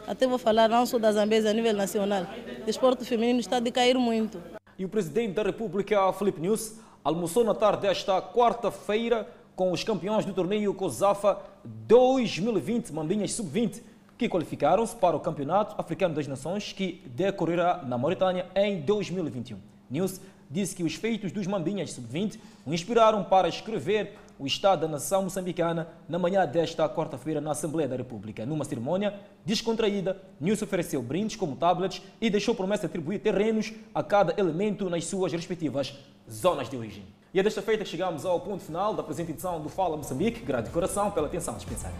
até 0.06 0.26
vou 0.26 0.38
falar 0.38 0.68
não 0.68 0.84
só 0.86 0.98
da 0.98 1.10
Zambésia 1.10 1.50
a 1.50 1.52
nível 1.54 1.72
nacional, 1.72 2.26
o 2.60 2.64
desporto 2.64 3.04
feminino 3.04 3.40
está 3.40 3.56
a 3.56 3.60
decair 3.60 3.98
muito. 3.98 4.40
E 4.78 4.84
o 4.84 4.88
presidente 4.88 5.32
da 5.32 5.42
República, 5.42 6.12
Felipe 6.12 6.40
News, 6.40 6.74
almoçou 7.06 7.44
na 7.44 7.54
tarde 7.54 7.82
desta 7.82 8.20
quarta-feira 8.20 9.28
com 9.54 9.70
os 9.70 9.84
campeões 9.84 10.24
do 10.24 10.32
torneio 10.32 10.74
COSAFA 10.74 11.38
2020 11.64 12.92
Mambinhas 12.92 13.32
Sub-20, 13.32 13.80
que 14.18 14.28
qualificaram-se 14.28 14.96
para 14.96 15.14
o 15.14 15.20
Campeonato 15.20 15.76
Africano 15.78 16.16
das 16.16 16.26
Nações, 16.26 16.72
que 16.72 17.00
decorrerá 17.06 17.84
na 17.86 17.96
Mauritânia 17.96 18.46
em 18.56 18.80
2021. 18.80 19.56
News 19.88 20.20
disse 20.50 20.74
que 20.74 20.82
os 20.82 20.96
feitos 20.96 21.30
dos 21.30 21.46
Mambinhas 21.46 21.92
Sub-20 21.92 22.40
o 22.66 22.74
inspiraram 22.74 23.22
para 23.22 23.48
escrever 23.48 24.18
o 24.36 24.44
Estado 24.44 24.80
da 24.80 24.88
Nação 24.88 25.22
Moçambicana 25.22 25.86
na 26.08 26.18
manhã 26.18 26.44
desta 26.44 26.88
quarta-feira 26.88 27.40
na 27.40 27.52
Assembleia 27.52 27.88
da 27.88 27.94
República. 27.94 28.44
Numa 28.44 28.64
cerimônia 28.64 29.14
descontraída, 29.44 30.20
News 30.40 30.60
ofereceu 30.60 31.00
brindes 31.00 31.36
como 31.36 31.54
tablets 31.54 32.02
e 32.20 32.28
deixou 32.28 32.52
promessa 32.52 32.80
de 32.80 32.86
atribuir 32.86 33.20
terrenos 33.20 33.72
a 33.94 34.02
cada 34.02 34.34
elemento 34.40 34.90
nas 34.90 35.04
suas 35.04 35.32
respectivas 35.32 35.94
zonas 36.30 36.68
de 36.68 36.76
origem. 36.76 37.04
E 37.32 37.40
é 37.40 37.42
desta 37.42 37.60
feita 37.60 37.84
que 37.84 37.90
chegamos 37.90 38.24
ao 38.24 38.40
ponto 38.40 38.64
final 38.64 38.94
da 38.94 39.02
presente 39.02 39.32
edição 39.32 39.60
do 39.60 39.68
Fala 39.68 39.96
Moçambique. 39.96 40.40
Grande 40.40 40.70
coração 40.70 41.10
pela 41.10 41.26
atenção 41.26 41.54
dispensada. 41.54 41.94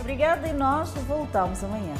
Obrigada 0.00 0.48
e 0.48 0.52
nós 0.52 0.90
voltamos 1.06 1.62
amanhã. 1.62 1.94